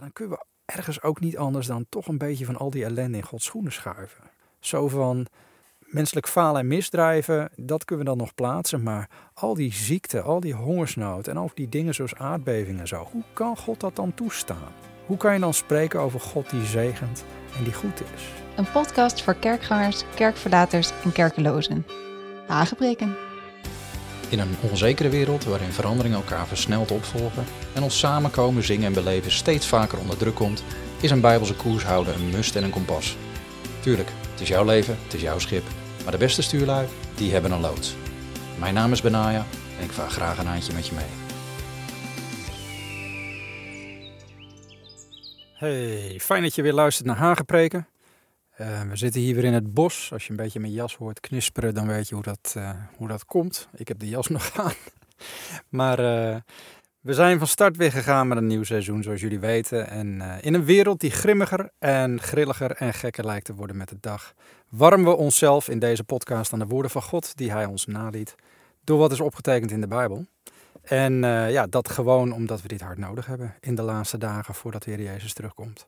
dan 0.00 0.12
kunnen 0.12 0.38
we 0.38 0.44
ergens 0.64 1.02
ook 1.02 1.20
niet 1.20 1.36
anders 1.36 1.66
dan 1.66 1.86
toch 1.88 2.06
een 2.06 2.18
beetje 2.18 2.44
van 2.44 2.56
al 2.56 2.70
die 2.70 2.84
ellende 2.84 3.16
in 3.16 3.24
Gods 3.24 3.44
schoenen 3.44 3.72
schuiven. 3.72 4.30
Zo 4.60 4.88
van 4.88 5.26
menselijk 5.78 6.28
falen 6.28 6.60
en 6.60 6.66
misdrijven, 6.66 7.50
dat 7.56 7.84
kunnen 7.84 8.04
we 8.04 8.10
dan 8.10 8.20
nog 8.20 8.34
plaatsen. 8.34 8.82
Maar 8.82 9.10
al 9.34 9.54
die 9.54 9.72
ziekte, 9.72 10.20
al 10.20 10.40
die 10.40 10.54
hongersnood 10.54 11.28
en 11.28 11.38
ook 11.38 11.56
die 11.56 11.68
dingen 11.68 11.94
zoals 11.94 12.14
aardbevingen 12.14 12.80
en 12.80 12.88
zo. 12.88 13.08
Hoe 13.10 13.24
kan 13.32 13.56
God 13.56 13.80
dat 13.80 13.96
dan 13.96 14.14
toestaan? 14.14 14.72
Hoe 15.06 15.16
kan 15.16 15.34
je 15.34 15.40
dan 15.40 15.54
spreken 15.54 16.00
over 16.00 16.20
God 16.20 16.50
die 16.50 16.64
zegent 16.64 17.24
en 17.56 17.64
die 17.64 17.74
goed 17.74 18.02
is? 18.14 18.28
Een 18.56 18.70
podcast 18.70 19.22
voor 19.22 19.34
kerkgangers, 19.34 20.04
kerkverlaters 20.14 20.90
en 21.04 21.12
kerkelozen. 21.12 21.86
Aangebreken. 22.48 23.33
In 24.28 24.38
een 24.38 24.56
onzekere 24.70 25.08
wereld 25.08 25.44
waarin 25.44 25.72
veranderingen 25.72 26.18
elkaar 26.18 26.46
versneld 26.46 26.90
opvolgen 26.90 27.44
en 27.72 27.82
ons 27.82 27.98
samenkomen, 27.98 28.62
zingen 28.62 28.86
en 28.86 28.92
beleven 28.92 29.30
steeds 29.30 29.66
vaker 29.66 29.98
onder 29.98 30.16
druk 30.16 30.34
komt, 30.34 30.64
is 31.00 31.10
een 31.10 31.20
bijbelse 31.20 31.54
koers 31.54 31.84
houden 31.84 32.14
een 32.14 32.30
must 32.30 32.56
en 32.56 32.64
een 32.64 32.70
kompas. 32.70 33.16
Tuurlijk, 33.80 34.08
het 34.30 34.40
is 34.40 34.48
jouw 34.48 34.64
leven, 34.64 34.96
het 35.02 35.14
is 35.14 35.20
jouw 35.20 35.38
schip, 35.38 35.64
maar 36.02 36.12
de 36.12 36.18
beste 36.18 36.42
stuurlui, 36.42 36.86
die 37.14 37.32
hebben 37.32 37.50
een 37.50 37.60
loods. 37.60 37.94
Mijn 38.58 38.74
naam 38.74 38.92
is 38.92 39.02
Benaya 39.02 39.46
en 39.78 39.84
ik 39.84 39.92
vaar 39.92 40.10
graag 40.10 40.38
een 40.38 40.46
handje 40.46 40.72
met 40.72 40.86
je 40.86 40.94
mee. 40.94 41.04
Hey, 45.54 46.18
fijn 46.20 46.42
dat 46.42 46.54
je 46.54 46.62
weer 46.62 46.72
luistert 46.72 47.06
naar 47.06 47.16
Hagepreken. 47.16 47.88
Uh, 48.60 48.82
we 48.82 48.96
zitten 48.96 49.20
hier 49.20 49.34
weer 49.34 49.44
in 49.44 49.52
het 49.52 49.74
bos. 49.74 50.12
Als 50.12 50.24
je 50.24 50.30
een 50.30 50.36
beetje 50.36 50.60
mijn 50.60 50.72
jas 50.72 50.96
hoort 50.96 51.20
knisperen, 51.20 51.74
dan 51.74 51.86
weet 51.86 52.08
je 52.08 52.14
hoe 52.14 52.24
dat, 52.24 52.54
uh, 52.56 52.70
hoe 52.96 53.08
dat 53.08 53.24
komt. 53.24 53.68
Ik 53.76 53.88
heb 53.88 53.98
de 53.98 54.08
jas 54.08 54.28
nog 54.38 54.58
aan. 54.58 54.72
maar 55.68 56.00
uh, 56.00 56.36
we 57.00 57.12
zijn 57.12 57.38
van 57.38 57.46
start 57.46 57.76
weer 57.76 57.92
gegaan 57.92 58.28
met 58.28 58.38
een 58.38 58.46
nieuw 58.46 58.62
seizoen, 58.62 59.02
zoals 59.02 59.20
jullie 59.20 59.38
weten. 59.38 59.88
En 59.88 60.20
in 60.40 60.54
een 60.54 60.64
wereld 60.64 61.00
die 61.00 61.10
grimmiger 61.10 61.70
en 61.78 62.20
grilliger 62.20 62.70
en 62.70 62.94
gekker 62.94 63.24
lijkt 63.24 63.44
te 63.44 63.54
worden 63.54 63.76
met 63.76 63.88
de 63.88 63.96
dag, 64.00 64.34
warmen 64.68 65.10
we 65.10 65.16
onszelf 65.16 65.68
in 65.68 65.78
deze 65.78 66.04
podcast 66.04 66.52
aan 66.52 66.58
de 66.58 66.66
woorden 66.66 66.90
van 66.90 67.02
God 67.02 67.36
die 67.36 67.50
Hij 67.50 67.64
ons 67.64 67.86
naliet, 67.86 68.34
door 68.84 68.98
wat 68.98 69.12
is 69.12 69.20
opgetekend 69.20 69.70
in 69.70 69.80
de 69.80 69.88
Bijbel. 69.88 70.26
En 70.82 71.14
ja, 71.50 71.66
dat 71.66 71.88
gewoon 71.88 72.32
omdat 72.32 72.62
we 72.62 72.68
dit 72.68 72.80
hard 72.80 72.98
nodig 72.98 73.26
hebben 73.26 73.54
in 73.60 73.74
de 73.74 73.82
laatste 73.82 74.18
dagen 74.18 74.54
voordat 74.54 74.82
de 74.82 74.90
Heer 74.90 75.02
Jezus 75.02 75.32
terugkomt. 75.32 75.86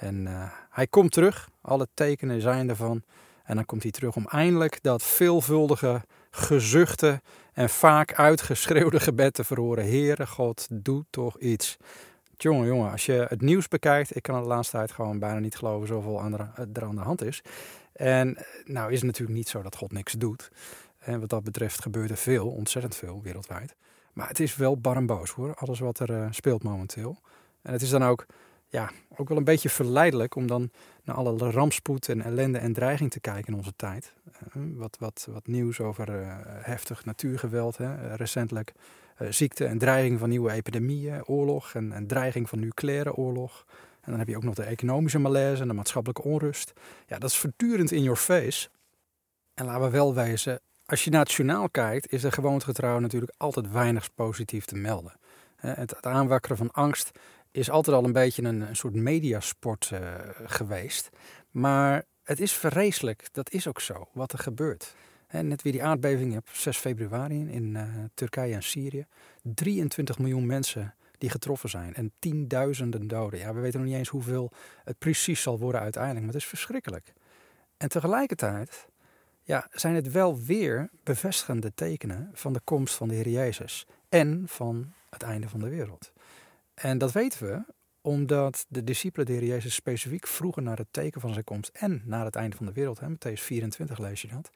En 0.00 0.26
uh, 0.26 0.50
hij 0.70 0.86
komt 0.86 1.12
terug, 1.12 1.48
alle 1.60 1.88
tekenen 1.94 2.40
zijn 2.40 2.68
ervan. 2.68 3.02
En 3.44 3.56
dan 3.56 3.64
komt 3.64 3.82
hij 3.82 3.90
terug 3.90 4.16
om 4.16 4.26
eindelijk 4.26 4.82
dat 4.82 5.02
veelvuldige, 5.02 6.02
gezuchte 6.30 7.20
en 7.52 7.68
vaak 7.68 8.14
uitgeschreeuwde 8.14 9.00
gebed 9.00 9.34
te 9.34 9.44
verhoren. 9.44 9.84
Heere 9.84 10.26
God, 10.26 10.66
doe 10.70 11.04
toch 11.10 11.38
iets. 11.38 11.76
Jongen, 12.36 12.66
jongen, 12.66 12.90
als 12.90 13.06
je 13.06 13.26
het 13.28 13.40
nieuws 13.40 13.68
bekijkt, 13.68 14.16
ik 14.16 14.22
kan 14.22 14.34
het 14.34 14.44
de 14.44 14.50
laatste 14.50 14.76
tijd 14.76 14.92
gewoon 14.92 15.18
bijna 15.18 15.38
niet 15.38 15.56
geloven 15.56 15.86
zoveel 15.86 16.20
aan 16.20 16.38
er 16.38 16.84
aan 16.84 16.94
de 16.94 17.00
hand 17.00 17.24
is. 17.24 17.42
En 17.92 18.36
nou 18.64 18.90
is 18.90 18.96
het 18.96 19.06
natuurlijk 19.06 19.38
niet 19.38 19.48
zo 19.48 19.62
dat 19.62 19.76
God 19.76 19.92
niks 19.92 20.12
doet. 20.12 20.50
En 20.98 21.20
wat 21.20 21.28
dat 21.28 21.44
betreft 21.44 21.82
gebeurt 21.82 22.10
er 22.10 22.16
veel, 22.16 22.48
ontzettend 22.48 22.96
veel 22.96 23.20
wereldwijd. 23.22 23.74
Maar 24.12 24.28
het 24.28 24.40
is 24.40 24.56
wel 24.56 24.80
bar 24.80 24.96
en 24.96 25.06
boos 25.06 25.30
hoor, 25.30 25.54
alles 25.54 25.78
wat 25.78 25.98
er 25.98 26.34
speelt 26.34 26.62
momenteel. 26.62 27.18
En 27.62 27.72
het 27.72 27.82
is 27.82 27.90
dan 27.90 28.04
ook 28.04 28.26
ja, 28.70 28.90
ook 29.16 29.28
wel 29.28 29.38
een 29.38 29.44
beetje 29.44 29.68
verleidelijk 29.68 30.34
om 30.34 30.46
dan 30.46 30.70
naar 31.04 31.16
alle 31.16 31.50
rampspoed 31.50 32.08
en 32.08 32.22
ellende 32.22 32.58
en 32.58 32.72
dreiging 32.72 33.10
te 33.10 33.20
kijken 33.20 33.52
in 33.52 33.58
onze 33.58 33.72
tijd. 33.76 34.14
Uh, 34.56 34.62
wat, 34.76 34.96
wat, 35.00 35.28
wat 35.30 35.46
nieuws 35.46 35.80
over 35.80 36.20
uh, 36.20 36.36
heftig 36.44 37.04
natuurgeweld, 37.04 37.76
hè, 37.76 38.14
recentelijk 38.14 38.72
uh, 39.18 39.28
ziekte 39.30 39.64
en 39.64 39.78
dreiging 39.78 40.18
van 40.18 40.28
nieuwe 40.28 40.52
epidemieën, 40.52 41.24
oorlog 41.24 41.74
en, 41.74 42.06
dreiging 42.06 42.48
van 42.48 42.60
nucleaire 42.60 43.14
oorlog. 43.14 43.64
En 44.00 44.10
dan 44.10 44.18
heb 44.18 44.28
je 44.28 44.36
ook 44.36 44.44
nog 44.44 44.54
de 44.54 44.62
economische 44.62 45.18
malaise 45.18 45.62
en 45.62 45.68
de 45.68 45.74
maatschappelijke 45.74 46.28
onrust. 46.28 46.72
Ja, 47.06 47.18
dat 47.18 47.30
is 47.30 47.36
voortdurend 47.36 47.90
in 47.92 48.02
your 48.02 48.18
face. 48.18 48.68
En 49.54 49.64
laten 49.64 49.82
we 49.82 49.90
wel 49.90 50.14
wezen, 50.14 50.60
als 50.86 51.04
je 51.04 51.10
naar 51.10 51.70
kijkt, 51.70 52.12
is 52.12 52.24
er 52.24 52.32
gewoontegetrouw 52.32 52.98
natuurlijk 52.98 53.34
altijd 53.36 53.72
weinig 53.72 54.14
positief 54.14 54.64
te 54.64 54.76
melden. 54.76 55.12
Het, 55.60 55.90
het 55.90 56.06
aanwakkeren 56.06 56.56
van 56.56 56.70
angst 56.70 57.10
is 57.50 57.70
altijd 57.70 57.96
al 57.96 58.04
een 58.04 58.12
beetje 58.12 58.42
een, 58.42 58.60
een 58.60 58.76
soort 58.76 58.94
mediasport 58.94 59.90
uh, 59.92 60.14
geweest. 60.44 61.10
Maar 61.50 62.04
het 62.22 62.40
is 62.40 62.52
vreselijk, 62.52 63.28
dat 63.32 63.50
is 63.50 63.66
ook 63.66 63.80
zo, 63.80 64.08
wat 64.12 64.32
er 64.32 64.38
gebeurt. 64.38 64.94
Net 65.30 65.62
weer 65.62 65.72
die 65.72 65.84
aardbeving 65.84 66.36
op 66.36 66.48
6 66.52 66.76
februari 66.76 67.50
in 67.50 67.74
uh, 67.74 67.82
Turkije 68.14 68.54
en 68.54 68.62
Syrië. 68.62 69.06
23 69.42 70.18
miljoen 70.18 70.46
mensen 70.46 70.94
die 71.18 71.30
getroffen 71.30 71.68
zijn 71.68 71.94
en 71.94 72.12
tienduizenden 72.18 73.08
doden. 73.08 73.38
Ja, 73.38 73.54
we 73.54 73.60
weten 73.60 73.80
nog 73.80 73.88
niet 73.88 73.98
eens 73.98 74.08
hoeveel 74.08 74.52
het 74.84 74.98
precies 74.98 75.42
zal 75.42 75.58
worden 75.58 75.80
uiteindelijk, 75.80 76.24
maar 76.24 76.34
het 76.34 76.42
is 76.42 76.48
verschrikkelijk. 76.48 77.12
En 77.76 77.88
tegelijkertijd 77.88 78.88
ja, 79.42 79.68
zijn 79.72 79.94
het 79.94 80.10
wel 80.10 80.38
weer 80.38 80.90
bevestigende 81.02 81.74
tekenen 81.74 82.30
van 82.32 82.52
de 82.52 82.60
komst 82.64 82.94
van 82.94 83.08
de 83.08 83.14
Heer 83.14 83.28
Jezus 83.28 83.86
en 84.08 84.42
van 84.46 84.92
het 85.10 85.22
einde 85.22 85.48
van 85.48 85.60
de 85.60 85.68
wereld. 85.68 86.12
En 86.74 86.98
dat 86.98 87.12
weten 87.12 87.46
we 87.46 87.62
omdat 88.00 88.66
de 88.68 88.84
discipelen 88.84 89.26
de 89.26 89.46
Jezus 89.46 89.74
specifiek 89.74 90.26
vroegen 90.26 90.62
naar 90.62 90.76
het 90.76 90.86
teken 90.90 91.20
van 91.20 91.32
zijn 91.32 91.44
komst 91.44 91.70
en 91.72 92.02
naar 92.04 92.24
het 92.24 92.36
einde 92.36 92.56
van 92.56 92.66
de 92.66 92.72
wereld. 92.72 93.00
Hè? 93.00 93.08
Matthäus 93.08 93.40
24 93.40 93.98
lees 93.98 94.22
je 94.22 94.28
dat. 94.28 94.50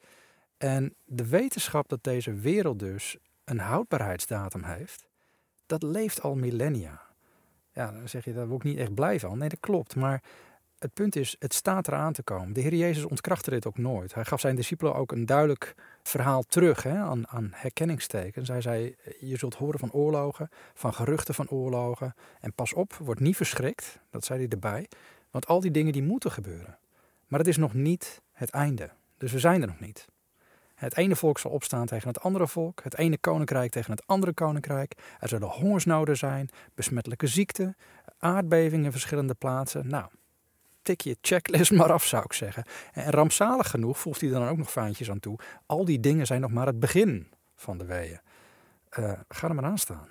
En 0.56 0.94
de 1.04 1.28
wetenschap 1.28 1.88
dat 1.88 2.04
deze 2.04 2.34
wereld 2.34 2.78
dus 2.78 3.16
een 3.44 3.58
houdbaarheidsdatum 3.58 4.62
heeft, 4.62 5.08
dat 5.66 5.82
leeft 5.82 6.22
al 6.22 6.34
millennia. 6.34 7.02
Ja, 7.72 7.92
dan 7.92 8.08
zeg 8.08 8.24
je, 8.24 8.32
daar 8.32 8.46
word 8.46 8.64
ik 8.64 8.70
niet 8.70 8.78
echt 8.78 8.94
blij 8.94 9.20
van. 9.20 9.38
Nee, 9.38 9.48
dat 9.48 9.60
klopt. 9.60 9.96
Maar 9.96 10.22
het 10.84 10.94
punt 10.94 11.16
is, 11.16 11.36
het 11.38 11.54
staat 11.54 11.88
eraan 11.88 12.12
te 12.12 12.22
komen. 12.22 12.52
De 12.52 12.60
Heer 12.60 12.74
Jezus 12.74 13.04
ontkrachtte 13.04 13.50
dit 13.50 13.66
ook 13.66 13.78
nooit. 13.78 14.14
Hij 14.14 14.24
gaf 14.24 14.40
zijn 14.40 14.56
discipelen 14.56 14.94
ook 14.94 15.12
een 15.12 15.26
duidelijk 15.26 15.74
verhaal 16.02 16.42
terug 16.42 16.82
hè, 16.82 16.98
aan, 16.98 17.28
aan 17.28 17.50
herkenningstekens. 17.54 18.48
Hij 18.48 18.60
zei, 18.60 18.96
je 19.20 19.36
zult 19.36 19.54
horen 19.54 19.78
van 19.78 19.92
oorlogen, 19.92 20.50
van 20.74 20.94
geruchten 20.94 21.34
van 21.34 21.48
oorlogen. 21.48 22.14
En 22.40 22.52
pas 22.52 22.72
op, 22.72 22.94
word 22.94 23.20
niet 23.20 23.36
verschrikt, 23.36 23.98
dat 24.10 24.24
zei 24.24 24.38
hij 24.38 24.48
erbij. 24.48 24.88
Want 25.30 25.46
al 25.46 25.60
die 25.60 25.70
dingen 25.70 25.92
die 25.92 26.02
moeten 26.02 26.30
gebeuren. 26.30 26.78
Maar 27.26 27.38
het 27.38 27.48
is 27.48 27.56
nog 27.56 27.74
niet 27.74 28.20
het 28.32 28.50
einde. 28.50 28.90
Dus 29.18 29.32
we 29.32 29.38
zijn 29.38 29.60
er 29.60 29.68
nog 29.68 29.80
niet. 29.80 30.06
Het 30.74 30.96
ene 30.96 31.16
volk 31.16 31.38
zal 31.38 31.50
opstaan 31.50 31.86
tegen 31.86 32.08
het 32.08 32.20
andere 32.20 32.46
volk, 32.46 32.82
het 32.82 32.98
ene 32.98 33.18
koninkrijk 33.18 33.70
tegen 33.70 33.90
het 33.90 34.06
andere 34.06 34.32
koninkrijk. 34.32 34.94
Er 35.20 35.28
zullen 35.28 35.48
hongersnoden 35.48 36.16
zijn, 36.16 36.48
besmettelijke 36.74 37.26
ziekten, 37.26 37.76
aardbevingen 38.18 38.84
in 38.84 38.92
verschillende 38.92 39.34
plaatsen. 39.34 39.88
Nou, 39.88 40.06
tik 40.84 41.00
je 41.00 41.16
checklist 41.20 41.70
maar 41.70 41.92
af, 41.92 42.04
zou 42.04 42.24
ik 42.24 42.32
zeggen. 42.32 42.64
En 42.92 43.10
rampzalig 43.10 43.70
genoeg 43.70 43.98
voegt 43.98 44.20
hij 44.20 44.30
dan 44.30 44.48
ook 44.48 44.56
nog 44.56 44.70
vaantjes 44.70 45.10
aan 45.10 45.20
toe. 45.20 45.38
Al 45.66 45.84
die 45.84 46.00
dingen 46.00 46.26
zijn 46.26 46.40
nog 46.40 46.50
maar 46.50 46.66
het 46.66 46.80
begin 46.80 47.28
van 47.54 47.78
de 47.78 47.84
weeën. 47.84 48.20
Uh, 48.98 49.12
ga 49.28 49.48
er 49.48 49.54
maar 49.54 49.64
aan 49.64 49.78
staan. 49.78 50.08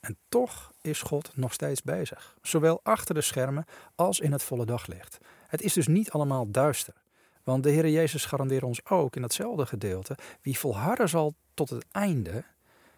En 0.00 0.16
toch 0.28 0.72
is 0.80 1.02
God 1.02 1.36
nog 1.36 1.52
steeds 1.52 1.82
bezig. 1.82 2.36
Zowel 2.42 2.80
achter 2.82 3.14
de 3.14 3.20
schermen 3.20 3.64
als 3.94 4.20
in 4.20 4.32
het 4.32 4.42
volle 4.42 4.66
daglicht. 4.66 5.18
Het 5.46 5.62
is 5.62 5.72
dus 5.72 5.86
niet 5.86 6.10
allemaal 6.10 6.50
duister. 6.50 6.94
Want 7.42 7.62
de 7.62 7.70
Heer 7.70 7.88
Jezus 7.88 8.24
garandeert 8.24 8.62
ons 8.62 8.86
ook 8.86 9.16
in 9.16 9.22
datzelfde 9.22 9.66
gedeelte: 9.66 10.16
wie 10.40 10.58
volharden 10.58 11.08
zal 11.08 11.34
tot 11.54 11.70
het 11.70 11.84
einde, 11.90 12.44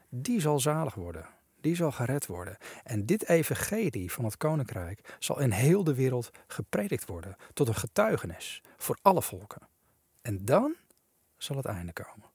die 0.08 0.40
zal 0.40 0.60
zalig 0.60 0.94
worden 0.94 1.26
die 1.62 1.74
zal 1.74 1.92
gered 1.92 2.26
worden. 2.26 2.56
En 2.84 3.06
dit 3.06 3.28
evangelie 3.28 4.12
van 4.12 4.24
het 4.24 4.36
koninkrijk 4.36 5.16
zal 5.18 5.40
in 5.40 5.50
heel 5.50 5.84
de 5.84 5.94
wereld 5.94 6.30
gepredikt 6.46 7.06
worden 7.06 7.36
tot 7.52 7.68
een 7.68 7.74
getuigenis 7.74 8.62
voor 8.76 8.98
alle 9.02 9.22
volken. 9.22 9.68
En 10.22 10.44
dan 10.44 10.74
zal 11.36 11.56
het 11.56 11.66
einde 11.66 11.92
komen. 11.92 12.30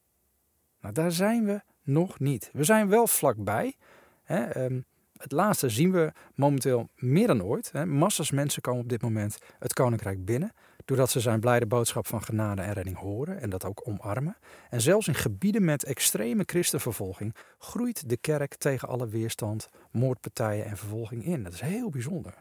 Nou, 0.82 0.94
daar 0.94 1.12
zijn 1.12 1.46
we 1.46 1.62
nog 1.84 2.20
niet. 2.20 2.50
We 2.54 2.64
zijn 2.64 2.90
wel 2.90 3.08
vlakbij. 3.08 3.76
Hè, 4.24 4.66
um, 4.66 4.86
het 5.18 5.32
laatste 5.32 5.70
zien 5.70 5.92
we 5.92 6.12
momenteel 6.36 6.90
meer 6.96 7.28
dan 7.28 7.44
ooit. 7.44 7.72
Hè. 7.72 7.86
Massas 7.86 8.32
mensen 8.32 8.62
komen 8.62 8.82
op 8.82 8.90
dit 8.90 9.02
moment 9.02 9.38
het 9.60 9.74
koninkrijk 9.74 10.26
binnen 10.26 10.52
doordat 10.88 11.10
ze 11.10 11.20
zijn 11.20 11.40
blijde 11.40 11.66
boodschap 11.66 12.08
van 12.08 12.24
genade 12.24 12.62
en 12.62 12.74
redding 12.74 12.98
horen 12.98 13.42
en 13.42 13.50
dat 13.50 13.66
ook 13.66 13.82
omarmen. 13.84 14.38
En 14.70 14.82
zelfs 14.82 15.08
in 15.08 15.16
gebieden 15.16 15.66
met 15.66 15.84
extreme 15.84 16.44
christenvervolging 16.46 17.36
groeit 17.58 18.10
de 18.10 18.18
kerk 18.18 18.56
tegen 18.56 18.88
alle 18.88 19.08
weerstand, 19.08 19.70
moordpartijen 19.92 20.66
en 20.66 20.78
vervolging 20.78 21.26
in. 21.26 21.44
Dat 21.44 21.54
is 21.54 21.62
heel 21.62 21.90
bijzonder. 21.90 22.34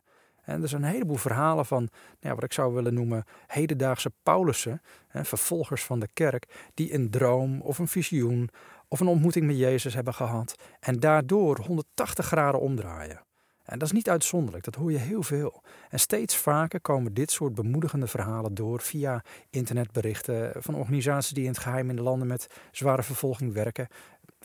En 0.43 0.63
er 0.63 0.69
zijn 0.69 0.83
een 0.83 0.91
heleboel 0.91 1.17
verhalen 1.17 1.67
van 1.67 1.89
nou, 2.21 2.35
wat 2.35 2.45
ik 2.45 2.53
zou 2.53 2.75
willen 2.75 2.95
noemen 2.95 3.25
hedendaagse 3.47 4.13
Paulussen, 4.23 4.83
hè, 5.09 5.25
vervolgers 5.25 5.85
van 5.85 6.01
de 6.01 6.09
kerk, 6.13 6.71
die 6.75 6.95
een 6.95 7.11
droom 7.11 7.61
of 7.61 7.79
een 7.79 7.89
visioen 7.89 8.49
of 8.89 9.01
een 9.01 9.07
ontmoeting 9.07 9.47
met 9.47 9.59
Jezus 9.59 9.95
hebben 9.95 10.15
gehad 10.15 10.55
en 10.81 11.01
daardoor 11.01 11.59
180 11.59 12.27
graden 12.27 12.61
omdraaien. 12.61 13.26
En 13.67 13.79
dat 13.79 13.89
is 13.89 13.95
niet 13.95 14.11
uitzonderlijk, 14.11 14.65
dat 14.65 14.75
hoor 14.75 14.93
je 14.93 14.99
heel 14.99 15.23
veel. 15.23 15.63
En 15.89 16.01
steeds 16.01 16.37
vaker 16.37 16.81
komen 16.81 17.15
dit 17.15 17.31
soort 17.31 17.55
bemoedigende 17.55 18.07
verhalen 18.07 18.55
door 18.55 18.81
via 18.81 19.23
internetberichten 19.51 20.63
van 20.63 20.75
organisaties 20.75 21.33
die 21.33 21.45
in 21.45 21.51
het 21.51 21.59
geheim 21.59 21.91
in 21.91 21.97
de 21.97 22.03
landen 22.03 22.29
met 22.29 22.47
zware 22.73 23.03
vervolging 23.03 23.53
werken. 23.53 23.89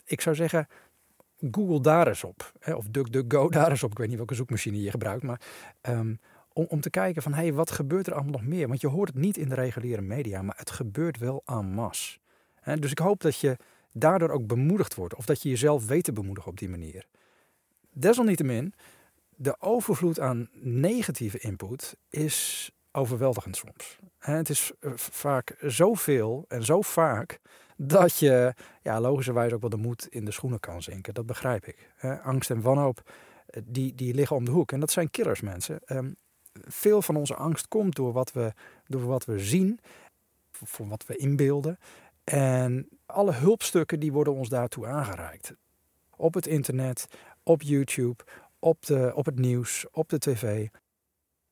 Ik 0.04 0.20
zou 0.20 0.36
zeggen, 0.36 0.68
Google 1.50 1.80
daar 1.80 2.08
eens 2.08 2.24
op. 2.24 2.52
Of 2.74 2.86
DuckDuckGo 2.88 3.48
daar 3.58 3.70
eens 3.70 3.82
op. 3.82 3.90
Ik 3.90 3.98
weet 3.98 4.08
niet 4.08 4.16
welke 4.16 4.34
zoekmachine 4.34 4.82
je 4.82 4.90
gebruikt. 4.90 5.22
Maar 5.22 5.40
ehm, 5.80 6.14
om, 6.52 6.66
om 6.68 6.80
te 6.80 6.90
kijken 6.90 7.22
van, 7.22 7.32
hé, 7.32 7.42
hey, 7.42 7.52
wat 7.52 7.70
gebeurt 7.70 8.06
er 8.06 8.12
allemaal 8.12 8.32
nog 8.32 8.46
meer? 8.46 8.68
Want 8.68 8.80
je 8.80 8.88
hoort 8.88 9.08
het 9.08 9.18
niet 9.18 9.36
in 9.36 9.48
de 9.48 9.54
reguliere 9.54 10.02
media, 10.02 10.42
maar 10.42 10.56
het 10.56 10.70
gebeurt 10.70 11.18
wel 11.18 11.42
masse. 11.62 12.18
Hè, 12.60 12.76
dus 12.76 12.90
ik 12.90 12.98
hoop 12.98 13.20
dat 13.20 13.38
je 13.38 13.56
daardoor 13.92 14.30
ook 14.30 14.46
bemoedigd 14.46 14.94
wordt. 14.94 15.14
Of 15.14 15.26
dat 15.26 15.42
je 15.42 15.48
jezelf 15.48 15.86
weet 15.86 16.04
te 16.04 16.12
bemoedigen 16.12 16.50
op 16.50 16.58
die 16.58 16.68
manier. 16.68 17.06
Desalniettemin, 17.92 18.74
de 19.42 19.56
overvloed 19.60 20.20
aan 20.20 20.48
negatieve 20.60 21.38
input 21.38 21.96
is 22.10 22.70
overweldigend 22.92 23.56
soms. 23.56 23.98
Het 24.18 24.48
is 24.48 24.72
eh, 24.80 24.92
vaak 24.96 25.56
zoveel 25.60 26.44
en 26.48 26.64
zo 26.64 26.82
vaak 26.82 27.38
dat 27.76 28.18
je 28.18 28.54
ja, 28.82 29.00
logischerwijs 29.00 29.52
ook 29.52 29.60
wel 29.60 29.70
de 29.70 29.76
moed 29.76 30.06
in 30.08 30.24
de 30.24 30.30
schoenen 30.30 30.60
kan 30.60 30.82
zinken. 30.82 31.14
Dat 31.14 31.26
begrijp 31.26 31.66
ik. 31.66 31.90
Angst 32.22 32.50
en 32.50 32.60
wanhoop, 32.60 33.10
eh, 33.46 33.62
die, 33.64 33.94
die 33.94 34.14
liggen 34.14 34.36
om 34.36 34.44
de 34.44 34.50
hoek. 34.50 34.72
En 34.72 34.80
dat 34.80 34.90
zijn 34.90 35.10
killers, 35.10 35.40
mensen. 35.40 35.80
Ehm, 35.84 36.12
veel 36.52 37.02
van 37.02 37.16
onze 37.16 37.34
angst 37.34 37.68
komt 37.68 37.96
door 37.96 38.12
wat 38.12 38.32
we, 38.32 38.52
door 38.86 39.06
wat 39.06 39.24
we 39.24 39.38
zien, 39.38 39.80
voor 40.50 40.88
wat 40.88 41.06
we 41.06 41.16
inbeelden. 41.16 41.78
En 42.24 42.88
alle 43.06 43.32
hulpstukken 43.32 44.00
die 44.00 44.12
worden 44.12 44.34
ons 44.34 44.48
daartoe 44.48 44.86
aangereikt. 44.86 45.54
Op 46.16 46.34
het 46.34 46.46
internet, 46.46 47.06
op 47.42 47.62
YouTube, 47.62 48.24
op, 48.62 48.86
de, 48.86 49.12
op 49.14 49.26
het 49.26 49.38
nieuws, 49.38 49.86
op 49.90 50.08
de 50.08 50.18
tv. 50.18 50.68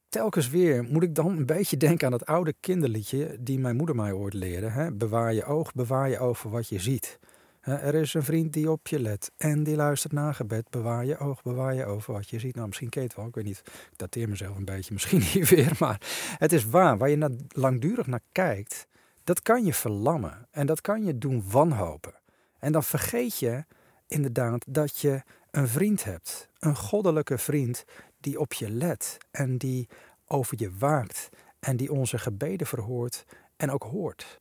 Telkens 0.09 0.49
weer 0.49 0.85
moet 0.85 1.03
ik 1.03 1.15
dan 1.15 1.27
een 1.27 1.47
beetje 1.47 1.77
denken 1.77 2.07
aan 2.07 2.13
dat 2.13 2.27
oude 2.27 2.55
kinderliedje 2.61 3.37
die 3.41 3.59
mijn 3.59 3.77
moeder 3.77 3.97
mij 3.97 4.13
ooit 4.13 4.35
leerde. 4.35 4.69
Hè? 4.69 4.93
Bewaar 4.93 5.33
je 5.35 5.45
oog, 5.45 5.73
bewaar 5.73 6.09
je 6.09 6.19
oog 6.19 6.39
voor 6.39 6.51
wat 6.51 6.69
je 6.69 6.79
ziet. 6.79 7.19
Er 7.61 7.95
is 7.95 8.15
een 8.15 8.23
vriend 8.23 8.53
die 8.53 8.71
op 8.71 8.89
je 8.89 9.01
let 9.01 9.31
en 9.37 9.63
die 9.63 9.77
luistert 9.77 10.13
naar 10.13 10.35
gebed. 10.35 10.71
Bewaar 10.71 11.05
je 11.05 11.19
oog, 11.19 11.43
bewaar 11.43 11.75
je 11.75 12.01
voor 12.01 12.15
wat 12.15 12.29
je 12.29 12.39
ziet. 12.39 12.55
Nou, 12.55 12.67
misschien 12.67 12.89
keet 12.89 13.15
wel, 13.15 13.27
ik 13.27 13.35
weet 13.35 13.45
niet. 13.45 13.63
Ik 13.65 13.99
dateer 13.99 14.29
mezelf 14.29 14.57
een 14.57 14.65
beetje, 14.65 14.93
misschien 14.93 15.23
niet 15.35 15.49
weer. 15.49 15.77
Maar 15.79 16.01
het 16.39 16.53
is 16.53 16.65
waar, 16.65 16.99
waar 16.99 17.11
je 17.11 17.37
langdurig 17.49 18.07
naar 18.07 18.23
kijkt, 18.33 18.87
dat 19.25 19.43
kan 19.43 19.65
je 19.65 19.75
verlammen. 19.75 20.47
En 20.51 20.67
dat 20.67 20.81
kan 20.81 21.05
je 21.05 21.19
doen 21.19 21.45
wanhopen. 21.51 22.15
En 22.59 22.73
dan 22.73 22.83
vergeet 22.83 23.39
je 23.39 23.65
inderdaad 24.07 24.65
dat 24.69 24.99
je 24.99 25.23
een 25.51 25.69
vriend 25.69 26.05
hebt. 26.05 26.49
Een 26.59 26.77
goddelijke 26.77 27.39
vriend 27.39 27.85
die 28.21 28.41
op 28.41 28.53
je 28.53 28.71
let 28.71 29.19
en 29.31 29.59
die 29.59 29.89
over 30.27 30.55
je 30.59 30.71
waakt 30.79 31.29
en 31.61 31.77
die 31.77 31.93
onze 31.93 32.19
gebeden 32.19 32.67
verhoort 32.67 33.25
en 33.57 33.71
ook 33.71 33.83
hoort. 33.83 34.41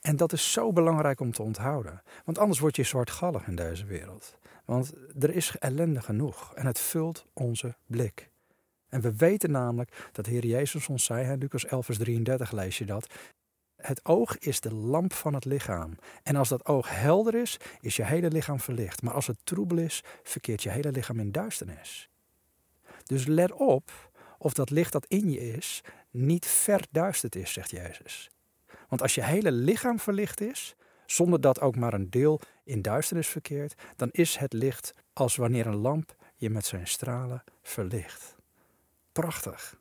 En 0.00 0.16
dat 0.16 0.32
is 0.32 0.52
zo 0.52 0.72
belangrijk 0.72 1.20
om 1.20 1.32
te 1.32 1.42
onthouden, 1.42 2.02
want 2.24 2.38
anders 2.38 2.58
word 2.58 2.76
je 2.76 2.82
zwartgallig 2.82 3.46
in 3.46 3.56
deze 3.56 3.84
wereld. 3.84 4.38
Want 4.64 4.92
er 5.18 5.34
is 5.34 5.56
ellende 5.58 6.00
genoeg 6.00 6.54
en 6.54 6.66
het 6.66 6.78
vult 6.78 7.26
onze 7.32 7.76
blik. 7.86 8.30
En 8.88 9.00
we 9.00 9.16
weten 9.16 9.50
namelijk 9.50 10.08
dat 10.12 10.26
Heer 10.26 10.46
Jezus 10.46 10.88
ons 10.88 11.04
zei, 11.04 11.36
Lucas 11.36 11.66
11 11.66 11.84
vers 11.84 11.98
33 11.98 12.50
lees 12.50 12.78
je 12.78 12.84
dat, 12.84 13.14
het 13.80 14.04
oog 14.04 14.38
is 14.38 14.60
de 14.60 14.74
lamp 14.74 15.12
van 15.12 15.34
het 15.34 15.44
lichaam. 15.44 15.98
En 16.22 16.36
als 16.36 16.48
dat 16.48 16.66
oog 16.66 16.88
helder 16.90 17.34
is, 17.34 17.56
is 17.80 17.96
je 17.96 18.04
hele 18.04 18.28
lichaam 18.28 18.60
verlicht. 18.60 19.02
Maar 19.02 19.14
als 19.14 19.26
het 19.26 19.38
troebel 19.44 19.78
is, 19.78 20.02
verkeert 20.22 20.62
je 20.62 20.70
hele 20.70 20.90
lichaam 20.90 21.20
in 21.20 21.32
duisternis. 21.32 22.08
Dus 23.04 23.26
let 23.26 23.52
op 23.52 24.10
of 24.38 24.52
dat 24.52 24.70
licht 24.70 24.92
dat 24.92 25.06
in 25.06 25.30
je 25.30 25.52
is 25.52 25.82
niet 26.10 26.46
verduisterd 26.46 27.36
is, 27.36 27.52
zegt 27.52 27.70
Jezus. 27.70 28.30
Want 28.88 29.02
als 29.02 29.14
je 29.14 29.24
hele 29.24 29.52
lichaam 29.52 29.98
verlicht 29.98 30.40
is, 30.40 30.74
zonder 31.06 31.40
dat 31.40 31.60
ook 31.60 31.76
maar 31.76 31.94
een 31.94 32.10
deel 32.10 32.40
in 32.64 32.82
duisternis 32.82 33.28
verkeert, 33.28 33.74
dan 33.96 34.08
is 34.12 34.36
het 34.36 34.52
licht 34.52 34.94
als 35.12 35.36
wanneer 35.36 35.66
een 35.66 35.76
lamp 35.76 36.16
je 36.36 36.50
met 36.50 36.66
zijn 36.66 36.86
stralen 36.86 37.44
verlicht. 37.62 38.36
Prachtig. 39.12 39.78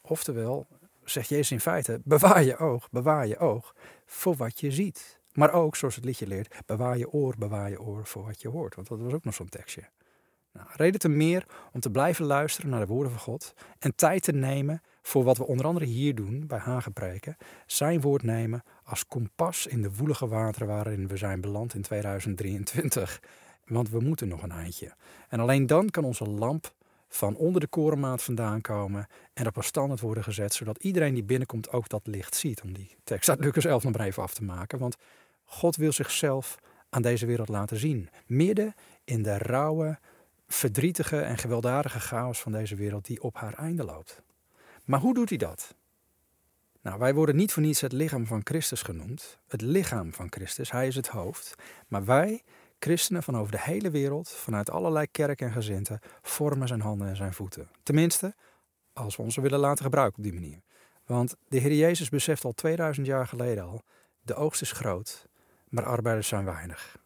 Oftewel, 0.00 0.66
zegt 1.04 1.28
Jezus 1.28 1.50
in 1.50 1.60
feite, 1.60 2.00
bewaar 2.04 2.44
je 2.44 2.56
oog, 2.56 2.90
bewaar 2.90 3.26
je 3.26 3.38
oog 3.38 3.74
voor 4.06 4.34
wat 4.34 4.60
je 4.60 4.70
ziet. 4.70 5.22
Maar 5.32 5.52
ook, 5.52 5.76
zoals 5.76 5.94
het 5.94 6.04
liedje 6.04 6.26
leert, 6.26 6.54
bewaar 6.66 6.98
je 6.98 7.10
oor, 7.10 7.34
bewaar 7.38 7.70
je 7.70 7.80
oor 7.80 8.06
voor 8.06 8.24
wat 8.24 8.42
je 8.42 8.48
hoort. 8.48 8.74
Want 8.74 8.88
dat 8.88 9.00
was 9.00 9.12
ook 9.12 9.24
nog 9.24 9.34
zo'n 9.34 9.48
tekstje. 9.48 9.88
Nou, 10.52 10.66
reden 10.72 11.00
te 11.00 11.08
meer 11.08 11.46
om 11.72 11.80
te 11.80 11.90
blijven 11.90 12.24
luisteren 12.24 12.70
naar 12.70 12.80
de 12.80 12.86
woorden 12.86 13.12
van 13.12 13.20
God 13.20 13.54
en 13.78 13.94
tijd 13.94 14.22
te 14.22 14.32
nemen 14.32 14.82
voor 15.02 15.24
wat 15.24 15.36
we 15.36 15.46
onder 15.46 15.66
andere 15.66 15.84
hier 15.84 16.14
doen 16.14 16.46
bij 16.46 16.58
Hagepreken. 16.58 17.36
Zijn 17.66 18.00
woord 18.00 18.22
nemen 18.22 18.62
als 18.84 19.06
kompas 19.06 19.66
in 19.66 19.82
de 19.82 19.94
woelige 19.94 20.28
wateren 20.28 20.68
waarin 20.68 21.08
we 21.08 21.16
zijn 21.16 21.40
beland 21.40 21.74
in 21.74 21.82
2023. 21.82 23.20
Want 23.66 23.90
we 23.90 24.00
moeten 24.00 24.28
nog 24.28 24.42
een 24.42 24.50
eindje. 24.50 24.94
En 25.28 25.40
alleen 25.40 25.66
dan 25.66 25.90
kan 25.90 26.04
onze 26.04 26.24
lamp 26.24 26.74
van 27.14 27.36
onder 27.36 27.60
de 27.60 27.66
korenmaat 27.66 28.22
vandaan 28.22 28.60
komen 28.60 29.06
en 29.32 29.46
op 29.46 29.56
een 29.56 29.64
standaard 29.64 30.00
worden 30.00 30.24
gezet, 30.24 30.54
zodat 30.54 30.82
iedereen 30.82 31.14
die 31.14 31.24
binnenkomt 31.24 31.70
ook 31.70 31.88
dat 31.88 32.06
licht 32.06 32.34
ziet. 32.34 32.62
Om 32.62 32.72
die 32.72 32.96
tekst 33.04 33.28
uit 33.28 33.40
Lucas 33.40 33.64
11 33.64 33.84
nog 33.84 33.96
maar 33.96 34.06
even 34.06 34.22
af 34.22 34.34
te 34.34 34.44
maken. 34.44 34.78
Want 34.78 34.96
God 35.44 35.76
wil 35.76 35.92
zichzelf 35.92 36.58
aan 36.88 37.02
deze 37.02 37.26
wereld 37.26 37.48
laten 37.48 37.76
zien. 37.76 38.08
Midden 38.26 38.74
in 39.04 39.22
de 39.22 39.38
rauwe, 39.38 39.98
verdrietige 40.46 41.20
en 41.20 41.38
gewelddadige 41.38 42.00
chaos 42.00 42.40
van 42.40 42.52
deze 42.52 42.74
wereld 42.74 43.04
die 43.04 43.22
op 43.22 43.36
haar 43.36 43.54
einde 43.54 43.84
loopt. 43.84 44.22
Maar 44.84 45.00
hoe 45.00 45.14
doet 45.14 45.28
hij 45.28 45.38
dat? 45.38 45.74
Nou, 46.80 46.98
wij 46.98 47.14
worden 47.14 47.36
niet 47.36 47.52
voor 47.52 47.62
niets 47.62 47.80
het 47.80 47.92
lichaam 47.92 48.26
van 48.26 48.40
Christus 48.44 48.82
genoemd. 48.82 49.38
Het 49.48 49.60
lichaam 49.60 50.14
van 50.14 50.26
Christus, 50.30 50.70
hij 50.70 50.86
is 50.86 50.96
het 50.96 51.08
hoofd. 51.08 51.54
Maar 51.88 52.04
wij 52.04 52.42
Christenen 52.84 53.22
van 53.22 53.36
over 53.36 53.52
de 53.52 53.60
hele 53.60 53.90
wereld, 53.90 54.28
vanuit 54.30 54.70
allerlei 54.70 55.06
kerken 55.10 55.46
en 55.46 55.52
gezinten, 55.52 56.00
vormen 56.22 56.68
zijn 56.68 56.80
handen 56.80 57.08
en 57.08 57.16
zijn 57.16 57.32
voeten. 57.32 57.68
Tenminste, 57.82 58.34
als 58.92 59.16
we 59.16 59.22
ons 59.22 59.36
willen 59.36 59.58
laten 59.58 59.84
gebruiken 59.84 60.16
op 60.16 60.24
die 60.24 60.32
manier. 60.32 60.60
Want 61.06 61.34
de 61.48 61.58
Heer 61.58 61.74
Jezus 61.74 62.08
beseft 62.08 62.44
al 62.44 62.52
2000 62.52 63.06
jaar 63.06 63.26
geleden 63.26 63.64
al, 63.64 63.82
de 64.22 64.34
oogst 64.34 64.62
is 64.62 64.72
groot, 64.72 65.26
maar 65.68 65.84
arbeiders 65.84 66.28
zijn 66.28 66.44
weinig. 66.44 66.98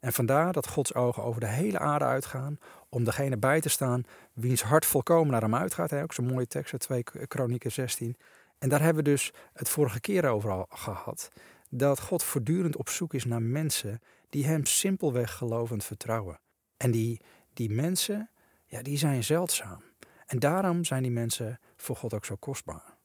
En 0.00 0.12
vandaar 0.12 0.52
dat 0.52 0.68
Gods 0.68 0.94
ogen 0.94 1.22
over 1.22 1.40
de 1.40 1.46
hele 1.46 1.78
aarde 1.78 2.04
uitgaan 2.04 2.58
om 2.88 3.04
degene 3.04 3.36
bij 3.36 3.60
te 3.60 3.68
staan 3.68 4.04
wiens 4.32 4.62
hart 4.62 4.86
volkomen 4.86 5.32
naar 5.32 5.42
hem 5.42 5.54
uitgaat. 5.54 5.92
Ook 5.92 6.12
zo'n 6.12 6.26
mooie 6.26 6.46
tekst 6.46 6.72
uit 6.72 6.82
2 6.82 7.26
Kronieken 7.26 7.72
16. 7.72 8.16
En 8.58 8.68
daar 8.68 8.80
hebben 8.80 9.04
we 9.04 9.10
dus 9.10 9.32
het 9.52 9.68
vorige 9.68 10.00
keer 10.00 10.28
over 10.28 10.50
al 10.50 10.66
gehad. 10.70 11.30
Dat 11.68 12.00
God 12.00 12.22
voortdurend 12.22 12.76
op 12.76 12.88
zoek 12.88 13.14
is 13.14 13.24
naar 13.24 13.42
mensen 13.42 14.00
die 14.28 14.46
hem 14.46 14.64
simpelweg 14.64 15.32
gelovend 15.32 15.84
vertrouwen. 15.84 16.40
En 16.76 16.90
die, 16.90 17.20
die 17.52 17.70
mensen, 17.70 18.30
ja, 18.66 18.82
die 18.82 18.98
zijn 18.98 19.24
zeldzaam. 19.24 19.82
En 20.26 20.38
daarom 20.38 20.84
zijn 20.84 21.02
die 21.02 21.12
mensen 21.12 21.60
voor 21.76 21.96
God 21.96 22.14
ook 22.14 22.24
zo 22.24 22.36
kostbaar. 22.36 22.96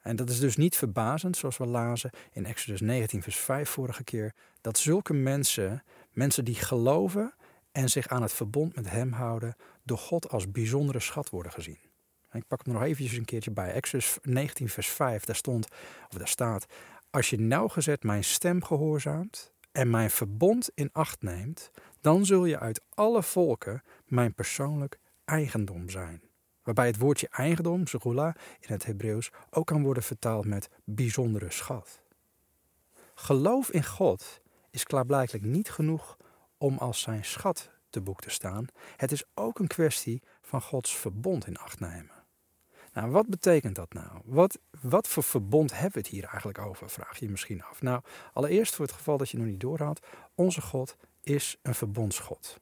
En 0.00 0.16
dat 0.16 0.30
is 0.30 0.38
dus 0.38 0.56
niet 0.56 0.76
verbazend, 0.76 1.36
zoals 1.36 1.56
we 1.56 1.66
lazen 1.66 2.10
in 2.32 2.46
Exodus 2.46 2.80
19, 2.80 3.22
vers 3.22 3.36
5 3.36 3.68
vorige 3.68 4.04
keer, 4.04 4.34
dat 4.60 4.78
zulke 4.78 5.12
mensen, 5.12 5.82
mensen 6.10 6.44
die 6.44 6.54
geloven 6.54 7.34
en 7.72 7.88
zich 7.88 8.08
aan 8.08 8.22
het 8.22 8.32
verbond 8.32 8.74
met 8.74 8.90
Hem 8.90 9.12
houden, 9.12 9.56
door 9.82 9.98
God 9.98 10.28
als 10.28 10.50
bijzondere 10.50 11.00
schat 11.00 11.30
worden 11.30 11.52
gezien. 11.52 11.78
ik 12.32 12.46
pak 12.46 12.64
hem 12.64 12.74
nog 12.74 12.82
eventjes 12.82 13.18
een 13.18 13.24
keertje 13.24 13.50
bij. 13.50 13.72
Exodus 13.72 14.18
19, 14.22 14.68
vers 14.68 14.88
5, 14.88 15.24
daar 15.24 15.36
stond, 15.36 15.68
of 16.10 16.18
daar 16.18 16.28
staat, 16.28 16.66
als 17.10 17.30
je 17.30 17.40
nauwgezet 17.40 18.02
mijn 18.02 18.24
stem 18.24 18.62
gehoorzaamt 18.64 19.53
en 19.74 19.90
mijn 19.90 20.10
verbond 20.10 20.70
in 20.74 20.90
acht 20.92 21.22
neemt, 21.22 21.70
dan 22.00 22.26
zul 22.26 22.44
je 22.44 22.58
uit 22.58 22.84
alle 22.94 23.22
volken 23.22 23.82
mijn 24.06 24.34
persoonlijk 24.34 24.98
eigendom 25.24 25.90
zijn. 25.90 26.22
Waarbij 26.62 26.86
het 26.86 26.98
woordje 26.98 27.28
eigendom, 27.28 27.86
segula, 27.86 28.36
in 28.60 28.72
het 28.72 28.84
Hebreeuws 28.84 29.30
ook 29.50 29.66
kan 29.66 29.82
worden 29.82 30.02
vertaald 30.02 30.46
met 30.46 30.68
bijzondere 30.84 31.50
schat. 31.50 32.02
Geloof 33.14 33.70
in 33.70 33.84
God 33.84 34.40
is 34.70 34.84
klaarblijkelijk 34.84 35.44
niet 35.44 35.70
genoeg 35.70 36.16
om 36.58 36.78
als 36.78 37.00
zijn 37.00 37.24
schat 37.24 37.70
te 37.90 38.00
boek 38.00 38.20
te 38.20 38.30
staan. 38.30 38.66
Het 38.96 39.12
is 39.12 39.24
ook 39.34 39.58
een 39.58 39.66
kwestie 39.66 40.22
van 40.42 40.62
Gods 40.62 40.96
verbond 40.96 41.46
in 41.46 41.56
acht 41.56 41.80
nemen. 41.80 42.13
Nou, 42.94 43.10
wat 43.10 43.26
betekent 43.26 43.74
dat 43.74 43.92
nou? 43.92 44.08
Wat, 44.24 44.58
wat 44.80 45.08
voor 45.08 45.22
verbond 45.22 45.72
hebben 45.72 45.92
we 45.92 45.98
het 45.98 46.08
hier 46.08 46.24
eigenlijk 46.24 46.58
over, 46.58 46.90
vraag 46.90 47.18
je 47.18 47.24
je 47.24 47.30
misschien 47.30 47.62
af. 47.62 47.82
Nou, 47.82 48.02
allereerst 48.32 48.74
voor 48.74 48.84
het 48.84 48.94
geval 48.94 49.16
dat 49.16 49.30
je 49.30 49.38
nog 49.38 49.46
niet 49.46 49.60
doorhaalt, 49.60 50.06
onze 50.34 50.60
God 50.60 50.96
is 51.22 51.58
een 51.62 51.74
verbondsgod. 51.74 52.60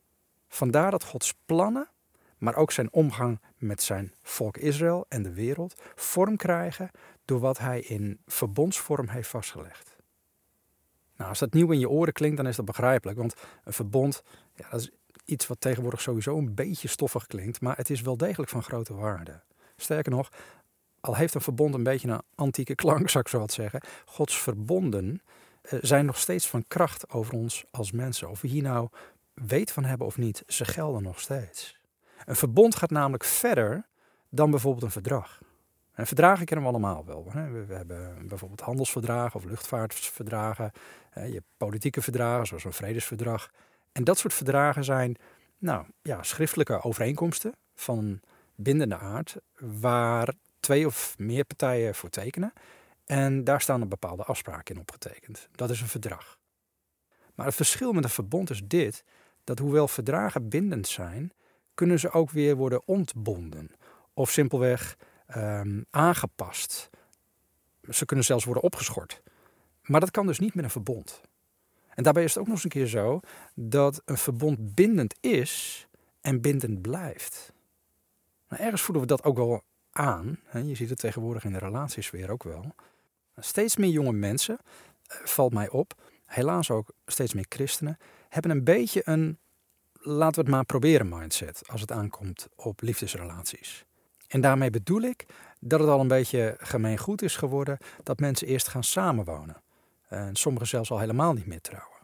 Vandaar 0.48 0.90
dat 0.90 1.04
Gods 1.04 1.34
plannen, 1.46 1.88
maar 2.38 2.54
ook 2.54 2.72
zijn 2.72 2.92
omgang 2.92 3.40
met 3.56 3.82
zijn 3.82 4.14
volk 4.22 4.56
Israël 4.56 5.06
en 5.08 5.22
de 5.22 5.32
wereld 5.32 5.82
vorm 5.94 6.36
krijgen 6.36 6.90
door 7.24 7.40
wat 7.40 7.58
hij 7.58 7.80
in 7.80 8.20
verbondsvorm 8.26 9.08
heeft 9.08 9.28
vastgelegd. 9.28 9.96
Nou, 11.16 11.30
als 11.30 11.38
dat 11.38 11.52
nieuw 11.52 11.70
in 11.70 11.78
je 11.78 11.88
oren 11.88 12.12
klinkt, 12.12 12.36
dan 12.36 12.46
is 12.46 12.56
dat 12.56 12.64
begrijpelijk, 12.64 13.18
want 13.18 13.34
een 13.64 13.72
verbond, 13.72 14.22
ja, 14.54 14.70
dat 14.70 14.80
is 14.80 14.90
iets 15.24 15.46
wat 15.46 15.60
tegenwoordig 15.60 16.00
sowieso 16.00 16.38
een 16.38 16.54
beetje 16.54 16.88
stoffig 16.88 17.26
klinkt, 17.26 17.60
maar 17.60 17.76
het 17.76 17.90
is 17.90 18.00
wel 18.00 18.16
degelijk 18.16 18.50
van 18.50 18.62
grote 18.62 18.94
waarde. 18.94 19.42
Sterker 19.82 20.12
nog, 20.12 20.28
al 21.00 21.16
heeft 21.16 21.34
een 21.34 21.40
verbond 21.40 21.74
een 21.74 21.82
beetje 21.82 22.08
een 22.08 22.22
antieke 22.34 22.74
klank, 22.74 23.08
zou 23.08 23.24
ik 23.24 23.30
zo 23.30 23.38
wat 23.38 23.52
zeggen. 23.52 23.80
Gods 24.04 24.38
verbonden 24.38 25.22
eh, 25.62 25.78
zijn 25.82 26.06
nog 26.06 26.18
steeds 26.18 26.48
van 26.48 26.64
kracht 26.68 27.10
over 27.10 27.34
ons 27.34 27.64
als 27.70 27.92
mensen. 27.92 28.30
Of 28.30 28.40
we 28.40 28.48
hier 28.48 28.62
nou 28.62 28.88
weet 29.34 29.72
van 29.72 29.84
hebben 29.84 30.06
of 30.06 30.16
niet, 30.16 30.42
ze 30.46 30.64
gelden 30.64 31.02
nog 31.02 31.20
steeds. 31.20 31.76
Een 32.24 32.36
verbond 32.36 32.76
gaat 32.76 32.90
namelijk 32.90 33.24
verder 33.24 33.86
dan 34.28 34.50
bijvoorbeeld 34.50 34.84
een 34.84 34.90
verdrag. 34.90 35.40
En 35.92 36.06
verdragen 36.06 36.46
kennen 36.46 36.66
we 36.66 36.72
allemaal 36.72 37.04
wel. 37.04 37.24
We, 37.66 37.74
hebben 37.74 38.28
bijvoorbeeld 38.28 38.60
handelsverdragen 38.60 39.40
of 39.40 39.44
luchtvaartverdragen. 39.44 40.72
Je 41.14 41.20
hebt 41.20 41.46
politieke 41.56 42.02
verdragen, 42.02 42.46
zoals 42.46 42.64
een 42.64 42.72
vredesverdrag. 42.72 43.50
En 43.92 44.04
dat 44.04 44.18
soort 44.18 44.34
verdragen 44.34 44.84
zijn 44.84 45.16
nou, 45.58 45.86
ja, 46.02 46.22
schriftelijke 46.22 46.82
overeenkomsten 46.82 47.54
van 47.74 48.20
bindende 48.54 48.96
aard, 48.98 49.36
waar 49.58 50.34
twee 50.60 50.86
of 50.86 51.14
meer 51.18 51.44
partijen 51.44 51.94
voor 51.94 52.08
tekenen. 52.08 52.52
En 53.04 53.44
daar 53.44 53.60
staan 53.60 53.80
een 53.80 53.88
bepaalde 53.88 54.24
afspraken 54.24 54.74
in 54.74 54.80
opgetekend. 54.80 55.48
Dat 55.52 55.70
is 55.70 55.80
een 55.80 55.88
verdrag. 55.88 56.38
Maar 57.34 57.46
het 57.46 57.54
verschil 57.54 57.92
met 57.92 58.04
een 58.04 58.10
verbond 58.10 58.50
is 58.50 58.62
dit: 58.64 59.04
dat 59.44 59.58
hoewel 59.58 59.88
verdragen 59.88 60.48
bindend 60.48 60.88
zijn, 60.88 61.32
kunnen 61.74 61.98
ze 61.98 62.10
ook 62.10 62.30
weer 62.30 62.56
worden 62.56 62.82
ontbonden. 62.86 63.70
Of 64.14 64.30
simpelweg 64.30 64.96
um, 65.36 65.86
aangepast. 65.90 66.90
Ze 67.90 68.04
kunnen 68.04 68.24
zelfs 68.24 68.44
worden 68.44 68.62
opgeschort. 68.62 69.22
Maar 69.82 70.00
dat 70.00 70.10
kan 70.10 70.26
dus 70.26 70.38
niet 70.38 70.54
met 70.54 70.64
een 70.64 70.70
verbond. 70.70 71.20
En 71.94 72.02
daarbij 72.02 72.24
is 72.24 72.34
het 72.34 72.38
ook 72.38 72.46
nog 72.46 72.54
eens 72.54 72.64
een 72.64 72.70
keer 72.70 72.86
zo 72.86 73.20
dat 73.54 74.02
een 74.04 74.18
verbond 74.18 74.74
bindend 74.74 75.14
is 75.20 75.86
en 76.20 76.40
bindend 76.40 76.82
blijft. 76.82 77.51
Nou, 78.52 78.64
ergens 78.64 78.82
voelen 78.82 79.02
we 79.02 79.08
dat 79.08 79.24
ook 79.24 79.36
wel 79.36 79.62
aan. 79.92 80.38
Je 80.64 80.74
ziet 80.74 80.90
het 80.90 80.98
tegenwoordig 80.98 81.44
in 81.44 81.52
de 81.52 81.58
relatiesfeer 81.58 82.30
ook 82.30 82.42
wel. 82.42 82.74
Steeds 83.36 83.76
meer 83.76 83.90
jonge 83.90 84.12
mensen, 84.12 84.58
eh, 85.06 85.16
valt 85.24 85.52
mij 85.52 85.68
op, 85.70 85.94
helaas 86.26 86.70
ook 86.70 86.92
steeds 87.06 87.34
meer 87.34 87.46
christenen, 87.48 87.98
hebben 88.28 88.50
een 88.50 88.64
beetje 88.64 89.02
een 89.04 89.38
laten 89.92 90.34
we 90.34 90.40
het 90.40 90.50
maar 90.50 90.64
proberen 90.64 91.08
mindset 91.08 91.62
als 91.66 91.80
het 91.80 91.92
aankomt 91.92 92.48
op 92.54 92.80
liefdesrelaties. 92.80 93.84
En 94.28 94.40
daarmee 94.40 94.70
bedoel 94.70 95.02
ik 95.02 95.26
dat 95.60 95.80
het 95.80 95.88
al 95.88 96.00
een 96.00 96.08
beetje 96.08 96.56
gemeengoed 96.58 97.22
is 97.22 97.36
geworden 97.36 97.78
dat 98.02 98.20
mensen 98.20 98.46
eerst 98.46 98.68
gaan 98.68 98.84
samenwonen. 98.84 99.62
En 100.08 100.36
sommigen 100.36 100.68
zelfs 100.68 100.90
al 100.90 100.98
helemaal 100.98 101.32
niet 101.32 101.46
meer 101.46 101.60
trouwen. 101.60 101.98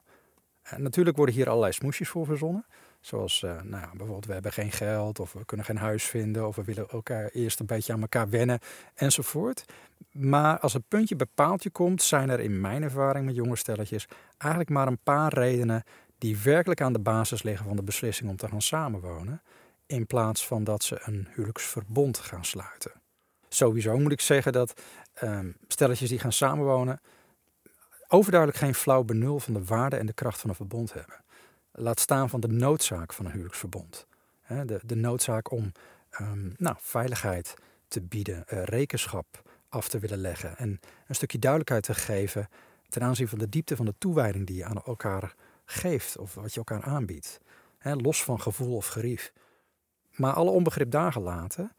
En 0.63 0.83
natuurlijk 0.83 1.17
worden 1.17 1.35
hier 1.35 1.49
allerlei 1.49 1.73
smoesjes 1.73 2.09
voor 2.09 2.27
verzonnen. 2.27 2.67
Zoals 3.09 3.43
uh, 3.43 3.51
nou 3.51 3.83
ja, 3.83 3.89
bijvoorbeeld 3.89 4.27
we 4.27 4.33
hebben 4.33 4.53
geen 4.53 4.73
geld 4.73 5.19
of 5.19 5.33
we 5.33 5.45
kunnen 5.45 5.67
geen 5.67 5.77
huis 5.77 6.05
vinden 6.05 6.47
of 6.47 6.57
we 6.57 6.65
willen 6.65 6.89
elkaar 6.89 7.29
eerst 7.29 7.61
een 7.61 7.67
beetje 7.67 7.93
aan 7.93 8.01
elkaar 8.01 8.29
wennen 8.29 8.59
enzovoort. 8.95 9.65
Maar 10.13 10.59
als 10.59 10.73
het 10.73 10.89
puntje 10.89 11.17
bij 11.17 11.27
paaltje 11.35 11.71
komt, 11.71 12.03
zijn 12.03 12.31
er 12.31 12.41
in 12.41 12.61
mijn 12.61 12.83
ervaring 12.83 13.27
met 13.27 13.35
jonge 13.35 13.57
stelletjes 13.57 14.09
eigenlijk 14.39 14.71
maar 14.71 14.87
een 14.87 15.03
paar 15.03 15.33
redenen 15.33 15.85
die 16.19 16.39
werkelijk 16.39 16.81
aan 16.81 16.93
de 16.93 16.99
basis 16.99 17.43
liggen 17.43 17.67
van 17.67 17.77
de 17.77 17.83
beslissing 17.83 18.31
om 18.31 18.37
te 18.37 18.49
gaan 18.49 18.63
samenwonen, 18.63 19.43
in 19.87 20.07
plaats 20.07 20.47
van 20.47 20.65
dat 20.65 20.83
ze 20.83 21.01
een 21.05 21.29
huwelijksverbond 21.31 22.19
gaan 22.19 22.45
sluiten. 22.45 22.93
Sowieso 23.49 23.99
moet 23.99 24.13
ik 24.13 24.21
zeggen 24.21 24.53
dat 24.53 24.81
um, 25.23 25.57
stelletjes 25.69 26.09
die 26.09 26.19
gaan 26.19 26.33
samenwonen 26.33 27.01
overduidelijk 28.09 28.61
geen 28.61 28.75
flauw 28.75 29.03
benul 29.03 29.39
van 29.39 29.55
de 29.55 29.65
waarde 29.65 29.97
en 29.97 30.07
de 30.07 30.13
kracht 30.13 30.41
van 30.41 30.51
een 30.51 30.57
verbond 30.57 30.93
hebben. 30.93 31.27
Laat 31.81 32.01
staan 32.01 32.29
van 32.29 32.41
de 32.41 32.49
noodzaak 32.49 33.13
van 33.13 33.25
een 33.25 33.31
huwelijksverbond. 33.31 34.07
De, 34.47 34.81
de 34.85 34.95
noodzaak 34.95 35.51
om 35.51 35.73
um, 36.21 36.55
nou, 36.57 36.77
veiligheid 36.79 37.55
te 37.89 38.01
bieden, 38.01 38.45
uh, 38.53 38.63
rekenschap 38.63 39.43
af 39.69 39.89
te 39.89 39.99
willen 39.99 40.19
leggen 40.19 40.57
en 40.57 40.81
een 41.07 41.15
stukje 41.15 41.39
duidelijkheid 41.39 41.83
te 41.83 41.95
geven 41.95 42.49
ten 42.89 43.03
aanzien 43.03 43.29
van 43.29 43.39
de 43.39 43.49
diepte 43.49 43.77
van 43.77 43.87
de 43.87 43.95
toewijding 43.99 44.47
die 44.47 44.57
je 44.57 44.65
aan 44.65 44.83
elkaar 44.83 45.35
geeft 45.65 46.19
of 46.19 46.35
wat 46.35 46.53
je 46.53 46.59
elkaar 46.59 46.83
aanbiedt. 46.83 47.41
los 47.83 48.25
van 48.25 48.41
gevoel 48.41 48.77
of 48.77 48.87
gerief. 48.87 49.33
Maar 50.15 50.33
alle 50.33 50.51
onbegrip 50.51 50.91
daar 50.91 51.13
gelaten, 51.13 51.73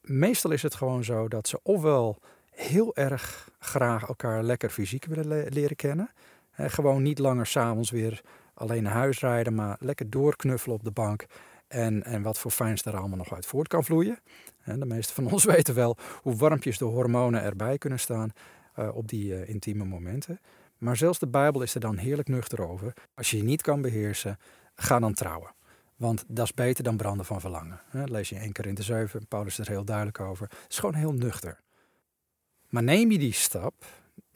meestal 0.00 0.50
is 0.50 0.62
het 0.62 0.74
gewoon 0.74 1.04
zo 1.04 1.28
dat 1.28 1.48
ze 1.48 1.60
ofwel 1.62 2.18
heel 2.50 2.96
erg 2.96 3.50
graag 3.58 4.08
elkaar 4.08 4.42
lekker 4.42 4.70
fysiek 4.70 5.04
willen 5.04 5.52
leren 5.52 5.76
kennen. 5.76 6.10
gewoon 6.50 7.02
niet 7.02 7.18
langer 7.18 7.46
s'avonds 7.46 7.90
weer 7.90 8.22
alleen 8.60 8.82
naar 8.82 8.92
huis 8.92 9.20
rijden, 9.20 9.54
maar 9.54 9.76
lekker 9.80 10.10
doorknuffelen 10.10 10.76
op 10.76 10.84
de 10.84 10.90
bank. 10.90 11.26
En, 11.68 12.04
en 12.04 12.22
wat 12.22 12.38
voor 12.38 12.50
fijns 12.50 12.82
daar 12.82 12.96
allemaal 12.96 13.18
nog 13.18 13.34
uit 13.34 13.46
voort 13.46 13.68
kan 13.68 13.84
vloeien. 13.84 14.18
de 14.64 14.86
meeste 14.86 15.14
van 15.14 15.30
ons 15.32 15.44
weten 15.44 15.74
wel 15.74 15.96
hoe 16.22 16.36
warmpjes 16.36 16.78
de 16.78 16.84
hormonen 16.84 17.42
erbij 17.42 17.78
kunnen 17.78 17.98
staan 17.98 18.32
uh, 18.78 18.96
op 18.96 19.08
die 19.08 19.32
uh, 19.32 19.48
intieme 19.48 19.84
momenten. 19.84 20.40
Maar 20.78 20.96
zelfs 20.96 21.18
de 21.18 21.28
Bijbel 21.28 21.62
is 21.62 21.74
er 21.74 21.80
dan 21.80 21.96
heerlijk 21.96 22.28
nuchter 22.28 22.68
over. 22.68 22.92
Als 23.14 23.30
je 23.30 23.36
je 23.36 23.42
niet 23.42 23.62
kan 23.62 23.80
beheersen, 23.80 24.38
ga 24.74 24.98
dan 24.98 25.14
trouwen. 25.14 25.54
Want 25.96 26.24
dat 26.28 26.44
is 26.44 26.54
beter 26.54 26.84
dan 26.84 26.96
branden 26.96 27.26
van 27.26 27.40
verlangen. 27.40 27.80
lees 27.90 28.28
je 28.28 28.36
1 28.36 28.52
in 28.52 28.74
de 28.74 28.82
7, 28.82 29.26
Paulus 29.28 29.58
is 29.58 29.66
er 29.66 29.72
heel 29.72 29.84
duidelijk 29.84 30.20
over. 30.20 30.46
Het 30.50 30.66
is 30.68 30.78
gewoon 30.78 30.94
heel 30.94 31.12
nuchter. 31.12 31.60
Maar 32.68 32.82
neem 32.82 33.10
je 33.10 33.18
die 33.18 33.32
stap, 33.32 33.74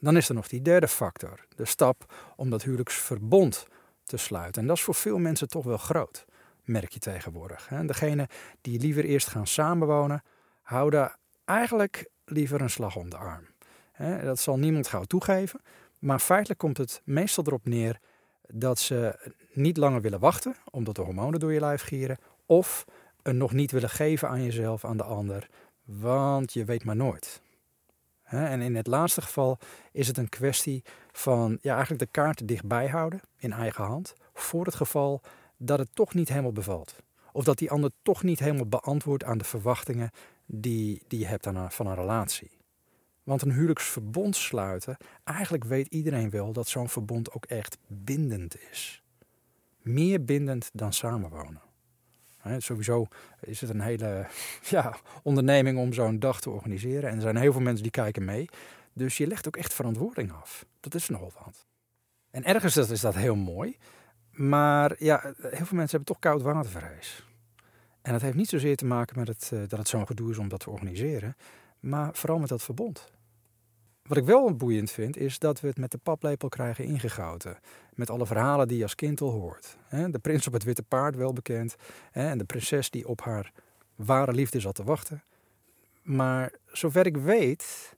dan 0.01 0.17
is 0.17 0.29
er 0.29 0.35
nog 0.35 0.49
die 0.49 0.63
derde 0.63 0.89
factor. 0.89 1.47
De 1.57 1.65
stap 1.65 2.15
om 2.37 2.51
dat 2.51 2.63
huwelijksverbond 2.63 3.67
te 4.05 4.17
sluiten. 4.17 4.63
En 4.63 4.69
dat 4.69 4.77
is 4.77 4.83
voor 4.83 4.95
veel 4.95 5.19
mensen 5.19 5.49
toch 5.49 5.65
wel 5.65 5.77
groot, 5.77 6.25
merk 6.65 6.93
je 6.93 6.99
tegenwoordig. 6.99 7.69
Degene 7.87 8.29
die 8.61 8.81
liever 8.81 9.05
eerst 9.05 9.29
gaan 9.29 9.47
samenwonen, 9.47 10.23
houden 10.63 11.17
eigenlijk 11.45 12.09
liever 12.25 12.61
een 12.61 12.71
slag 12.71 12.97
om 12.97 13.11
de 13.11 13.17
arm. 13.17 13.47
Dat 14.23 14.39
zal 14.39 14.59
niemand 14.59 14.89
gauw 14.89 15.05
toegeven, 15.05 15.61
maar 15.99 16.19
feitelijk 16.19 16.61
komt 16.61 16.77
het 16.77 17.03
meestal 17.05 17.45
erop 17.47 17.67
neer 17.67 18.01
dat 18.49 18.79
ze 18.79 19.31
niet 19.53 19.77
langer 19.77 20.01
willen 20.01 20.21
wachten, 20.21 20.57
omdat 20.71 20.95
de 20.95 21.03
hormonen 21.03 21.41
door 21.41 21.53
je 21.53 21.61
lijf 21.61 21.83
gieren, 21.83 22.19
of 22.47 22.85
een 23.23 23.37
nog 23.37 23.53
niet 23.53 23.71
willen 23.71 23.91
geven 23.91 24.29
aan 24.29 24.43
jezelf, 24.43 24.85
aan 24.85 24.97
de 24.97 25.03
ander, 25.03 25.49
want 25.85 26.53
je 26.53 26.65
weet 26.65 26.85
maar 26.85 26.97
nooit. 26.97 27.43
En 28.25 28.61
in 28.61 28.77
het 28.77 28.87
laatste 28.87 29.23
geval 29.23 29.59
is 29.93 30.07
het 30.07 30.19
een 30.19 30.29
kwestie 30.29 30.85
van 31.17 31.59
ja, 31.61 31.73
eigenlijk 31.73 32.03
de 32.03 32.21
kaarten 32.21 32.47
dichtbij 32.47 32.89
houden 32.89 33.21
in 33.39 33.53
eigen 33.53 33.85
hand, 33.85 34.15
voor 34.33 34.65
het 34.65 34.75
geval 34.75 35.21
dat 35.57 35.79
het 35.79 35.89
toch 35.95 36.15
niet 36.15 36.29
helemaal 36.29 36.53
bevalt. 36.53 36.97
Of 37.33 37.45
dat 37.45 37.59
die 37.59 37.71
ander 37.71 37.91
toch 38.03 38.23
niet 38.23 38.39
helemaal 38.39 38.67
beantwoordt 38.67 39.25
aan 39.25 39.39
de 39.39 39.45
verwachtingen 39.45 40.11
die, 40.47 41.03
die 41.09 41.19
je 41.19 41.27
hebt 41.27 41.47
aan 41.47 41.71
van 41.71 41.87
een 41.87 41.95
relatie. 41.95 42.51
Want 43.23 43.43
een 43.43 43.53
huwelijksverbond 43.53 44.37
sluiten, 44.37 44.97
eigenlijk 45.25 45.65
weet 45.65 45.87
iedereen 45.87 46.31
wel 46.31 46.53
dat 46.53 46.69
zo'n 46.69 46.89
verbond 46.89 47.33
ook 47.33 47.45
echt 47.45 47.79
bindend 47.87 48.57
is. 48.71 49.03
Meer 49.83 50.25
bindend 50.25 50.71
dan 50.73 50.93
samenwonen. 50.93 51.63
sowieso 52.59 53.07
is 53.41 53.61
het 53.61 53.71
een 53.71 53.81
hele 53.81 54.27
ja, 54.75 54.97
onderneming 55.23 55.79
om 55.79 55.93
zo'n 55.93 56.19
dag 56.19 56.41
te 56.41 56.51
organiseren. 56.51 57.11
En 57.11 57.17
er 57.17 57.23
zijn 57.23 57.37
heel 57.37 57.53
veel 57.53 57.61
mensen 57.61 57.83
die 57.83 57.93
kijken 57.93 58.25
mee. 58.25 58.49
Dus 58.95 59.17
je 59.17 59.27
legt 59.27 59.47
ook 59.47 59.57
echt 59.57 59.75
verantwoording 59.75 60.33
af. 60.33 60.67
Dat 60.81 60.95
is 60.95 61.09
nogal 61.09 61.33
wat. 61.45 61.67
En 62.31 62.45
ergens 62.45 62.77
is 62.77 63.01
dat 63.01 63.15
heel 63.15 63.37
mooi. 63.37 63.77
Maar 64.31 64.95
ja, 64.99 65.21
heel 65.23 65.67
veel 65.67 65.77
mensen 65.77 65.97
hebben 65.97 66.05
toch 66.05 66.19
koud 66.19 66.43
watervrees. 66.43 67.27
En 68.03 68.13
dat 68.13 68.21
heeft 68.21 68.37
niet 68.37 68.49
zozeer 68.49 68.77
te 68.77 68.85
maken 68.85 69.19
met 69.19 69.29
het, 69.29 69.51
uh, 69.55 69.61
dat 69.69 69.79
het 69.79 69.89
zo'n 69.89 70.07
gedoe 70.07 70.31
is 70.31 70.39
om 70.39 70.49
dat 70.49 70.61
te 70.61 70.71
organiseren. 70.71 71.37
Maar 71.81 72.15
vooral 72.15 72.39
met 72.39 72.49
dat 72.49 72.63
verbond. 72.63 73.13
Wat 74.03 74.17
ik 74.17 74.25
wel 74.25 74.57
boeiend 74.57 74.91
vind, 74.91 75.17
is 75.17 75.39
dat 75.39 75.61
we 75.61 75.67
het 75.67 75.79
met 75.79 75.91
de 75.91 75.99
paplepel 75.99 76.49
krijgen 76.49 76.85
ingegoten. 76.85 77.59
Met 77.95 78.11
alle 78.11 78.27
verhalen 78.27 78.69
die 78.69 78.77
je 78.77 78.83
als 78.83 78.95
kind 78.95 79.21
al 79.21 79.31
hoort. 79.31 79.77
De 79.89 80.19
prins 80.19 80.47
op 80.47 80.53
het 80.53 80.65
witte 80.65 80.83
paard, 80.83 81.17
wel 81.17 81.33
bekend. 81.33 81.77
En 82.13 82.39
de 82.39 82.45
prinses 82.45 82.91
die 82.91 83.09
op 83.09 83.21
haar 83.21 83.53
ware 83.95 84.33
liefde 84.33 84.61
zat 84.61 84.75
te 84.75 84.85
wachten. 84.85 85.23
Maar 86.03 86.53
zover 86.67 87.07
ik 87.07 87.17
weet, 87.17 87.95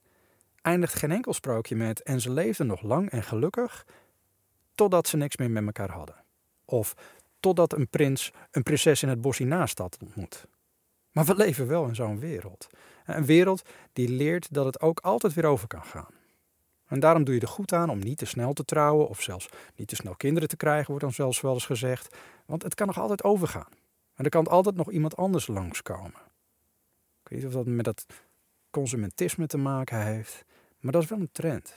eindigt 0.67 0.95
geen 0.95 1.11
enkel 1.11 1.33
sprookje 1.33 1.77
met 1.77 2.03
en 2.03 2.21
ze 2.21 2.31
leefden 2.31 2.67
nog 2.67 2.83
lang 2.83 3.11
en 3.11 3.23
gelukkig 3.23 3.87
totdat 4.75 5.09
ze 5.09 5.17
niks 5.17 5.37
meer 5.37 5.51
met 5.51 5.67
elkaar 5.67 5.91
hadden. 5.91 6.25
Of 6.65 6.95
totdat 7.41 7.73
een 7.73 7.89
prins 7.89 8.33
een 8.51 8.63
prinses 8.63 9.03
in 9.03 9.09
het 9.09 9.21
bos 9.21 9.39
hiernaast 9.39 9.79
had 9.79 9.99
ontmoet. 10.01 10.47
Maar 11.13 11.25
we 11.25 11.35
leven 11.35 11.67
wel 11.67 11.87
in 11.87 11.95
zo'n 11.95 12.19
wereld. 12.19 12.67
Een 13.05 13.25
wereld 13.25 13.63
die 13.93 14.09
leert 14.09 14.55
dat 14.55 14.65
het 14.65 14.81
ook 14.81 15.01
altijd 15.01 15.35
weer 15.35 15.47
over 15.47 15.69
kan 15.69 15.85
gaan. 15.85 16.15
En 16.87 17.01
daarom 17.01 17.25
doe 17.25 17.35
je 17.35 17.41
er 17.41 17.49
goed 17.49 17.73
aan 17.73 17.91
om 17.91 17.99
niet 17.99 18.19
te 18.19 18.27
snel 18.27 18.53
te 18.53 18.65
trouwen 18.65 19.09
of 19.09 19.23
zelfs 19.23 19.49
niet 19.77 19.89
te 19.89 19.97
snel 19.97 20.17
kinderen 20.17 20.49
te 20.49 20.57
krijgen, 20.57 20.87
wordt 20.87 21.05
dan 21.05 21.13
zelfs 21.13 21.41
wel 21.41 21.53
eens 21.53 21.67
gezegd. 21.67 22.17
Want 22.47 22.63
het 22.63 22.75
kan 22.75 22.87
nog 22.87 22.99
altijd 22.99 23.25
overgaan. 23.25 23.73
En 24.15 24.25
er 24.25 24.31
kan 24.31 24.47
altijd 24.47 24.77
nog 24.77 24.91
iemand 24.91 25.17
anders 25.17 25.47
langskomen. 25.47 26.21
Ik 27.23 27.29
weet 27.29 27.39
niet 27.39 27.47
of 27.47 27.53
dat 27.53 27.67
met 27.67 27.85
dat 27.85 28.07
consumentisme 28.71 29.47
te 29.47 29.59
maken 29.59 30.03
heeft, 30.03 30.45
maar 30.81 30.93
dat 30.93 31.03
is 31.03 31.09
wel 31.09 31.19
een 31.19 31.33
trend. 31.33 31.75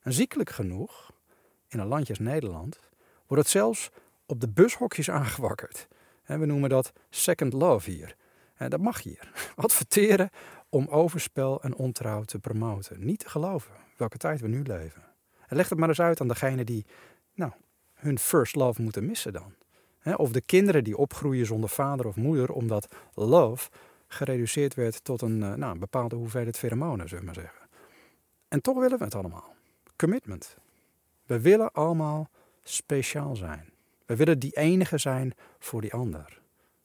En 0.00 0.12
ziekelijk 0.12 0.50
genoeg, 0.50 1.12
in 1.68 1.78
een 1.78 1.86
landje 1.86 2.12
als 2.12 2.22
Nederland, 2.22 2.78
wordt 3.26 3.42
het 3.42 3.52
zelfs 3.52 3.90
op 4.26 4.40
de 4.40 4.48
bushokjes 4.48 5.10
aangewakkerd. 5.20 5.88
We 6.24 6.46
noemen 6.46 6.70
dat 6.70 6.92
second 7.10 7.52
love 7.52 7.90
hier. 7.90 8.16
Dat 8.68 8.80
mag 8.80 9.02
hier. 9.02 9.32
Adverteren 9.56 10.30
om 10.68 10.86
overspel 10.86 11.62
en 11.62 11.74
ontrouw 11.74 12.22
te 12.22 12.38
promoten. 12.38 13.04
Niet 13.04 13.18
te 13.18 13.28
geloven 13.28 13.72
welke 13.96 14.16
tijd 14.16 14.40
we 14.40 14.48
nu 14.48 14.62
leven. 14.62 15.02
En 15.46 15.56
leg 15.56 15.68
het 15.68 15.78
maar 15.78 15.88
eens 15.88 16.00
uit 16.00 16.20
aan 16.20 16.28
degene 16.28 16.64
die 16.64 16.86
nou, 17.34 17.52
hun 17.94 18.18
first 18.18 18.56
love 18.56 18.82
moeten 18.82 19.06
missen 19.06 19.32
dan. 19.32 19.54
Of 20.16 20.32
de 20.32 20.40
kinderen 20.40 20.84
die 20.84 20.96
opgroeien 20.96 21.46
zonder 21.46 21.70
vader 21.70 22.06
of 22.06 22.16
moeder, 22.16 22.52
omdat 22.52 22.94
love 23.14 23.70
gereduceerd 24.06 24.74
werd 24.74 25.04
tot 25.04 25.22
een, 25.22 25.38
nou, 25.38 25.62
een 25.62 25.78
bepaalde 25.78 26.16
hoeveelheid 26.16 26.58
pheromonen, 26.58 27.08
zullen 27.08 27.24
we 27.24 27.30
maar 27.30 27.42
zeggen. 27.42 27.67
En 28.48 28.60
toch 28.60 28.78
willen 28.78 28.98
we 28.98 29.04
het 29.04 29.14
allemaal. 29.14 29.54
Commitment. 29.96 30.56
We 31.26 31.40
willen 31.40 31.72
allemaal 31.72 32.30
speciaal 32.62 33.36
zijn. 33.36 33.70
We 34.06 34.16
willen 34.16 34.38
die 34.38 34.56
enige 34.56 34.98
zijn 34.98 35.34
voor 35.58 35.80
die 35.80 35.92
ander. 35.92 36.40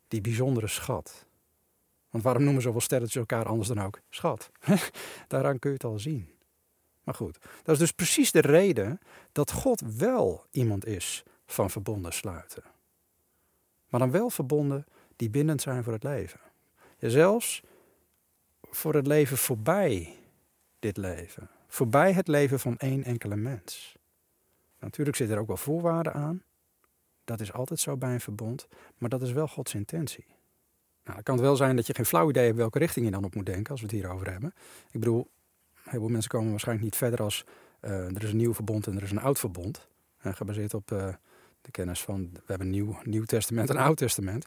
Die 0.08 0.22
bijzondere 0.22 0.67
schat. 0.67 1.25
Want 2.10 2.24
waarom 2.24 2.43
noemen 2.43 2.62
zoveel 2.62 2.82
sterretjes 2.82 3.15
elkaar 3.15 3.46
anders 3.46 3.67
dan 3.67 3.82
ook 3.82 4.00
schat? 4.10 4.50
Daaraan 5.27 5.60
kun 5.60 5.70
je 5.70 5.75
het 5.75 5.86
al 5.86 6.00
zien. 6.00 6.29
Maar 7.03 7.15
goed, 7.15 7.38
dat 7.63 7.74
is 7.74 7.79
dus 7.79 7.91
precies 7.91 8.32
de 8.32 8.39
reden 8.41 9.00
dat 9.32 9.51
God 9.51 9.82
wel 9.98 10.46
iemand 10.51 10.86
is 10.86 11.24
van 11.46 11.70
verbonden 11.70 12.13
sluiten. 12.13 12.63
Maar 13.89 14.00
dan 14.00 14.12
wel 14.12 14.29
verbonden 14.29 14.86
die 15.15 15.29
bindend 15.29 15.62
zijn 15.62 15.84
voor 15.84 15.93
het 15.93 16.03
leven. 16.03 16.39
Ja, 16.98 17.10
zelfs 17.10 17.63
voor 18.62 18.93
het 18.93 19.08
leven 19.08 19.38
voorbij 19.38 20.17
dit 20.84 20.98
leven. 20.98 21.50
Voorbij 21.68 22.13
het 22.13 22.28
leven 22.28 22.60
van 22.60 22.78
één 22.78 23.04
enkele 23.04 23.36
mens. 23.36 23.96
Natuurlijk 24.80 25.18
zitten 25.18 25.36
er 25.36 25.42
ook 25.42 25.48
wel 25.48 25.58
voorwaarden 25.58 26.13
aan. 26.13 26.44
Dat 27.24 27.40
is 27.40 27.54
altijd 27.54 27.80
zo 27.80 27.98
bij 27.98 28.13
een 28.13 28.22
verbond, 28.22 28.68
maar 28.98 29.10
dat 29.10 29.22
is 29.22 29.32
wel 29.32 29.48
Gods 29.48 29.74
intentie. 29.74 30.25
Nou, 31.04 31.16
dan 31.16 31.24
kan 31.24 31.36
het 31.36 31.44
wel 31.44 31.56
zijn 31.56 31.75
dat 31.75 31.88
je 31.88 31.94
geen 31.94 32.06
flauw 32.06 32.30
idee 32.30 32.46
hebt 32.46 32.58
welke 32.58 32.80
richting 32.80 33.06
je 33.06 33.12
dan 33.12 33.24
op 33.24 33.36
moet 33.36 33.46
denken 33.46 33.72
als 33.72 33.82
we 33.82 33.86
het 33.86 33.96
hierover 33.96 34.32
hebben. 34.32 34.54
Ik 34.92 35.00
bedoel, 35.00 35.28
heel 35.84 36.00
veel 36.00 36.10
mensen 36.10 36.30
komen 36.30 36.50
waarschijnlijk 36.50 36.86
niet 36.86 36.96
verder 36.96 37.22
als 37.22 37.46
uh, 37.82 38.16
er 38.16 38.24
is 38.24 38.32
een 38.32 38.38
nieuw 38.38 38.54
verbond 38.54 38.88
en 38.88 38.96
er 38.96 39.04
is 39.04 39.12
een 39.12 39.20
oud 39.20 39.40
verbond. 39.40 39.88
Uh, 40.25 40.34
gebaseerd 40.34 40.74
op 40.74 40.92
uh, 40.92 41.13
de 41.62 41.72
kennis 41.72 42.02
van, 42.02 42.30
we 42.34 42.42
hebben 42.46 42.68
een 42.68 42.74
nieuw, 42.74 43.00
nieuw 43.04 43.24
testament 43.24 43.70
en 43.70 43.78
oud 43.78 43.98
testament. 43.98 44.46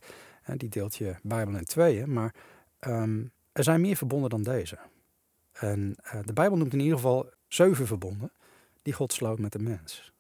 die 0.57 0.69
deelt 0.69 0.97
je 0.97 1.15
Bijbel 1.23 1.57
in 1.57 1.65
tweeën, 1.65 2.13
maar 2.13 2.35
um, 2.81 3.33
er 3.53 3.65
zijn 3.65 3.81
meer 3.81 3.97
verbonden 3.97 4.31
dan 4.31 4.43
deze. 4.43 4.79
En 5.59 5.97
de 6.25 6.33
Bijbel 6.33 6.57
noemt 6.57 6.73
in 6.73 6.81
ieder 6.81 6.97
geval 6.97 7.31
zeven 7.49 7.87
verbonden 7.87 8.33
die 8.83 8.93
God 8.93 9.13
sloot 9.13 9.39
met 9.39 9.53
de 9.53 9.59
mens. 9.59 10.13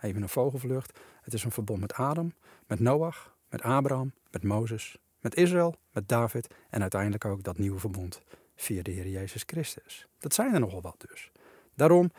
Even 0.00 0.22
een 0.22 0.28
vogelvlucht. 0.28 0.98
Het 1.22 1.34
is 1.34 1.44
een 1.44 1.50
verbond 1.50 1.80
met 1.80 1.92
Adam, 1.92 2.34
met 2.66 2.80
Noach, 2.80 3.34
met 3.48 3.62
Abraham, 3.62 4.12
met 4.30 4.42
Mozes, 4.42 4.98
met 5.20 5.36
Israël, 5.36 5.74
met 5.92 6.08
David 6.08 6.54
en 6.70 6.80
uiteindelijk 6.80 7.24
ook 7.24 7.42
dat 7.42 7.58
nieuwe 7.58 7.78
verbond 7.78 8.22
via 8.56 8.82
de 8.82 8.90
Heer 8.90 9.08
Jezus 9.08 9.42
Christus. 9.46 10.06
Dat 10.18 10.34
zijn 10.34 10.54
er 10.54 10.60
nogal 10.60 10.80
wat 10.80 11.04
dus. 11.08 11.30
Daarom, 11.74 12.10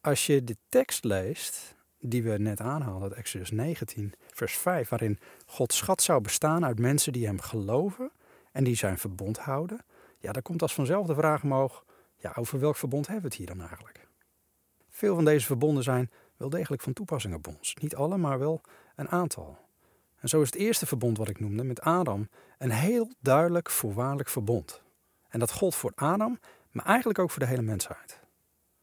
als 0.00 0.26
je 0.26 0.44
de 0.44 0.56
tekst 0.68 1.04
leest 1.04 1.74
die 2.00 2.22
we 2.22 2.38
net 2.38 2.60
aanhaalden, 2.60 3.16
Exodus 3.16 3.50
19, 3.50 4.12
vers 4.32 4.56
5, 4.56 4.88
waarin 4.88 5.18
Gods 5.46 5.76
schat 5.76 6.02
zou 6.02 6.20
bestaan 6.20 6.64
uit 6.64 6.78
mensen 6.78 7.12
die 7.12 7.26
hem 7.26 7.40
geloven 7.40 8.10
en 8.52 8.64
die 8.64 8.76
zijn 8.76 8.98
verbond 8.98 9.38
houden, 9.38 9.84
ja, 10.18 10.32
dan 10.32 10.42
komt 10.42 10.62
als 10.62 10.74
vanzelf 10.74 11.06
de 11.06 11.14
vraag 11.14 11.42
omhoog, 11.42 11.84
ja, 12.24 12.32
over 12.34 12.58
welk 12.58 12.76
verbond 12.76 13.06
hebben 13.06 13.22
we 13.24 13.28
het 13.28 13.38
hier 13.38 13.56
dan 13.56 13.60
eigenlijk? 13.60 14.08
Veel 14.88 15.14
van 15.14 15.24
deze 15.24 15.46
verbonden 15.46 15.82
zijn 15.82 16.10
wel 16.36 16.48
degelijk 16.48 16.82
van 16.82 16.92
toepassing 16.92 17.34
op 17.34 17.46
ons. 17.46 17.74
Niet 17.74 17.94
alle, 17.94 18.16
maar 18.16 18.38
wel 18.38 18.60
een 18.96 19.08
aantal. 19.08 19.58
En 20.20 20.28
zo 20.28 20.40
is 20.40 20.46
het 20.46 20.60
eerste 20.60 20.86
verbond 20.86 21.18
wat 21.18 21.28
ik 21.28 21.40
noemde 21.40 21.64
met 21.64 21.80
Adam 21.80 22.28
een 22.58 22.70
heel 22.70 23.10
duidelijk 23.20 23.70
voorwaardelijk 23.70 24.28
verbond. 24.28 24.82
En 25.28 25.38
dat 25.38 25.52
gold 25.52 25.74
voor 25.74 25.92
Adam, 25.94 26.38
maar 26.70 26.84
eigenlijk 26.84 27.18
ook 27.18 27.30
voor 27.30 27.40
de 27.40 27.48
hele 27.48 27.62
mensheid. 27.62 28.20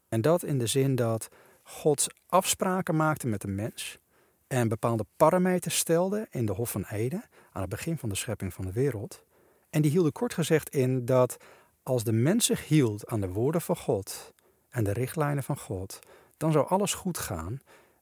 En 0.08 0.20
dat 0.20 0.42
in 0.42 0.58
de 0.58 0.66
zin 0.66 0.94
dat 0.94 1.28
God 1.62 2.06
afspraken 2.26 2.96
maakte 2.96 3.26
met 3.26 3.40
de 3.40 3.48
mens 3.48 3.98
en 4.46 4.68
bepaalde 4.68 5.06
parameters 5.16 5.76
stelde 5.76 6.26
in 6.30 6.46
de 6.46 6.52
Hof 6.52 6.70
van 6.70 6.84
Eden 6.84 7.24
aan 7.52 7.60
het 7.60 7.70
begin 7.70 7.98
van 7.98 8.08
de 8.08 8.14
schepping 8.14 8.54
van 8.54 8.64
de 8.64 8.72
wereld. 8.72 9.24
En 9.70 9.82
die 9.82 9.90
hielden 9.90 10.12
kort 10.12 10.34
gezegd 10.34 10.68
in 10.68 11.04
dat 11.04 11.36
als 11.82 12.04
de 12.04 12.12
mens 12.12 12.46
zich 12.46 12.68
hield 12.68 13.06
aan 13.06 13.20
de 13.20 13.28
woorden 13.28 13.60
van 13.60 13.76
God 13.76 14.32
en 14.68 14.84
de 14.84 14.92
richtlijnen 14.92 15.42
van 15.42 15.58
God, 15.58 15.98
dan 16.36 16.52
zou 16.52 16.68
alles 16.68 16.94
goed 16.94 17.18
gaan 17.18 17.60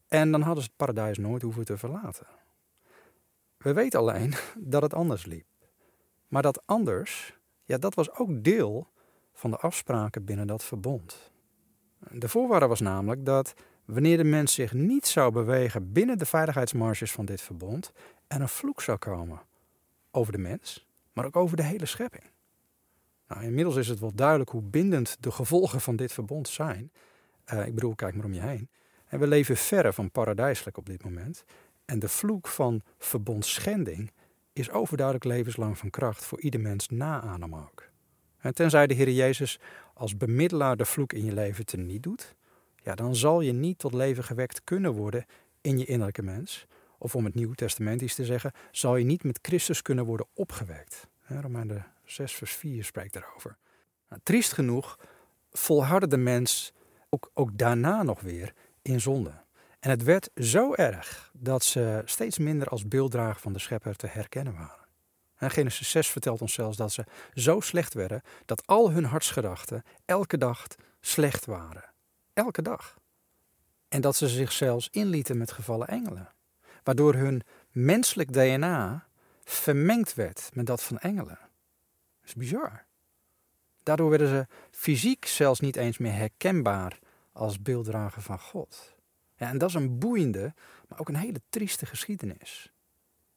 en 0.09 0.31
dan 0.31 0.40
hadden 0.40 0.62
ze 0.62 0.69
het 0.69 0.79
paradijs 0.79 1.19
nooit 1.19 1.43
hoeven 1.43 1.64
te 1.64 1.77
verlaten. 1.79 2.27
We 3.57 3.73
weten 3.73 4.01
alleen 4.01 4.35
dat 4.57 4.83
het 4.83 4.95
anders 4.95 5.27
liep. 5.27 5.47
Maar 6.29 6.43
dat 6.43 6.66
anders, 6.66 7.38
ja, 7.64 7.79
dat 7.79 7.95
was 7.95 8.12
ook 8.12 8.45
deel 8.45 8.88
van 9.33 9.51
de 9.51 9.57
afspraken 9.57 10.25
binnen 10.25 10.47
dat 10.47 10.64
verbond. 10.64 11.31
De 12.11 12.29
voorwaarde 12.29 12.66
was 12.66 12.81
namelijk 12.81 13.25
dat 13.25 13.55
wanneer 13.85 14.16
de 14.16 14.25
mens 14.25 14.55
zich 14.55 14.73
niet 14.73 15.07
zou 15.07 15.33
bewegen 15.33 15.93
binnen 15.93 16.19
de 16.19 16.27
veiligheidsmarges 16.27 17.12
van 17.12 17.25
dit 17.25 17.40
verbond, 17.40 17.93
er 18.27 18.40
een 18.40 18.49
vloek 18.49 18.81
zou 18.81 18.99
komen 18.99 19.40
over 20.11 20.33
de 20.33 20.38
mens, 20.38 20.88
maar 21.12 21.25
ook 21.25 21.37
over 21.37 21.57
de 21.57 21.62
hele 21.62 21.87
schepping. 21.87 22.25
Nou, 23.31 23.45
inmiddels 23.45 23.77
is 23.77 23.88
het 23.88 23.99
wel 23.99 24.14
duidelijk 24.14 24.51
hoe 24.51 24.62
bindend 24.62 25.16
de 25.21 25.31
gevolgen 25.31 25.81
van 25.81 25.97
dit 25.97 26.12
verbond 26.12 26.49
zijn. 26.49 26.93
Uh, 27.53 27.66
ik 27.66 27.75
bedoel, 27.75 27.95
kijk 27.95 28.14
maar 28.14 28.25
om 28.25 28.33
je 28.33 28.40
heen. 28.40 28.69
En 29.07 29.19
we 29.19 29.27
leven 29.27 29.57
verre 29.57 29.93
van 29.93 30.11
paradijselijk 30.11 30.77
op 30.77 30.87
dit 30.87 31.05
moment. 31.05 31.45
En 31.85 31.99
de 31.99 32.09
vloek 32.09 32.49
van 32.49 32.83
verbondschending 32.99 34.12
is 34.53 34.71
overduidelijk 34.71 35.27
levenslang 35.27 35.79
van 35.79 35.90
kracht 35.90 36.25
voor 36.25 36.40
ieder 36.40 36.61
mens 36.61 36.88
na 36.88 37.23
Adam 37.23 37.55
ook. 37.55 37.88
En 38.38 38.55
tenzij 38.55 38.87
de 38.87 38.95
Heer 38.95 39.11
Jezus 39.11 39.59
als 39.95 40.16
bemiddelaar 40.16 40.77
de 40.77 40.85
vloek 40.85 41.12
in 41.12 41.25
je 41.25 41.33
leven 41.33 41.66
teniet 41.66 42.03
doet, 42.03 42.35
ja, 42.83 42.95
dan 42.95 43.16
zal 43.16 43.40
je 43.40 43.53
niet 43.53 43.79
tot 43.79 43.93
leven 43.95 44.25
gewekt 44.25 44.64
kunnen 44.64 44.93
worden 44.93 45.25
in 45.61 45.79
je 45.79 45.85
innerlijke 45.85 46.23
mens. 46.23 46.66
Of 46.99 47.14
om 47.14 47.25
het 47.25 47.35
Nieuw 47.35 47.53
Testamentisch 47.53 48.14
te 48.14 48.25
zeggen, 48.25 48.53
zal 48.71 48.97
je 48.97 49.05
niet 49.05 49.25
met 49.25 49.38
Christus 49.43 49.83
kunnen 49.83 50.05
worden 50.05 50.27
opgewekt. 50.35 51.09
Romeinen 51.27 51.87
6 52.11 52.35
vers 52.35 52.53
4 52.53 52.85
spreekt 52.85 53.12
daarover. 53.12 53.57
Nou, 54.09 54.20
triest 54.25 54.53
genoeg 54.53 54.99
volhardde 55.51 56.09
de 56.09 56.16
mens 56.16 56.73
ook, 57.09 57.31
ook 57.35 57.59
daarna 57.59 58.03
nog 58.03 58.20
weer 58.20 58.55
in 58.83 59.01
zonde. 59.01 59.33
En 59.81 59.90
het 59.90 60.03
werd 60.03 60.31
zo 60.35 60.75
erg 60.75 61.31
dat 61.33 61.64
ze 61.64 62.03
steeds 62.05 62.38
minder 62.38 62.68
als 62.68 62.88
beelddrager 62.88 63.40
van 63.40 63.53
de 63.53 63.59
schepper 63.59 63.96
te 63.96 64.07
herkennen 64.07 64.55
waren. 64.55 64.88
En 65.37 65.51
Genesis 65.51 65.90
6 65.90 66.09
vertelt 66.09 66.40
ons 66.40 66.53
zelfs 66.53 66.77
dat 66.77 66.92
ze 66.92 67.05
zo 67.35 67.61
slecht 67.61 67.94
werden 67.94 68.23
dat 68.44 68.66
al 68.66 68.90
hun 68.90 69.05
hartsgedachten 69.05 69.83
elke 70.05 70.38
dag 70.38 70.66
slecht 71.01 71.46
waren. 71.46 71.92
Elke 72.33 72.62
dag. 72.62 72.99
En 73.88 74.01
dat 74.01 74.16
ze 74.16 74.29
zich 74.29 74.53
zelfs 74.53 74.88
inlieten 74.90 75.38
met 75.38 75.53
gevallen 75.53 75.88
engelen. 75.88 76.33
Waardoor 76.83 77.14
hun 77.14 77.42
menselijk 77.70 78.33
DNA 78.33 79.07
vermengd 79.44 80.14
werd 80.14 80.51
met 80.53 80.66
dat 80.66 80.83
van 80.83 80.99
engelen. 80.99 81.50
Is 82.31 82.37
bizar. 82.37 82.85
Daardoor 83.83 84.11
werden 84.11 84.29
ze 84.29 84.47
fysiek 84.71 85.27
zelfs 85.27 85.61
niet 85.61 85.77
eens 85.77 85.99
meer 85.99 86.12
herkenbaar 86.12 86.99
als 87.33 87.62
beelddrager 87.62 88.23
van 88.23 88.38
God. 88.38 88.97
Ja, 89.37 89.49
en 89.49 89.59
dat 89.59 89.69
is 89.69 89.75
een 89.75 89.99
boeiende, 89.99 90.55
maar 90.88 91.01
ook 91.01 91.09
een 91.09 91.16
hele 91.16 91.40
trieste 91.49 91.87
geschiedenis. 91.87 92.73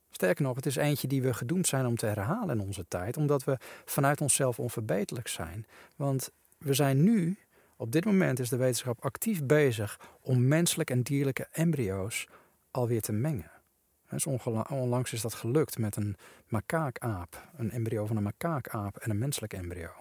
Sterker 0.09 0.43
nog, 0.43 0.55
het 0.55 0.65
is 0.65 0.75
eentje 0.75 1.07
die 1.07 1.21
we 1.21 1.33
gedoemd 1.33 1.67
zijn 1.67 1.85
om 1.85 1.95
te 1.95 2.05
herhalen 2.05 2.59
in 2.59 2.65
onze 2.65 2.85
tijd, 2.87 3.17
omdat 3.17 3.43
we 3.43 3.57
vanuit 3.85 4.21
onszelf 4.21 4.59
onverbeterlijk 4.59 5.27
zijn. 5.27 5.65
Want 5.95 6.31
we 6.57 6.73
zijn 6.73 7.03
nu, 7.03 7.37
op 7.75 7.91
dit 7.91 8.05
moment 8.05 8.39
is 8.39 8.49
de 8.49 8.57
wetenschap 8.57 9.05
actief 9.05 9.43
bezig 9.43 9.99
om 10.21 10.47
menselijk 10.47 10.89
en 10.89 11.01
dierlijke 11.01 11.47
embryo's 11.51 12.27
alweer 12.71 13.01
te 13.01 13.11
mengen. 13.11 13.51
Onlangs 14.69 15.13
is 15.13 15.21
dat 15.21 15.33
gelukt 15.33 15.77
met 15.77 15.95
een 15.95 16.17
makaakaap, 16.47 17.47
een 17.57 17.71
embryo 17.71 18.05
van 18.05 18.17
een 18.17 18.23
makaakaap 18.23 18.97
en 18.97 19.09
een 19.09 19.17
menselijk 19.17 19.53
embryo. 19.53 19.91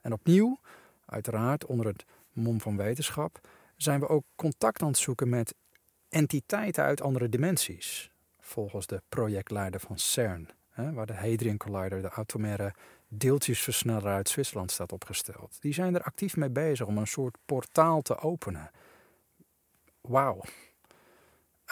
En 0.00 0.12
opnieuw, 0.12 0.60
uiteraard 1.04 1.66
onder 1.66 1.86
het 1.86 2.04
mom 2.32 2.60
van 2.60 2.76
wetenschap, 2.76 3.40
zijn 3.76 4.00
we 4.00 4.08
ook 4.08 4.24
contact 4.36 4.82
aan 4.82 4.88
het 4.88 4.98
zoeken 4.98 5.28
met 5.28 5.54
entiteiten 6.08 6.84
uit 6.84 7.00
andere 7.00 7.28
dimensies. 7.28 8.10
Volgens 8.40 8.86
de 8.86 9.02
projectleider 9.08 9.80
van 9.80 9.98
CERN, 9.98 10.48
hè, 10.70 10.92
waar 10.92 11.06
de 11.06 11.14
Hadrian 11.14 11.56
Collider, 11.56 12.02
de 12.02 12.10
atomaire 12.10 12.74
deeltjesversneller 13.08 14.12
uit 14.12 14.28
Zwitserland, 14.28 14.70
staat 14.70 14.92
opgesteld. 14.92 15.56
Die 15.60 15.72
zijn 15.72 15.94
er 15.94 16.02
actief 16.02 16.36
mee 16.36 16.50
bezig 16.50 16.86
om 16.86 16.98
een 16.98 17.06
soort 17.06 17.36
portaal 17.44 18.02
te 18.02 18.18
openen. 18.18 18.70
Wauw. 20.00 20.40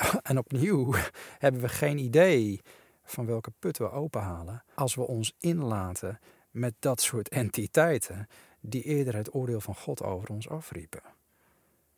En 0.23 0.39
opnieuw 0.39 0.95
hebben 1.45 1.61
we 1.61 1.69
geen 1.69 1.99
idee 1.99 2.61
van 3.05 3.27
welke 3.27 3.53
put 3.59 3.79
we 3.79 3.91
openhalen 3.91 4.65
als 4.75 4.95
we 4.95 5.07
ons 5.07 5.35
inlaten 5.39 6.19
met 6.51 6.75
dat 6.79 7.01
soort 7.01 7.29
entiteiten 7.29 8.27
die 8.61 8.83
eerder 8.83 9.17
het 9.17 9.35
oordeel 9.35 9.61
van 9.61 9.75
God 9.75 10.03
over 10.03 10.29
ons 10.29 10.49
afriepen. 10.49 11.03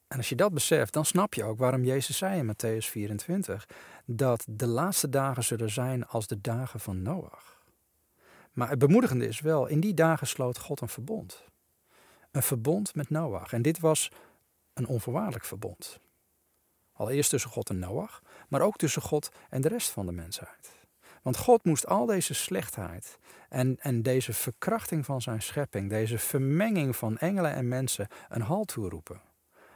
En 0.08 0.18
als 0.18 0.28
je 0.28 0.34
dat 0.34 0.52
beseft, 0.52 0.92
dan 0.92 1.04
snap 1.04 1.34
je 1.34 1.44
ook 1.44 1.58
waarom 1.58 1.84
Jezus 1.84 2.16
zei 2.16 2.38
in 2.38 2.54
Matthäus 2.54 2.86
24 2.86 3.68
dat 4.04 4.44
de 4.48 4.66
laatste 4.66 5.08
dagen 5.08 5.44
zullen 5.44 5.70
zijn 5.70 6.06
als 6.06 6.26
de 6.26 6.40
dagen 6.40 6.80
van 6.80 7.02
Noach. 7.02 7.62
Maar 8.52 8.68
het 8.68 8.78
bemoedigende 8.78 9.26
is 9.26 9.40
wel, 9.40 9.66
in 9.66 9.80
die 9.80 9.94
dagen 9.94 10.26
sloot 10.26 10.58
God 10.58 10.80
een 10.80 10.88
verbond. 10.88 11.44
Een 12.30 12.42
verbond 12.42 12.94
met 12.94 13.10
Noach. 13.10 13.52
En 13.52 13.62
dit 13.62 13.80
was 13.80 14.10
een 14.72 14.86
onvoorwaardelijk 14.86 15.44
verbond. 15.44 16.00
Allereerst 17.02 17.30
tussen 17.30 17.50
God 17.50 17.70
en 17.70 17.78
Noach, 17.78 18.22
maar 18.48 18.60
ook 18.60 18.76
tussen 18.76 19.02
God 19.02 19.30
en 19.50 19.60
de 19.60 19.68
rest 19.68 19.90
van 19.90 20.06
de 20.06 20.12
mensheid. 20.12 20.70
Want 21.22 21.36
God 21.36 21.64
moest 21.64 21.86
al 21.86 22.06
deze 22.06 22.34
slechtheid 22.34 23.18
en, 23.48 23.76
en 23.80 24.02
deze 24.02 24.32
verkrachting 24.32 25.04
van 25.04 25.22
zijn 25.22 25.42
schepping, 25.42 25.90
deze 25.90 26.18
vermenging 26.18 26.96
van 26.96 27.18
engelen 27.18 27.54
en 27.54 27.68
mensen, 27.68 28.08
een 28.28 28.42
halt 28.42 28.68
toeroepen. 28.68 29.20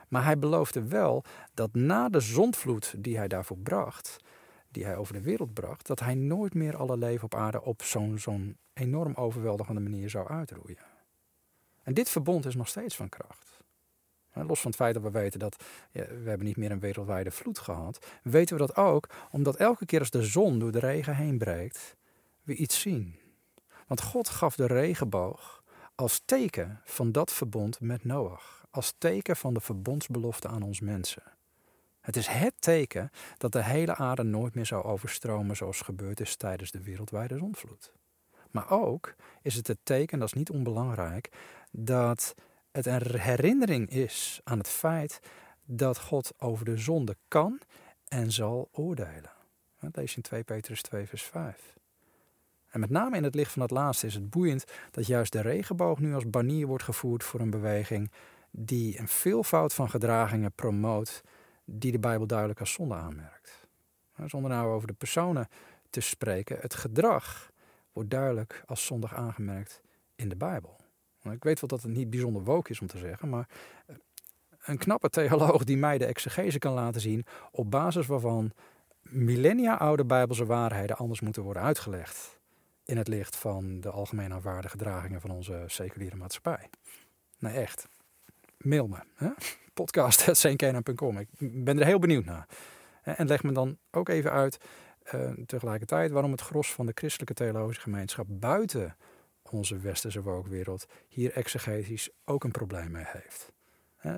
Maar 0.08 0.24
hij 0.24 0.38
beloofde 0.38 0.88
wel 0.88 1.24
dat 1.54 1.74
na 1.74 2.08
de 2.08 2.20
zondvloed 2.20 2.94
die 2.98 3.16
hij 3.16 3.28
daarvoor 3.28 3.58
bracht, 3.58 4.16
die 4.68 4.84
hij 4.84 4.96
over 4.96 5.12
de 5.12 5.22
wereld 5.22 5.54
bracht, 5.54 5.86
dat 5.86 6.00
hij 6.00 6.14
nooit 6.14 6.54
meer 6.54 6.76
alle 6.76 6.96
leven 6.96 7.24
op 7.24 7.34
aarde 7.34 7.62
op 7.62 7.82
zo'n 7.82 8.18
zo'n 8.18 8.56
enorm 8.72 9.14
overweldigende 9.14 9.80
manier 9.80 10.10
zou 10.10 10.28
uitroeien. 10.28 10.86
En 11.82 11.94
dit 11.94 12.08
verbond 12.08 12.46
is 12.46 12.54
nog 12.54 12.68
steeds 12.68 12.96
van 12.96 13.08
kracht. 13.08 13.55
Los 14.44 14.60
van 14.60 14.70
het 14.70 14.80
feit 14.80 14.94
dat 14.94 15.02
we 15.02 15.10
weten 15.10 15.38
dat 15.38 15.64
we 15.92 16.22
hebben 16.24 16.46
niet 16.46 16.56
meer 16.56 16.70
een 16.70 16.80
wereldwijde 16.80 17.30
vloed 17.30 17.58
gehad, 17.58 18.06
weten 18.22 18.56
we 18.56 18.66
dat 18.66 18.76
ook 18.76 19.08
omdat 19.30 19.56
elke 19.56 19.86
keer 19.86 20.00
als 20.00 20.10
de 20.10 20.22
zon 20.22 20.58
door 20.58 20.72
de 20.72 20.78
regen 20.78 21.16
heen 21.16 21.38
breekt, 21.38 21.96
we 22.42 22.54
iets 22.54 22.80
zien. 22.80 23.18
Want 23.86 24.02
God 24.02 24.28
gaf 24.28 24.56
de 24.56 24.66
regenboog 24.66 25.62
als 25.94 26.22
teken 26.24 26.80
van 26.84 27.12
dat 27.12 27.32
verbond 27.32 27.80
met 27.80 28.04
Noach, 28.04 28.66
als 28.70 28.94
teken 28.98 29.36
van 29.36 29.54
de 29.54 29.60
verbondsbelofte 29.60 30.48
aan 30.48 30.62
ons 30.62 30.80
mensen. 30.80 31.22
Het 32.00 32.16
is 32.16 32.26
het 32.26 32.54
teken 32.58 33.10
dat 33.38 33.52
de 33.52 33.62
hele 33.62 33.94
aarde 33.94 34.22
nooit 34.22 34.54
meer 34.54 34.66
zou 34.66 34.84
overstromen 34.84 35.56
zoals 35.56 35.80
gebeurd 35.80 36.20
is 36.20 36.36
tijdens 36.36 36.70
de 36.70 36.82
wereldwijde 36.82 37.36
zonvloed. 37.36 37.92
Maar 38.50 38.70
ook 38.70 39.14
is 39.42 39.54
het 39.54 39.66
het 39.66 39.78
teken, 39.82 40.18
dat 40.18 40.28
is 40.28 40.34
niet 40.34 40.50
onbelangrijk, 40.50 41.28
dat 41.70 42.34
het 42.76 42.86
een 42.86 43.20
herinnering 43.20 43.90
is 43.90 44.40
aan 44.44 44.58
het 44.58 44.68
feit 44.68 45.20
dat 45.64 45.98
God 45.98 46.32
over 46.38 46.64
de 46.64 46.76
zonde 46.76 47.16
kan 47.28 47.60
en 48.08 48.32
zal 48.32 48.68
oordelen. 48.72 49.30
Dat 49.80 49.96
lees 49.96 50.16
in 50.16 50.22
2 50.22 50.42
Petrus 50.42 50.82
2, 50.82 51.06
vers 51.06 51.22
5. 51.22 51.76
En 52.68 52.80
met 52.80 52.90
name 52.90 53.16
in 53.16 53.24
het 53.24 53.34
licht 53.34 53.52
van 53.52 53.60
dat 53.60 53.70
laatste 53.70 54.06
is 54.06 54.14
het 54.14 54.30
boeiend 54.30 54.64
dat 54.90 55.06
juist 55.06 55.32
de 55.32 55.40
regenboog 55.40 55.98
nu 55.98 56.14
als 56.14 56.30
banier 56.30 56.66
wordt 56.66 56.84
gevoerd 56.84 57.24
voor 57.24 57.40
een 57.40 57.50
beweging 57.50 58.10
die 58.50 58.98
een 58.98 59.08
veelvoud 59.08 59.74
van 59.74 59.90
gedragingen 59.90 60.52
promoot 60.52 61.22
die 61.64 61.92
de 61.92 61.98
Bijbel 61.98 62.26
duidelijk 62.26 62.60
als 62.60 62.72
zonde 62.72 62.94
aanmerkt. 62.94 63.68
Zonder 64.24 64.50
nou 64.50 64.72
over 64.72 64.86
de 64.86 64.94
personen 64.94 65.48
te 65.90 66.00
spreken, 66.00 66.58
het 66.60 66.74
gedrag 66.74 67.50
wordt 67.92 68.10
duidelijk 68.10 68.62
als 68.66 68.86
zondig 68.86 69.14
aangemerkt 69.14 69.80
in 70.16 70.28
de 70.28 70.36
Bijbel. 70.36 70.84
Ik 71.32 71.44
weet 71.44 71.60
wel 71.60 71.68
dat 71.68 71.82
het 71.82 71.92
niet 71.92 72.10
bijzonder 72.10 72.42
woke 72.44 72.70
is 72.70 72.80
om 72.80 72.86
te 72.86 72.98
zeggen, 72.98 73.28
maar 73.28 73.48
eh, 73.86 73.96
een 74.64 74.78
knappe 74.78 75.08
theoloog 75.08 75.64
die 75.64 75.76
mij 75.76 75.98
de 75.98 76.06
exegese 76.06 76.58
kan 76.58 76.72
laten 76.72 77.00
zien 77.00 77.26
op 77.50 77.70
basis 77.70 78.06
waarvan 78.06 78.52
millennia 79.02 79.76
oude 79.76 80.04
bijbelse 80.04 80.46
waarheden 80.46 80.96
anders 80.96 81.20
moeten 81.20 81.42
worden 81.42 81.62
uitgelegd 81.62 82.38
in 82.84 82.96
het 82.96 83.08
licht 83.08 83.36
van 83.36 83.80
de 83.80 83.90
algemeen 83.90 84.32
aanvaarde 84.32 84.68
gedragingen 84.68 85.20
van 85.20 85.30
onze 85.30 85.64
seculiere 85.66 86.16
maatschappij. 86.16 86.70
Nee, 87.38 87.54
echt. 87.54 87.88
Mail 88.58 88.86
me. 88.86 88.98
Hè? 89.14 89.30
Ik 91.38 91.64
ben 91.64 91.78
er 91.78 91.86
heel 91.86 91.98
benieuwd 91.98 92.24
naar. 92.24 92.46
En 93.02 93.26
leg 93.26 93.42
me 93.42 93.52
dan 93.52 93.78
ook 93.90 94.08
even 94.08 94.30
uit 94.32 94.58
uh, 95.14 95.30
tegelijkertijd 95.46 96.10
waarom 96.10 96.30
het 96.30 96.40
gros 96.40 96.72
van 96.72 96.86
de 96.86 96.92
christelijke 96.94 97.34
theologische 97.34 97.82
gemeenschap 97.82 98.26
buiten 98.28 98.96
onze 99.50 99.78
westerse 99.78 100.22
wookwereld 100.22 100.86
hier 101.08 101.32
exegetisch 101.32 102.10
ook 102.24 102.44
een 102.44 102.50
probleem 102.50 102.90
mee 102.90 103.06
heeft. 103.06 103.52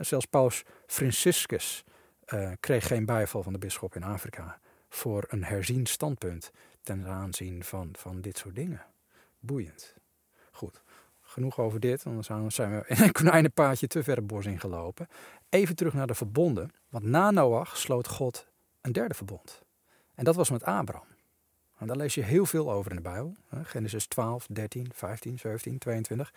zelfs 0.01 0.27
paus 0.27 0.62
Franciscus 0.87 1.85
uh, 2.35 2.53
kreeg 2.61 2.87
geen 2.87 3.05
bijval 3.05 3.43
van 3.43 3.53
de 3.53 3.59
bisschop 3.59 3.95
in 3.95 4.03
Afrika 4.03 4.61
voor 4.88 5.25
een 5.29 5.45
herzien 5.45 5.87
standpunt 5.87 6.51
ten 6.83 7.07
aanzien 7.07 7.64
van, 7.64 7.88
van 7.93 8.21
dit 8.21 8.38
soort 8.38 8.55
dingen. 8.55 8.87
Boeiend. 9.38 9.95
Goed, 10.51 10.83
genoeg 11.21 11.59
over 11.59 11.81
dit, 11.81 12.07
anders 12.07 12.27
zijn 12.55 12.77
we 12.79 12.85
in 12.87 13.03
een 13.03 13.12
konijnenpaadje 13.12 13.87
te 13.87 14.03
ver 14.03 14.17
het 14.17 14.27
bos 14.27 14.47
ingelopen. 14.47 15.09
Even 15.49 15.77
terug 15.77 15.95
naar 15.95 16.07
de 16.07 16.14
verbonden, 16.14 16.71
want 16.88 17.05
na 17.05 17.31
Noach 17.31 17.77
sloot 17.77 18.09
God 18.09 18.49
een 18.81 18.93
derde 18.93 19.14
verbond. 19.14 19.62
En 20.14 20.25
dat 20.25 20.37
was 20.37 20.51
met 20.51 20.64
Abraham. 20.64 21.07
En 21.79 21.87
daar 21.87 21.97
lees 21.97 22.14
je 22.14 22.23
heel 22.23 22.47
veel 22.47 22.73
over 22.73 22.91
in 22.91 22.97
de 22.97 23.03
Bijbel. 23.03 23.35
Genesis 23.62 24.07
12, 24.07 24.47
13, 24.51 24.91
15, 24.95 25.38
17, 25.38 25.79
22. 25.79 26.33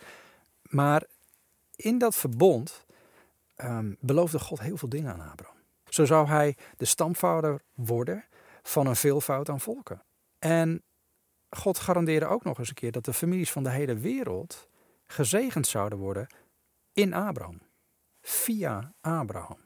Maar 0.62 1.04
in 1.76 1.98
dat 1.98 2.14
verbond 2.14 2.84
um, 3.56 3.96
beloofde 4.00 4.38
God 4.38 4.60
heel 4.60 4.76
veel 4.76 4.88
dingen 4.88 5.12
aan 5.12 5.30
Abraham. 5.30 5.56
Zo 5.88 6.04
zou 6.04 6.26
hij 6.26 6.56
de 6.76 6.84
stamvader 6.84 7.62
worden 7.74 8.24
van 8.62 8.86
een 8.86 8.96
veelvoud 8.96 9.48
aan 9.48 9.60
volken. 9.60 10.02
En 10.38 10.82
God 11.50 11.78
garandeerde 11.78 12.26
ook 12.26 12.44
nog 12.44 12.58
eens 12.58 12.68
een 12.68 12.74
keer 12.74 12.92
dat 12.92 13.04
de 13.04 13.12
families 13.12 13.52
van 13.52 13.62
de 13.62 13.70
hele 13.70 13.94
wereld 13.94 14.68
gezegend 15.06 15.66
zouden 15.66 15.98
worden 15.98 16.26
in 16.92 17.14
Abraham. 17.14 17.60
Via 18.22 18.92
Abraham. 19.00 19.58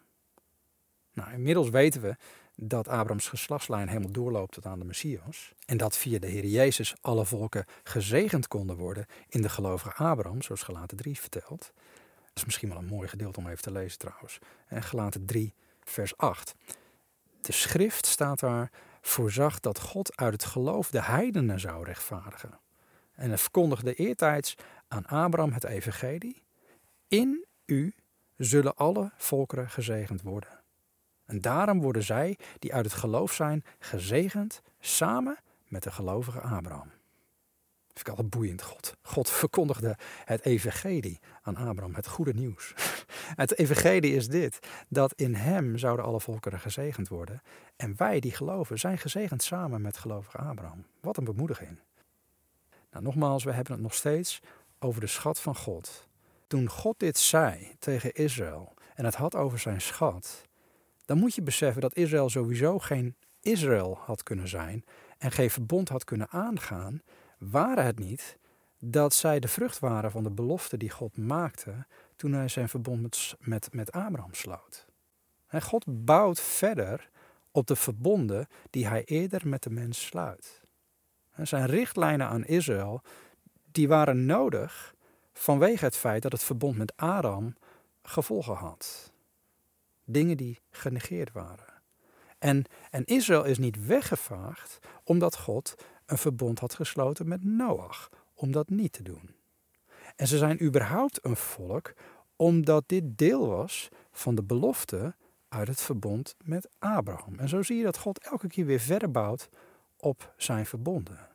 Nou, 1.13 1.33
inmiddels 1.33 1.69
weten 1.69 2.01
we 2.01 2.17
dat 2.57 2.89
Abrahams 2.89 3.29
geslachtslijn 3.29 3.89
helemaal 3.89 4.13
doorloopt 4.13 4.53
tot 4.53 4.67
aan 4.67 4.79
de 4.79 4.85
Messias. 4.85 5.53
En 5.67 5.77
dat 5.77 5.97
via 5.97 6.19
de 6.19 6.27
Heer 6.27 6.47
Jezus 6.47 6.95
alle 7.01 7.25
volken 7.25 7.65
gezegend 7.83 8.49
konden 8.49 8.77
worden 8.77 9.07
in 9.29 9.43
de 9.43 9.49
gelovige 9.49 9.95
Abraham, 9.95 10.43
zoals 10.43 10.63
Gelaten 10.63 10.97
3 10.97 11.21
vertelt. 11.21 11.73
Dat 12.27 12.35
is 12.35 12.45
misschien 12.45 12.69
wel 12.69 12.79
een 12.79 12.87
mooi 12.87 13.09
gedeelte 13.09 13.39
om 13.39 13.47
even 13.47 13.63
te 13.63 13.73
lezen 13.73 13.99
trouwens. 13.99 14.39
En 14.67 14.83
Gelaten 14.83 15.27
3, 15.27 15.55
vers 15.85 16.17
8. 16.17 16.55
De 17.41 17.53
schrift 17.53 18.07
staat 18.07 18.41
daar, 18.41 18.71
voorzag 19.01 19.61
dat 19.61 19.81
God 19.81 20.17
uit 20.17 20.33
het 20.33 20.45
geloof 20.45 20.91
de 20.91 21.03
heidenen 21.03 21.61
zou 21.61 21.85
rechtvaardigen. 21.85 22.59
En 23.15 23.29
hij 23.29 23.39
verkondigde 23.39 23.95
eertijds 23.95 24.55
aan 24.89 25.07
Abraham 25.07 25.53
het 25.53 25.65
evangelie. 25.65 26.43
In 27.09 27.47
u 27.67 27.95
zullen 28.37 28.77
alle 28.77 29.13
volkeren 29.17 29.71
gezegend 29.71 30.23
worden. 30.23 30.65
En 31.27 31.41
daarom 31.41 31.81
worden 31.81 32.03
zij, 32.03 32.39
die 32.59 32.75
uit 32.75 32.85
het 32.85 32.95
geloof 32.95 33.33
zijn, 33.33 33.65
gezegend 33.79 34.63
samen 34.81 35.39
met 35.65 35.83
de 35.83 35.91
gelovige 35.91 36.41
Abraham. 36.41 36.91
Dat 37.87 38.05
vind 38.05 38.09
ik 38.09 38.09
altijd 38.09 38.31
boeiend. 38.31 38.63
God, 38.63 38.97
God 39.03 39.31
verkondigde 39.31 39.97
het 40.25 40.45
evangelie 40.45 41.21
aan 41.43 41.57
Abraham, 41.57 41.95
het 41.95 42.07
goede 42.07 42.35
nieuws. 42.35 42.75
Het 43.27 43.59
evangelie 43.59 44.15
is 44.15 44.29
dit, 44.29 44.59
dat 44.89 45.13
in 45.13 45.35
hem 45.35 45.79
zouden 45.79 46.05
alle 46.05 46.21
volkeren 46.21 46.61
gezegend 46.61 47.09
worden. 47.09 47.43
En 47.77 47.95
wij 47.97 48.21
die 48.21 48.33
geloven 48.33 48.79
zijn 48.79 48.99
gezegend 48.99 49.43
samen 49.43 49.83
met 49.83 49.97
gelovige 49.97 50.39
Abraham. 50.39 50.87
Wat 51.01 51.17
een 51.17 51.25
bemoediging. 51.25 51.79
Nou, 52.91 53.05
nogmaals, 53.05 53.45
we 53.45 53.53
hebben 53.53 53.73
het 53.73 53.83
nog 53.83 53.95
steeds 53.95 54.41
over 54.79 55.01
de 55.01 55.07
schat 55.07 55.41
van 55.41 55.57
God. 55.57 56.09
Toen 56.47 56.69
God 56.69 56.99
dit 56.99 57.19
zei 57.19 57.77
tegen 57.79 58.13
Israël 58.15 58.75
en 58.95 59.05
het 59.05 59.15
had 59.15 59.35
over 59.35 59.59
zijn 59.59 59.81
schat, 59.81 60.46
dan 61.07 61.19
moet 61.19 61.35
je 61.35 61.43
beseffen 61.43 61.81
dat 61.81 61.97
Israël 61.97 62.31
sowieso 62.31 62.79
geen 62.79 63.17
Israël 63.41 63.99
had 64.01 64.23
kunnen 64.23 64.49
zijn 64.49 64.85
en 65.19 65.33
geen 65.33 65.51
verbond 65.51 65.89
had 65.89 66.05
kunnen 66.05 66.31
aangaan, 66.31 67.03
waren 67.39 67.85
het 67.85 67.99
niet 67.99 68.39
dat 68.79 69.15
zij 69.15 69.41
de 69.41 69.49
vrucht 69.49 69.79
waren 69.79 70.11
van 70.11 70.23
de 70.23 70.31
belofte 70.31 70.77
die 70.77 70.91
God 70.91 71.17
maakte 71.17 71.87
toen 72.17 72.33
hij 72.33 72.49
zijn 72.49 72.69
verbond 72.69 73.03
met, 73.03 73.37
met, 73.39 73.73
met 73.73 73.93
Abraham 73.93 74.35
sloot. 74.35 74.87
En 75.47 75.63
God 75.63 75.85
bouwt 76.05 76.41
verder 76.41 77.11
op 77.51 77.67
de 77.67 77.77
verbonden 77.77 78.47
die 78.71 78.87
hij 78.87 79.05
eerder 79.05 79.49
met 79.49 79.63
de 79.63 79.71
mens 79.71 80.07
sluit. 80.07 80.63
En 81.31 81.47
zijn 81.47 81.67
richtlijnen 81.67 82.27
aan 82.27 82.45
Israël 82.45 83.03
die 83.73 83.89
waren 83.89 84.27
nodig 84.27 84.95
vanwege 85.33 85.85
het 85.85 85.97
feit 85.97 86.23
dat 86.23 86.33
het 86.33 86.43
verbond 86.43 86.77
met 86.77 86.97
Aram 86.97 87.57
gevolgen 88.03 88.55
had 88.55 89.15
dingen 90.07 90.37
die 90.37 90.61
genegeerd 90.71 91.33
waren. 91.33 91.75
En, 92.39 92.65
en 92.91 93.05
Israël 93.05 93.45
is 93.45 93.59
niet 93.59 93.87
weggevaagd 93.87 94.79
omdat 95.05 95.37
God 95.37 95.75
een 96.07 96.19
verbond 96.19 96.59
had 96.59 96.75
gesloten 96.75 97.29
met 97.29 97.45
Noach 97.45 98.11
om 98.35 98.53
dat 98.53 98.69
niet 98.69 98.93
te 98.93 99.03
doen. 99.03 99.35
En 100.17 100.27
ze 100.27 100.39
zijn 100.39 100.63
überhaupt 100.63 101.25
een 101.25 101.37
volk 101.37 101.95
omdat 102.37 102.85
dit 102.87 103.19
deel 103.19 103.47
was 103.47 103.89
van 104.13 104.35
de 104.35 104.43
belofte 104.43 105.15
uit 105.49 105.69
het 105.69 105.81
verbond 105.81 106.37
met 106.45 106.69
Abraham. 106.79 107.39
En 107.39 107.49
zo 107.49 107.63
zie 107.63 107.77
je 107.77 107.85
dat 107.85 107.99
God 107.99 108.19
elke 108.19 108.49
keer 108.49 108.67
weer 108.67 108.81
verder 108.81 109.11
bouwt 109.11 109.49
op 109.97 110.35
zijn 110.37 110.67
verbonden. 110.67 111.29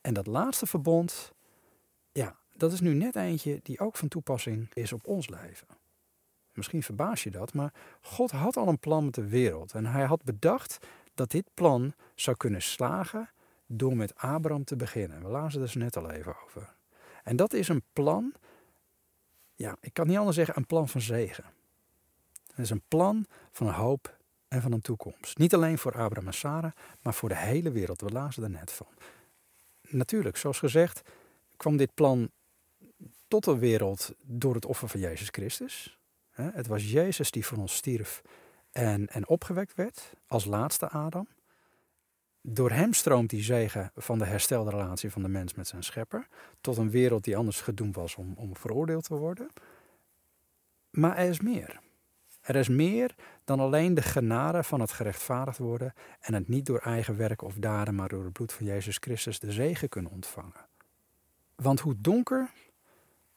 En 0.00 0.14
dat 0.14 0.26
laatste 0.26 0.66
verbond, 0.66 1.32
ja, 2.12 2.36
dat 2.56 2.72
is 2.72 2.80
nu 2.80 2.94
net 2.94 3.16
eentje 3.16 3.60
die 3.62 3.80
ook 3.80 3.96
van 3.96 4.08
toepassing 4.08 4.70
is 4.74 4.92
op 4.92 5.06
ons 5.06 5.28
leven. 5.28 5.66
Misschien 6.52 6.82
verbaas 6.82 7.22
je 7.22 7.30
dat, 7.30 7.54
maar 7.54 7.72
God 8.00 8.30
had 8.30 8.56
al 8.56 8.68
een 8.68 8.78
plan 8.78 9.04
met 9.04 9.14
de 9.14 9.28
wereld. 9.28 9.72
En 9.72 9.86
hij 9.86 10.04
had 10.04 10.24
bedacht 10.24 10.78
dat 11.14 11.30
dit 11.30 11.46
plan 11.54 11.94
zou 12.14 12.36
kunnen 12.36 12.62
slagen 12.62 13.30
door 13.66 13.96
met 13.96 14.14
Abraham 14.16 14.64
te 14.64 14.76
beginnen. 14.76 15.22
We 15.22 15.28
lazen 15.28 15.60
er 15.60 15.66
dus 15.66 15.74
net 15.74 15.96
al 15.96 16.10
even 16.10 16.34
over. 16.44 16.74
En 17.24 17.36
dat 17.36 17.52
is 17.52 17.68
een 17.68 17.82
plan, 17.92 18.32
ja, 19.54 19.76
ik 19.80 19.92
kan 19.92 20.06
niet 20.06 20.18
anders 20.18 20.36
zeggen, 20.36 20.56
een 20.56 20.66
plan 20.66 20.88
van 20.88 21.00
zegen. 21.00 21.44
Het 22.46 22.58
is 22.64 22.70
een 22.70 22.82
plan 22.88 23.26
van 23.52 23.68
hoop 23.68 24.16
en 24.48 24.62
van 24.62 24.72
een 24.72 24.80
toekomst. 24.80 25.38
Niet 25.38 25.54
alleen 25.54 25.78
voor 25.78 25.92
Abraham 25.92 26.26
en 26.26 26.34
Sarah, 26.34 26.72
maar 27.02 27.14
voor 27.14 27.28
de 27.28 27.36
hele 27.36 27.70
wereld. 27.70 28.00
We 28.00 28.10
lazen 28.10 28.42
er 28.42 28.50
net 28.50 28.72
van. 28.72 28.86
Natuurlijk, 29.88 30.36
zoals 30.36 30.58
gezegd, 30.58 31.02
kwam 31.56 31.76
dit 31.76 31.94
plan 31.94 32.30
tot 33.28 33.44
de 33.44 33.58
wereld 33.58 34.12
door 34.22 34.54
het 34.54 34.64
offer 34.64 34.88
van 34.88 35.00
Jezus 35.00 35.28
Christus. 35.28 35.98
Het 36.32 36.66
was 36.66 36.90
Jezus 36.90 37.30
die 37.30 37.46
voor 37.46 37.58
ons 37.58 37.74
stierf 37.74 38.22
en, 38.70 39.08
en 39.08 39.28
opgewekt 39.28 39.74
werd 39.74 40.12
als 40.26 40.44
laatste 40.44 40.88
Adam. 40.88 41.28
Door 42.40 42.70
hem 42.70 42.92
stroomt 42.92 43.30
die 43.30 43.42
zegen 43.42 43.90
van 43.94 44.18
de 44.18 44.24
herstelde 44.24 44.70
relatie 44.70 45.10
van 45.10 45.22
de 45.22 45.28
mens 45.28 45.54
met 45.54 45.68
zijn 45.68 45.82
schepper. 45.82 46.28
Tot 46.60 46.76
een 46.76 46.90
wereld 46.90 47.24
die 47.24 47.36
anders 47.36 47.60
gedoemd 47.60 47.94
was 47.94 48.14
om, 48.14 48.34
om 48.36 48.56
veroordeeld 48.56 49.04
te 49.04 49.14
worden. 49.14 49.48
Maar 50.90 51.16
er 51.16 51.28
is 51.28 51.40
meer. 51.40 51.80
Er 52.40 52.56
is 52.56 52.68
meer 52.68 53.14
dan 53.44 53.60
alleen 53.60 53.94
de 53.94 54.02
genade 54.02 54.62
van 54.62 54.80
het 54.80 54.92
gerechtvaardigd 54.92 55.58
worden 55.58 55.92
en 56.20 56.34
het 56.34 56.48
niet 56.48 56.66
door 56.66 56.78
eigen 56.78 57.16
werk 57.16 57.42
of 57.42 57.54
daden, 57.54 57.94
maar 57.94 58.08
door 58.08 58.24
het 58.24 58.32
bloed 58.32 58.52
van 58.52 58.66
Jezus 58.66 58.96
Christus 59.00 59.38
de 59.38 59.52
zegen 59.52 59.88
kunnen 59.88 60.12
ontvangen. 60.12 60.66
Want 61.54 61.80
hoe 61.80 61.94
donker, 61.98 62.50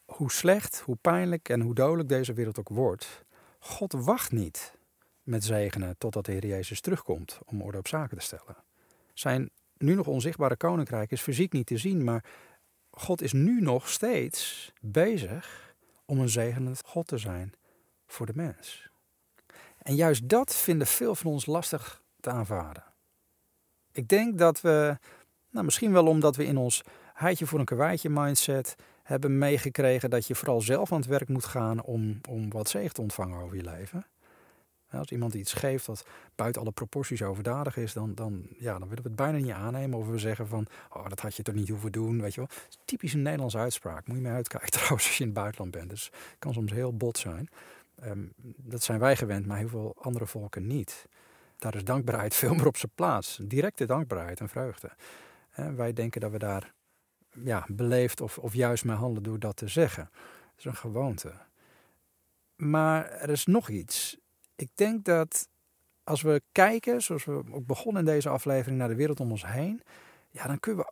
hoe 0.06 0.32
slecht, 0.32 0.80
hoe 0.80 0.96
pijnlijk 0.96 1.50
en 1.50 1.62
hoe 1.62 1.74
dodelijk 1.74 2.10
deze 2.10 2.34
wereld 2.34 2.60
ook 2.60 2.70
wordt, 2.70 3.26
God 3.60 3.94
wacht 3.94 4.32
niet 4.32 4.74
met 5.24 5.44
zegenen 5.44 5.98
totdat 5.98 6.26
de 6.26 6.32
Heer 6.32 6.46
Jezus 6.46 6.82
terugkomt 6.82 7.40
om 7.46 7.62
orde 7.62 7.78
op 7.78 7.88
zaken 7.88 8.18
te 8.18 8.24
stellen. 8.24 8.56
Zijn 9.14 9.50
nu 9.78 9.96
nog 9.96 10.08
onzichtbare 10.08 10.56
koninkrijk 10.56 11.12
is 11.12 11.22
fysiek 11.22 11.54
niet 11.54 11.66
te 11.66 11.78
zien, 11.78 12.04
maar 12.04 12.24
God 12.92 13.22
is 13.22 13.34
nu 13.34 13.62
nog 13.62 13.90
steeds 13.90 14.72
bezig 14.82 15.76
om 16.06 16.20
een 16.20 16.30
zegenend 16.30 16.82
God 16.86 17.08
te 17.08 17.18
zijn 17.18 17.54
voor 18.08 18.26
de 18.26 18.36
mens. 18.36 18.90
En 19.78 19.96
juist 19.96 20.30
dat 20.30 20.56
vinden 20.56 20.88
veel 20.88 21.16
van 21.16 21.32
ons 21.32 21.46
lastig 21.46 22.02
te 22.20 22.30
aanvaarden. 22.30 22.84
Ik 23.92 24.08
denk 24.08 24.38
dat 24.38 24.62
we, 24.62 24.98
nou 25.50 25.66
misschien 25.66 25.92
wel 25.92 26.08
omdat 26.08 26.36
we 26.36 26.46
in 26.46 26.58
ons 26.58 26.82
heidje 27.14 27.46
voor 27.46 27.60
een 27.60 27.66
karweitje 27.66 28.10
mindset 28.10 28.76
hebben 29.06 29.38
meegekregen 29.38 30.10
dat 30.10 30.28
je 30.28 30.36
vooral 30.36 30.62
zelf 30.62 30.92
aan 30.92 31.00
het 31.00 31.08
werk 31.08 31.28
moet 31.28 31.46
gaan 31.46 31.84
om, 31.84 32.20
om 32.30 32.50
wat 32.50 32.70
zegen 32.70 32.94
te 32.94 33.02
ontvangen 33.02 33.42
over 33.42 33.56
je 33.56 33.64
leven. 33.64 34.06
Als 34.92 35.12
iemand 35.12 35.34
iets 35.34 35.54
geeft 35.54 35.86
dat 35.86 36.06
buiten 36.36 36.62
alle 36.62 36.72
proporties 36.72 37.22
overdadig 37.22 37.78
is, 37.78 37.94
dan, 37.94 38.16
dan, 38.16 38.48
ja, 38.58 38.80
dan 38.80 38.88
willen 38.88 39.04
we 39.04 39.10
het 39.10 39.16
bijna 39.18 39.38
niet 39.38 39.52
aannemen. 39.52 40.00
Of 40.00 40.08
we 40.08 40.18
zeggen 40.18 40.48
van, 40.48 40.68
oh, 40.90 41.10
dat 41.10 41.20
had 41.20 41.36
je 41.36 41.44
toch 41.44 41.56
niet 41.56 41.70
hoeven 41.70 41.92
doen, 41.92 42.22
weet 42.22 42.34
je 42.34 42.40
wel. 42.40 42.50
Typisch 42.86 43.14
een 43.14 43.22
Nederlandse 43.22 43.58
uitspraak. 43.58 44.08
Moet 44.08 44.16
je 44.16 44.22
mee 44.22 44.32
uitkijken 44.32 44.72
trouwens 44.78 45.08
als 45.08 45.18
je 45.18 45.24
in 45.24 45.30
het 45.30 45.40
buitenland 45.40 45.72
bent. 45.72 45.90
Dus 45.90 46.06
het 46.06 46.36
kan 46.40 46.54
soms 46.54 46.72
heel 46.72 46.94
bot 46.94 47.18
zijn. 47.18 47.50
Ehm, 47.96 48.26
dat 48.58 48.84
zijn 48.84 49.00
wij 49.00 49.16
gewend, 49.16 49.46
maar 49.46 49.58
heel 49.58 49.68
veel 49.68 49.96
andere 50.02 50.28
volken 50.28 50.68
niet. 50.68 51.08
Daar 51.58 51.76
is 51.76 51.84
dankbaarheid 51.84 52.36
veel 52.44 52.54
meer 52.54 52.68
op 52.68 52.78
zijn 52.78 52.92
plaats. 52.96 53.40
Directe 53.42 53.86
dankbaarheid 53.86 54.40
en 54.40 54.50
vreugde. 54.50 54.92
wij 55.76 55.94
denken 55.94 56.22
dat 56.22 56.32
we 56.32 56.38
daar 56.38 56.74
ja, 57.44 57.66
beleefd 57.68 58.22
of, 58.22 58.38
of 58.38 58.54
juist 58.54 58.86
mee 58.86 58.96
handelen 58.96 59.24
door 59.24 59.40
dat 59.40 59.56
te 59.56 59.68
zeggen. 59.68 60.10
Dat 60.14 60.58
is 60.58 60.66
een 60.66 60.76
gewoonte. 60.76 61.34
Maar 62.56 63.10
er 63.10 63.30
is 63.30 63.46
nog 63.46 63.70
iets. 63.70 64.18
Ik 64.56 64.70
denk 64.76 65.06
dat 65.06 65.48
als 66.04 66.22
we 66.22 66.42
kijken, 66.52 67.02
zoals 67.02 67.26
we 67.26 67.44
ook 67.52 67.66
begonnen 67.66 68.06
in 68.06 68.14
deze 68.14 68.30
aflevering, 68.30 68.78
naar 68.78 68.88
de 68.88 68.96
wereld 68.96 69.20
om 69.20 69.32
ons 69.32 69.46
heen, 69.46 69.82
ja, 70.30 70.48
dan 70.48 70.60
kunnen 70.60 70.86
we 70.86 70.92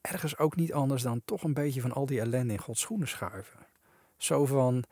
ergens 0.00 0.38
ook 0.38 0.56
niet 0.56 0.72
anders 0.72 1.02
dan 1.02 1.22
toch 1.24 1.42
een 1.42 1.54
beetje 1.54 1.80
van 1.80 1.92
al 1.92 2.06
die 2.06 2.20
ellende 2.20 2.52
in 2.52 2.58
Gods 2.58 2.80
schoenen 2.80 3.08
schuiven. 3.08 3.66
Zo 4.16 4.46
van, 4.46 4.84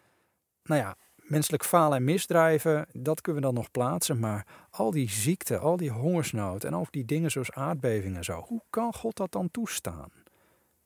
nou 0.62 0.80
ja, 0.80 0.96
menselijk 1.14 1.64
falen 1.64 1.96
en 1.96 2.04
misdrijven, 2.04 2.86
dat 2.92 3.20
kunnen 3.20 3.42
we 3.42 3.48
dan 3.48 3.56
nog 3.56 3.70
plaatsen. 3.70 4.18
Maar 4.18 4.46
al 4.70 4.90
die 4.90 5.10
ziekte, 5.10 5.58
al 5.58 5.76
die 5.76 5.90
hongersnood 5.90 6.64
en 6.64 6.74
ook 6.74 6.92
die 6.92 7.04
dingen 7.04 7.30
zoals 7.30 7.52
aardbevingen 7.52 8.16
en 8.16 8.24
zo. 8.24 8.44
Hoe 8.46 8.62
kan 8.70 8.94
God 8.94 9.16
dat 9.16 9.32
dan 9.32 9.50
toestaan? 9.50 10.10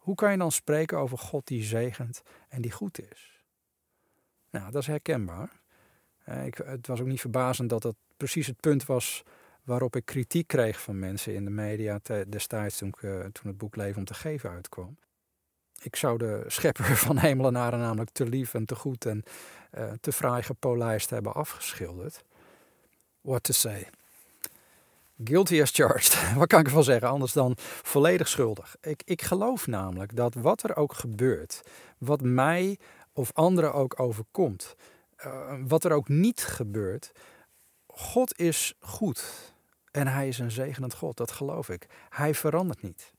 Hoe 0.03 0.15
kan 0.15 0.31
je 0.31 0.39
dan 0.39 0.53
spreken 0.53 0.99
over 0.99 1.19
God 1.19 1.47
die 1.47 1.63
zegent 1.63 2.23
en 2.49 2.63
die 2.63 2.71
goed 2.71 3.01
is? 3.11 3.45
Nou, 4.51 4.71
dat 4.71 4.83
is 4.83 4.87
herkenbaar. 4.87 5.61
Eh, 6.25 6.47
ik, 6.47 6.55
het 6.65 6.87
was 6.87 7.01
ook 7.01 7.07
niet 7.07 7.21
verbazend 7.21 7.71
dat 7.71 7.83
dat 7.83 7.97
precies 8.17 8.47
het 8.47 8.61
punt 8.61 8.87
was 8.87 9.23
waarop 9.63 9.97
ik 9.97 10.05
kritiek 10.05 10.47
kreeg 10.47 10.81
van 10.81 10.99
mensen 10.99 11.35
in 11.35 11.45
de 11.45 11.51
media 11.51 12.01
destijds 12.29 12.79
toen, 12.79 12.95
eh, 13.01 13.21
toen 13.21 13.47
het 13.47 13.59
boek 13.59 13.77
Leven 13.77 13.99
om 13.99 14.05
te 14.05 14.15
geven 14.15 14.51
uitkwam. 14.51 14.99
Ik 15.83 15.97
zou 15.97 16.19
de 16.19 16.45
schepper 16.47 16.97
van 17.07 17.19
hemel 17.19 17.47
en 17.47 17.57
aarde 17.57 17.77
namelijk 17.77 18.11
te 18.11 18.27
lief 18.27 18.55
en 18.55 18.65
te 18.65 18.75
goed 18.75 19.07
en 19.07 19.23
uh, 19.79 19.93
te 20.01 20.13
fraai 20.13 20.43
gepolijst 20.43 21.11
hebben 21.11 21.35
afgeschilderd. 21.35 22.25
What 23.21 23.43
to 23.43 23.53
say? 23.53 23.89
Guilty 25.25 25.61
as 25.61 25.71
charged. 25.71 26.17
Wat 26.39 26.47
kan 26.47 26.61
ik 26.61 26.67
ervan 26.67 26.85
zeggen? 26.85 27.09
Anders 27.09 27.33
dan 27.33 27.57
volledig 27.83 28.29
schuldig. 28.29 28.77
Ik, 28.81 29.03
ik 29.05 29.23
geloof 29.23 29.67
namelijk 29.67 30.17
dat 30.17 30.35
wat 30.35 30.63
er 30.63 30.77
ook 30.77 30.95
gebeurt, 30.95 31.63
wat 31.99 32.21
mij 32.21 32.79
of 33.13 33.31
anderen 33.33 33.73
ook 33.73 34.01
overkomt, 34.01 34.77
uh, 35.27 35.55
wat 35.67 35.85
er 35.85 35.93
ook 35.93 36.09
niet 36.09 36.45
gebeurt, 36.45 37.13
God 37.87 38.39
is 38.39 38.75
goed. 38.81 39.51
En 39.91 40.07
hij 40.07 40.29
is 40.29 40.39
een 40.39 40.51
zegenend 40.51 40.95
God, 40.95 41.17
dat 41.17 41.33
geloof 41.33 41.69
ik. 41.69 41.87
Hij 42.09 42.35
verandert 42.35 42.83
niet. 42.83 43.13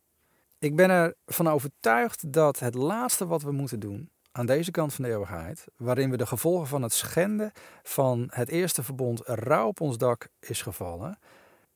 Ik 0.59 0.75
ben 0.75 1.15
ervan 1.25 1.47
overtuigd 1.47 2.33
dat 2.33 2.59
het 2.59 2.75
laatste 2.75 3.27
wat 3.27 3.41
we 3.41 3.51
moeten 3.51 3.79
doen 3.79 4.09
aan 4.31 4.45
deze 4.45 4.71
kant 4.71 4.93
van 4.93 5.03
de 5.03 5.09
eeuwigheid, 5.09 5.65
waarin 5.77 6.09
we 6.09 6.17
de 6.17 6.25
gevolgen 6.25 6.67
van 6.67 6.81
het 6.81 6.93
schenden 6.93 7.51
van 7.83 8.27
het 8.29 8.49
eerste 8.49 8.83
verbond 8.83 9.21
rauw 9.25 9.67
op 9.67 9.81
ons 9.81 9.97
dak 9.97 10.27
is 10.39 10.61
gevallen, 10.61 11.17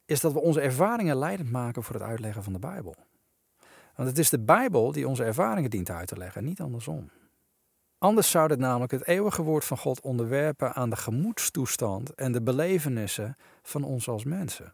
is 0.08 0.22
dat 0.22 0.34
we 0.34 0.39
onze 0.39 0.62
ervaringen 0.62 1.17
leidend 1.17 1.52
maken 1.52 1.84
voor 1.84 1.96
het 1.96 2.04
uitleggen 2.04 2.43
van 2.43 2.54
de 2.54 2.60
Bijbel. 2.60 2.96
Want 3.96 4.10
het 4.10 4.17
is 4.17 4.30
de 4.30 4.39
Bijbel 4.39 4.91
die 4.91 5.08
onze 5.08 5.24
ervaringen 5.24 5.70
dient 5.70 5.89
uit 5.89 6.08
te 6.08 6.17
leggen, 6.17 6.43
niet 6.43 6.62
andersom. 6.62 7.10
Anders 7.98 8.32
zou 8.32 8.50
het 8.50 8.60
namelijk 8.60 8.91
het 8.91 9.08
eeuwige 9.08 9.41
woord 9.41 9.65
van 9.65 9.78
God 9.78 10.02
onderwerpen 10.02 10.74
aan 10.74 10.89
de 10.89 10.96
gemoedstoestand 10.96 12.13
en 12.13 12.32
de 12.32 12.41
belevenissen 12.41 13.38
van 13.63 13.84
ons 13.84 14.08
als 14.08 14.24
mensen. 14.24 14.72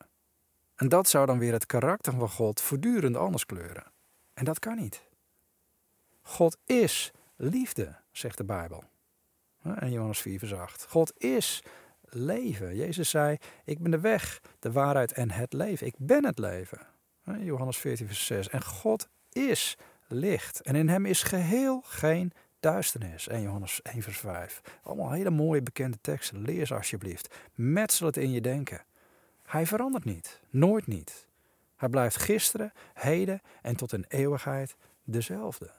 En 0.76 0.90
dat 0.90 1.08
zou 1.08 1.26
dan 1.26 1.40
weer 1.40 1.54
het 1.54 1.66
karakter 1.66 2.14
van 2.14 2.30
God 2.30 2.62
voortdurend 2.62 3.16
anders 3.16 3.46
kleuren. 3.46 3.84
En 4.34 4.46
dat 4.46 4.60
kan 4.60 4.76
niet. 4.76 5.04
God 6.22 6.58
is 6.66 7.12
liefde, 7.36 7.96
zegt 8.12 8.38
de 8.38 8.44
Bijbel. 8.44 8.84
En 9.62 9.92
Johannes 9.92 10.20
4 10.20 10.40
vers 10.40 10.54
8. 10.54 10.86
God 10.90 11.14
is 11.18 11.64
leven. 12.14 12.76
Jezus 12.76 13.10
zei, 13.10 13.38
ik 13.66 13.80
ben 13.80 13.92
de 13.92 14.00
weg, 14.00 14.42
de 14.60 14.72
waarheid 14.72 15.12
en 15.12 15.32
het 15.32 15.54
leven. 15.54 15.88
Ik 15.88 15.96
ben 15.98 16.26
het 16.26 16.40
leven. 16.40 16.80
Johannes 17.40 17.78
14 17.78 18.08
vers 18.08 18.26
6. 18.26 18.50
En 18.50 18.64
God 18.64 19.08
is 19.30 19.78
licht. 20.08 20.62
En 20.62 20.76
in 20.76 20.90
hem 20.90 21.06
is 21.06 21.24
geheel 21.24 21.82
geen 21.86 22.32
duisternis. 22.60 23.28
En 23.28 23.42
Johannes 23.42 23.82
1 23.82 24.02
vers 24.02 24.18
5. 24.18 24.62
Allemaal 24.84 25.12
hele 25.12 25.30
mooie 25.30 25.62
bekende 25.62 25.98
teksten. 26.02 26.42
Leer 26.42 26.66
ze 26.66 26.76
alsjeblieft. 26.76 27.36
Metsel 27.54 28.06
het 28.06 28.18
in 28.18 28.32
je 28.32 28.42
denken. 28.42 28.82
Hij 29.46 29.66
verandert 29.66 30.06
niet. 30.06 30.42
Nooit 30.50 30.88
niet. 30.88 31.28
Hij 31.76 31.90
blijft 31.90 32.16
gisteren, 32.16 32.72
heden 32.94 33.42
en 33.62 33.76
tot 33.76 33.94
in 33.94 34.06
eeuwigheid 34.08 34.76
dezelfde. 35.04 35.72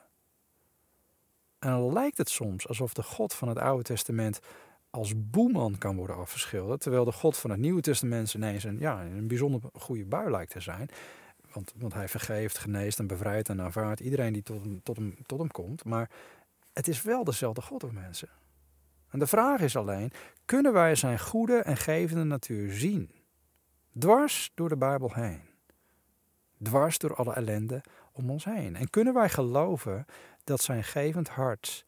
En 1.58 1.70
dan 1.70 1.92
lijkt 1.92 2.18
het 2.18 2.28
soms 2.28 2.68
alsof 2.68 2.94
de 2.94 3.02
God 3.02 3.34
van 3.34 3.48
het 3.48 3.58
Oude 3.58 3.82
Testament 3.82 4.40
als 4.94 5.30
boeman 5.30 5.78
kan 5.78 5.96
worden 5.96 6.16
afgeschilderd, 6.16 6.80
terwijl 6.80 7.04
de 7.04 7.12
God 7.12 7.37
van 7.37 7.50
het 7.50 7.59
Nieuwe 7.59 7.80
Testament 7.80 8.35
ineens 8.35 8.64
een, 8.64 8.78
ja, 8.78 9.02
een 9.02 9.26
bijzonder 9.26 9.61
goede 9.72 10.04
bui 10.04 10.30
lijkt 10.30 10.50
te 10.50 10.61
zijn. 10.61 10.88
Want, 11.52 11.72
want 11.76 11.94
hij 11.94 12.09
vergeeft, 12.09 12.59
geneest 12.59 12.98
en 12.98 13.07
bevrijdt 13.07 13.48
en 13.48 13.61
aanvaardt 13.61 14.00
iedereen 14.00 14.33
die 14.33 14.42
tot 14.42 14.64
hem, 14.64 14.83
tot, 14.83 14.96
hem, 14.96 15.16
tot 15.26 15.38
hem 15.38 15.50
komt. 15.50 15.85
Maar 15.85 16.11
het 16.72 16.88
is 16.88 17.02
wel 17.02 17.24
dezelfde 17.24 17.62
God 17.62 17.85
of 17.85 17.92
mensen. 17.92 18.28
En 19.11 19.18
de 19.18 19.26
vraag 19.26 19.61
is 19.61 19.76
alleen, 19.76 20.12
kunnen 20.44 20.72
wij 20.72 20.94
zijn 20.94 21.18
goede 21.18 21.57
en 21.57 21.76
gevende 21.76 22.24
natuur 22.24 22.72
zien? 22.72 23.11
Dwars 23.98 24.52
door 24.54 24.68
de 24.68 24.76
Bijbel 24.76 25.12
heen. 25.14 25.40
Dwars 26.62 26.98
door 26.98 27.14
alle 27.14 27.33
ellende 27.33 27.83
om 28.12 28.30
ons 28.30 28.44
heen. 28.44 28.76
En 28.76 28.90
kunnen 28.90 29.14
wij 29.14 29.28
geloven 29.28 30.07
dat 30.44 30.62
zijn 30.62 30.85
gevend 30.85 31.28
hart 31.28 31.85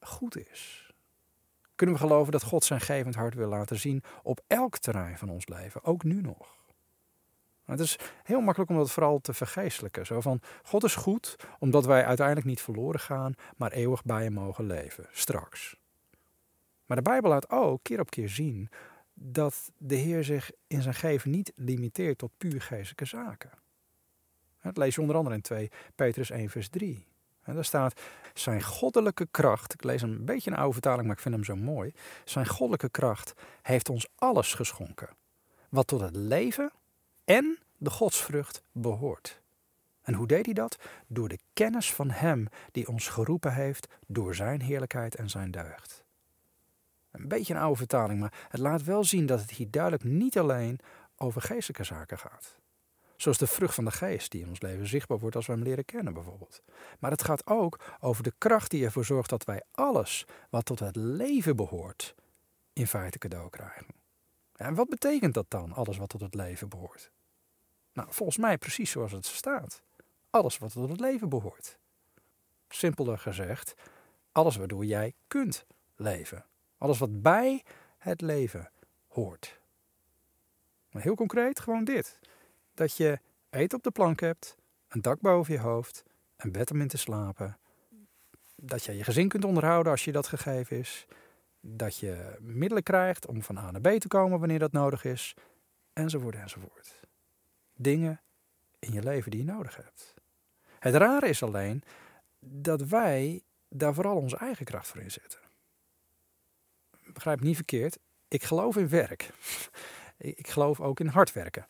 goed 0.00 0.36
is? 0.50 0.87
Kunnen 1.78 1.96
we 1.96 2.02
geloven 2.02 2.32
dat 2.32 2.42
God 2.42 2.64
zijn 2.64 2.80
gevend 2.80 3.14
hart 3.14 3.34
wil 3.34 3.48
laten 3.48 3.78
zien 3.78 4.02
op 4.22 4.40
elk 4.46 4.78
terrein 4.78 5.18
van 5.18 5.28
ons 5.28 5.48
leven, 5.48 5.84
ook 5.84 6.04
nu 6.04 6.20
nog? 6.20 6.56
Het 7.64 7.80
is 7.80 7.98
heel 8.22 8.40
makkelijk 8.40 8.70
om 8.70 8.76
dat 8.76 8.90
vooral 8.90 9.20
te 9.20 9.34
vergeestelijken. 9.34 10.06
Zo 10.06 10.20
van, 10.20 10.40
God 10.62 10.84
is 10.84 10.94
goed, 10.94 11.36
omdat 11.58 11.86
wij 11.86 12.04
uiteindelijk 12.04 12.46
niet 12.46 12.60
verloren 12.60 13.00
gaan, 13.00 13.34
maar 13.56 13.72
eeuwig 13.72 14.04
bij 14.04 14.22
hem 14.22 14.32
mogen 14.32 14.66
leven, 14.66 15.06
straks. 15.10 15.76
Maar 16.86 16.96
de 16.96 17.02
Bijbel 17.02 17.30
laat 17.30 17.50
ook 17.50 17.82
keer 17.82 18.00
op 18.00 18.10
keer 18.10 18.28
zien 18.28 18.68
dat 19.14 19.70
de 19.76 19.96
Heer 19.96 20.24
zich 20.24 20.50
in 20.66 20.82
zijn 20.82 20.94
geven 20.94 21.30
niet 21.30 21.52
limiteert 21.54 22.18
tot 22.18 22.32
puur 22.36 22.60
geestelijke 22.60 23.04
zaken. 23.04 23.50
Dat 24.62 24.76
lees 24.76 24.94
je 24.94 25.00
onder 25.00 25.16
andere 25.16 25.34
in 25.34 25.42
2 25.42 25.70
Petrus 25.94 26.30
1 26.30 26.50
vers 26.50 26.68
3. 26.68 27.06
En 27.48 27.54
daar 27.54 27.64
staat, 27.64 28.00
zijn 28.34 28.62
goddelijke 28.62 29.28
kracht, 29.30 29.74
ik 29.74 29.84
lees 29.84 30.02
een 30.02 30.24
beetje 30.24 30.50
een 30.50 30.56
oude 30.56 30.72
vertaling, 30.72 31.06
maar 31.06 31.16
ik 31.16 31.22
vind 31.22 31.34
hem 31.34 31.44
zo 31.44 31.56
mooi. 31.56 31.92
Zijn 32.24 32.46
goddelijke 32.46 32.90
kracht 32.90 33.32
heeft 33.62 33.88
ons 33.88 34.08
alles 34.14 34.54
geschonken. 34.54 35.08
wat 35.68 35.86
tot 35.86 36.00
het 36.00 36.16
leven 36.16 36.70
en 37.24 37.58
de 37.76 37.90
godsvrucht 37.90 38.62
behoort. 38.72 39.40
En 40.02 40.14
hoe 40.14 40.26
deed 40.26 40.44
hij 40.44 40.54
dat? 40.54 40.78
Door 41.06 41.28
de 41.28 41.38
kennis 41.52 41.92
van 41.92 42.10
Hem 42.10 42.48
die 42.72 42.88
ons 42.88 43.08
geroepen 43.08 43.54
heeft 43.54 43.88
door 44.06 44.34
Zijn 44.34 44.60
heerlijkheid 44.60 45.14
en 45.14 45.30
Zijn 45.30 45.50
deugd. 45.50 46.04
Een 47.10 47.28
beetje 47.28 47.54
een 47.54 47.60
oude 47.60 47.78
vertaling, 47.78 48.20
maar 48.20 48.46
het 48.48 48.60
laat 48.60 48.84
wel 48.84 49.04
zien 49.04 49.26
dat 49.26 49.40
het 49.40 49.50
hier 49.50 49.70
duidelijk 49.70 50.04
niet 50.04 50.38
alleen 50.38 50.78
over 51.16 51.42
geestelijke 51.42 51.84
zaken 51.84 52.18
gaat. 52.18 52.58
Zoals 53.18 53.38
de 53.38 53.46
vrucht 53.46 53.74
van 53.74 53.84
de 53.84 53.90
geest 53.90 54.30
die 54.30 54.42
in 54.42 54.48
ons 54.48 54.60
leven 54.60 54.86
zichtbaar 54.86 55.18
wordt 55.18 55.36
als 55.36 55.46
we 55.46 55.52
hem 55.52 55.62
leren 55.62 55.84
kennen 55.84 56.14
bijvoorbeeld. 56.14 56.62
Maar 56.98 57.10
het 57.10 57.24
gaat 57.24 57.46
ook 57.46 57.80
over 58.00 58.22
de 58.22 58.32
kracht 58.38 58.70
die 58.70 58.84
ervoor 58.84 59.04
zorgt 59.04 59.30
dat 59.30 59.44
wij 59.44 59.62
alles 59.70 60.24
wat 60.50 60.64
tot 60.64 60.78
het 60.78 60.96
leven 60.96 61.56
behoort 61.56 62.14
in 62.72 62.86
feite 62.86 63.18
cadeau 63.18 63.50
krijgen. 63.50 63.86
En 64.52 64.74
wat 64.74 64.88
betekent 64.88 65.34
dat 65.34 65.46
dan, 65.48 65.72
alles 65.72 65.96
wat 65.96 66.08
tot 66.08 66.20
het 66.20 66.34
leven 66.34 66.68
behoort? 66.68 67.10
Nou, 67.92 68.08
volgens 68.10 68.38
mij 68.38 68.58
precies 68.58 68.90
zoals 68.90 69.12
het 69.12 69.26
staat. 69.26 69.82
Alles 70.30 70.58
wat 70.58 70.72
tot 70.72 70.88
het 70.88 71.00
leven 71.00 71.28
behoort. 71.28 71.78
Simpeler 72.68 73.18
gezegd, 73.18 73.74
alles 74.32 74.56
waardoor 74.56 74.84
jij 74.84 75.14
kunt 75.26 75.66
leven. 75.96 76.44
Alles 76.78 76.98
wat 76.98 77.22
bij 77.22 77.64
het 77.98 78.20
leven 78.20 78.70
hoort. 79.06 79.60
Maar 80.90 81.02
heel 81.02 81.14
concreet, 81.14 81.60
gewoon 81.60 81.84
dit. 81.84 82.18
Dat 82.78 82.96
je 82.96 83.18
eten 83.50 83.78
op 83.78 83.84
de 83.84 83.90
plank 83.90 84.20
hebt, 84.20 84.56
een 84.88 85.02
dak 85.02 85.20
boven 85.20 85.52
je 85.52 85.60
hoofd, 85.60 86.04
een 86.36 86.52
bed 86.52 86.70
om 86.70 86.80
in 86.80 86.88
te 86.88 86.98
slapen. 86.98 87.58
Dat 88.56 88.84
je 88.84 88.96
je 88.96 89.04
gezin 89.04 89.28
kunt 89.28 89.44
onderhouden 89.44 89.92
als 89.92 90.04
je 90.04 90.12
dat 90.12 90.26
gegeven 90.26 90.76
is. 90.76 91.06
Dat 91.60 91.96
je 91.96 92.36
middelen 92.40 92.82
krijgt 92.82 93.26
om 93.26 93.42
van 93.42 93.58
A 93.58 93.70
naar 93.70 93.80
B 93.80 94.00
te 94.00 94.08
komen 94.08 94.38
wanneer 94.38 94.58
dat 94.58 94.72
nodig 94.72 95.04
is. 95.04 95.34
Enzovoort, 95.92 96.34
enzovoort. 96.34 97.00
Dingen 97.74 98.20
in 98.78 98.92
je 98.92 99.02
leven 99.02 99.30
die 99.30 99.44
je 99.44 99.52
nodig 99.52 99.76
hebt. 99.76 100.14
Het 100.78 100.94
rare 100.94 101.28
is 101.28 101.42
alleen 101.42 101.82
dat 102.40 102.80
wij 102.80 103.42
daar 103.68 103.94
vooral 103.94 104.16
onze 104.16 104.36
eigen 104.36 104.64
kracht 104.64 104.88
voor 104.88 105.00
inzetten. 105.00 105.40
Begrijp 107.12 107.40
niet 107.40 107.56
verkeerd, 107.56 107.98
ik 108.28 108.42
geloof 108.42 108.76
in 108.76 108.88
werk. 108.88 109.30
Ik 110.18 110.48
geloof 110.48 110.80
ook 110.80 111.00
in 111.00 111.06
hard 111.06 111.32
werken. 111.32 111.66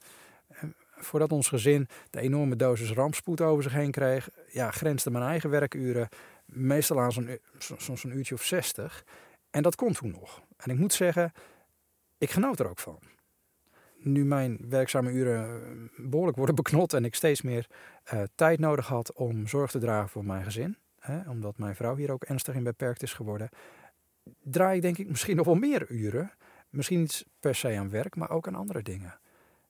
Voordat 0.98 1.32
ons 1.32 1.48
gezin 1.48 1.88
de 2.10 2.20
enorme 2.20 2.56
dosis 2.56 2.92
rampspoed 2.92 3.40
over 3.40 3.62
zich 3.62 3.72
heen 3.72 3.90
kreeg, 3.90 4.28
ja, 4.48 4.70
grensde 4.70 5.10
mijn 5.10 5.24
eigen 5.24 5.50
werkuren 5.50 6.08
meestal 6.44 7.00
aan 7.00 7.12
zo'n 7.12 7.38
soms 7.58 8.04
een 8.04 8.16
uurtje 8.16 8.34
of 8.34 8.42
zestig. 8.42 9.04
En 9.50 9.62
dat 9.62 9.74
kon 9.74 9.92
toen 9.92 10.10
nog. 10.10 10.42
En 10.56 10.70
ik 10.70 10.78
moet 10.78 10.92
zeggen, 10.92 11.32
ik 12.18 12.30
genoot 12.30 12.60
er 12.60 12.68
ook 12.68 12.78
van. 12.78 12.98
Nu 13.96 14.24
mijn 14.24 14.58
werkzame 14.68 15.10
uren 15.10 15.90
behoorlijk 15.96 16.36
worden 16.36 16.54
beknot 16.54 16.92
en 16.92 17.04
ik 17.04 17.14
steeds 17.14 17.42
meer 17.42 17.66
uh, 18.12 18.22
tijd 18.34 18.58
nodig 18.58 18.86
had 18.86 19.12
om 19.12 19.46
zorg 19.46 19.70
te 19.70 19.78
dragen 19.78 20.08
voor 20.08 20.24
mijn 20.24 20.44
gezin, 20.44 20.76
hè, 20.98 21.30
omdat 21.30 21.58
mijn 21.58 21.76
vrouw 21.76 21.96
hier 21.96 22.12
ook 22.12 22.24
ernstig 22.24 22.54
in 22.54 22.62
beperkt 22.62 23.02
is 23.02 23.12
geworden, 23.12 23.48
draai 24.42 24.76
ik 24.76 24.82
denk 24.82 24.98
ik 24.98 25.08
misschien 25.08 25.36
nog 25.36 25.46
wel 25.46 25.54
meer 25.54 25.90
uren. 25.90 26.32
Misschien 26.70 27.00
niet 27.00 27.26
per 27.40 27.54
se 27.54 27.76
aan 27.76 27.90
werk, 27.90 28.16
maar 28.16 28.30
ook 28.30 28.46
aan 28.46 28.54
andere 28.54 28.82
dingen. 28.82 29.18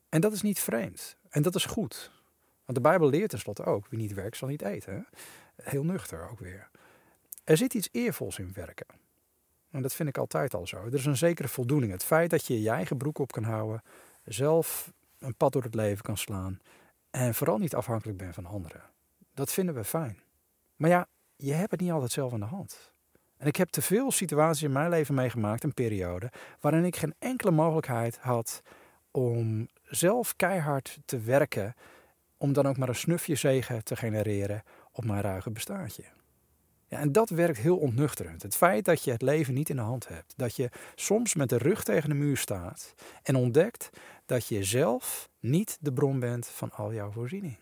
En 0.08 0.20
dat 0.20 0.32
is 0.32 0.42
niet 0.42 0.60
vreemd. 0.60 1.16
En 1.30 1.42
dat 1.42 1.54
is 1.54 1.64
goed. 1.64 2.10
Want 2.64 2.78
de 2.78 2.88
Bijbel 2.88 3.08
leert 3.08 3.30
tenslotte 3.30 3.64
ook, 3.64 3.86
wie 3.88 3.98
niet 3.98 4.14
werkt 4.14 4.36
zal 4.36 4.48
niet 4.48 4.62
eten. 4.62 5.06
Heel 5.62 5.84
nuchter 5.84 6.30
ook 6.30 6.38
weer. 6.38 6.70
Er 7.44 7.56
zit 7.56 7.74
iets 7.74 7.88
eervols 7.92 8.38
in 8.38 8.52
werken. 8.54 8.86
En 9.70 9.82
dat 9.82 9.94
vind 9.94 10.08
ik 10.08 10.18
altijd 10.18 10.54
al 10.54 10.66
zo. 10.66 10.76
Er 10.76 10.94
is 10.94 11.06
een 11.06 11.16
zekere 11.16 11.48
voldoening. 11.48 11.92
Het 11.92 12.04
feit 12.04 12.30
dat 12.30 12.46
je 12.46 12.62
je 12.62 12.70
eigen 12.70 12.96
broek 12.96 13.18
op 13.18 13.32
kan 13.32 13.42
houden, 13.42 13.82
zelf 14.24 14.92
een 15.18 15.34
pad 15.34 15.52
door 15.52 15.62
het 15.62 15.74
leven 15.74 16.02
kan 16.02 16.16
slaan 16.16 16.60
en 17.10 17.34
vooral 17.34 17.58
niet 17.58 17.74
afhankelijk 17.74 18.18
bent 18.18 18.34
van 18.34 18.46
anderen. 18.46 18.82
Dat 19.34 19.52
vinden 19.52 19.74
we 19.74 19.84
fijn. 19.84 20.18
Maar 20.76 20.90
ja, 20.90 21.06
je 21.36 21.52
hebt 21.52 21.70
het 21.70 21.80
niet 21.80 21.90
altijd 21.90 22.12
zelf 22.12 22.32
in 22.32 22.40
de 22.40 22.46
hand. 22.46 22.92
En 23.36 23.46
ik 23.46 23.56
heb 23.56 23.68
te 23.68 23.82
veel 23.82 24.10
situaties 24.10 24.62
in 24.62 24.72
mijn 24.72 24.90
leven 24.90 25.14
meegemaakt, 25.14 25.64
een 25.64 25.74
periode, 25.74 26.32
waarin 26.60 26.84
ik 26.84 26.96
geen 26.96 27.14
enkele 27.18 27.50
mogelijkheid 27.50 28.18
had 28.18 28.62
om 29.10 29.68
zelf 29.88 30.36
keihard 30.36 30.98
te 31.04 31.20
werken, 31.20 31.74
om 32.36 32.52
dan 32.52 32.66
ook 32.66 32.76
maar 32.76 32.88
een 32.88 32.94
snufje 32.94 33.34
zegen 33.34 33.84
te 33.84 33.96
genereren 33.96 34.62
op 34.92 35.04
mijn 35.04 35.20
ruige 35.20 35.50
bestaatje. 35.50 36.04
Ja, 36.88 36.98
en 36.98 37.12
dat 37.12 37.30
werkt 37.30 37.58
heel 37.58 37.76
ontnuchterend. 37.76 38.42
Het 38.42 38.56
feit 38.56 38.84
dat 38.84 39.04
je 39.04 39.10
het 39.10 39.22
leven 39.22 39.54
niet 39.54 39.68
in 39.68 39.76
de 39.76 39.82
hand 39.82 40.08
hebt. 40.08 40.34
Dat 40.36 40.56
je 40.56 40.70
soms 40.94 41.34
met 41.34 41.48
de 41.48 41.58
rug 41.58 41.84
tegen 41.84 42.08
de 42.08 42.14
muur 42.14 42.36
staat 42.36 42.94
en 43.22 43.36
ontdekt 43.36 43.90
dat 44.26 44.46
je 44.46 44.64
zelf 44.64 45.28
niet 45.40 45.78
de 45.80 45.92
bron 45.92 46.20
bent 46.20 46.46
van 46.46 46.72
al 46.72 46.92
jouw 46.92 47.10
voorziening. 47.10 47.58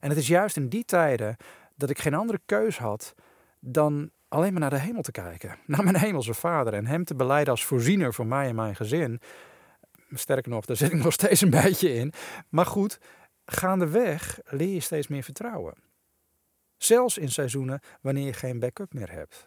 En 0.00 0.08
het 0.08 0.18
is 0.18 0.26
juist 0.26 0.56
in 0.56 0.68
die 0.68 0.84
tijden 0.84 1.36
dat 1.74 1.90
ik 1.90 1.98
geen 1.98 2.14
andere 2.14 2.40
keus 2.46 2.78
had 2.78 3.14
dan 3.58 4.10
alleen 4.28 4.52
maar 4.52 4.60
naar 4.60 4.70
de 4.70 4.78
hemel 4.78 5.02
te 5.02 5.10
kijken. 5.10 5.56
Naar 5.66 5.84
mijn 5.84 5.96
hemelse 5.96 6.34
vader 6.34 6.74
en 6.74 6.86
hem 6.86 7.04
te 7.04 7.14
beleiden 7.14 7.52
als 7.52 7.64
voorziener 7.64 8.14
voor 8.14 8.26
mij 8.26 8.48
en 8.48 8.54
mijn 8.54 8.76
gezin. 8.76 9.20
Sterker 10.10 10.50
nog, 10.50 10.64
daar 10.64 10.76
zit 10.76 10.92
ik 10.92 11.02
nog 11.04 11.12
steeds 11.12 11.40
een 11.40 11.50
beetje 11.50 11.94
in. 11.94 12.12
Maar 12.48 12.66
goed, 12.66 12.98
gaandeweg 13.44 14.40
leer 14.44 14.74
je 14.74 14.80
steeds 14.80 15.08
meer 15.08 15.22
vertrouwen. 15.22 15.74
Zelfs 16.76 17.18
in 17.18 17.30
seizoenen 17.30 17.80
wanneer 18.00 18.26
je 18.26 18.32
geen 18.32 18.58
backup 18.58 18.92
meer 18.92 19.10
hebt. 19.10 19.46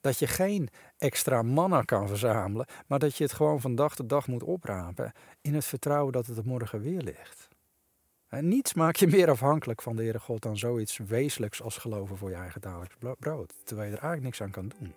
Dat 0.00 0.18
je 0.18 0.26
geen 0.26 0.68
extra 0.98 1.42
manna 1.42 1.82
kan 1.82 2.08
verzamelen, 2.08 2.66
maar 2.86 2.98
dat 2.98 3.16
je 3.16 3.24
het 3.24 3.32
gewoon 3.32 3.60
van 3.60 3.74
dag 3.74 3.94
tot 3.94 4.08
dag 4.08 4.26
moet 4.26 4.42
oprapen 4.42 5.12
in 5.40 5.54
het 5.54 5.64
vertrouwen 5.64 6.12
dat 6.12 6.26
het 6.26 6.36
er 6.36 6.46
morgen 6.46 6.80
weer 6.80 7.00
ligt. 7.00 7.48
En 8.28 8.48
niets 8.48 8.74
maakt 8.74 8.98
je 8.98 9.06
meer 9.06 9.30
afhankelijk 9.30 9.82
van 9.82 9.96
de 9.96 10.02
Heere 10.02 10.18
God 10.18 10.42
dan 10.42 10.58
zoiets 10.58 10.96
wezenlijks 10.96 11.62
als 11.62 11.76
geloven 11.76 12.16
voor 12.16 12.30
je 12.30 12.36
eigen 12.36 12.60
dagelijks 12.60 12.96
brood, 13.18 13.54
terwijl 13.64 13.90
je 13.90 13.96
er 13.96 14.02
eigenlijk 14.02 14.22
niks 14.22 14.42
aan 14.42 14.50
kan 14.50 14.72
doen. 14.78 14.94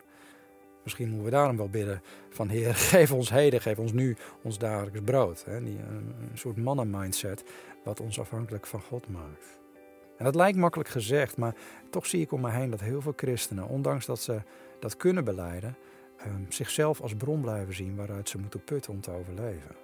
Misschien 0.83 1.07
moeten 1.07 1.25
we 1.25 1.31
daarom 1.31 1.57
wel 1.57 1.69
bidden 1.69 2.01
van 2.29 2.49
Heer, 2.49 2.75
geef 2.95 3.11
ons 3.11 3.29
heden, 3.29 3.61
geef 3.61 3.77
ons 3.77 3.93
nu 3.93 4.15
ons 4.41 4.57
dagelijks 4.57 5.01
brood. 5.01 5.43
Hè? 5.45 5.63
Die, 5.63 5.79
een, 5.79 6.15
een 6.31 6.37
soort 6.37 6.57
mannen-mindset 6.57 7.43
wat 7.83 7.99
ons 7.99 8.19
afhankelijk 8.19 8.67
van 8.67 8.81
God 8.81 9.09
maakt. 9.09 9.59
En 10.17 10.27
dat 10.27 10.35
lijkt 10.35 10.57
makkelijk 10.57 10.89
gezegd, 10.89 11.37
maar 11.37 11.55
toch 11.89 12.05
zie 12.05 12.21
ik 12.21 12.31
om 12.31 12.41
me 12.41 12.49
heen 12.49 12.69
dat 12.69 12.79
heel 12.79 13.01
veel 13.01 13.13
christenen, 13.15 13.67
ondanks 13.67 14.05
dat 14.05 14.19
ze 14.19 14.41
dat 14.79 14.97
kunnen 14.97 15.23
beleiden, 15.23 15.77
ehm, 16.17 16.41
zichzelf 16.49 17.01
als 17.01 17.15
bron 17.15 17.41
blijven 17.41 17.73
zien 17.73 17.95
waaruit 17.95 18.29
ze 18.29 18.37
moeten 18.37 18.63
putten 18.63 18.93
om 18.93 19.01
te 19.01 19.11
overleven. 19.11 19.75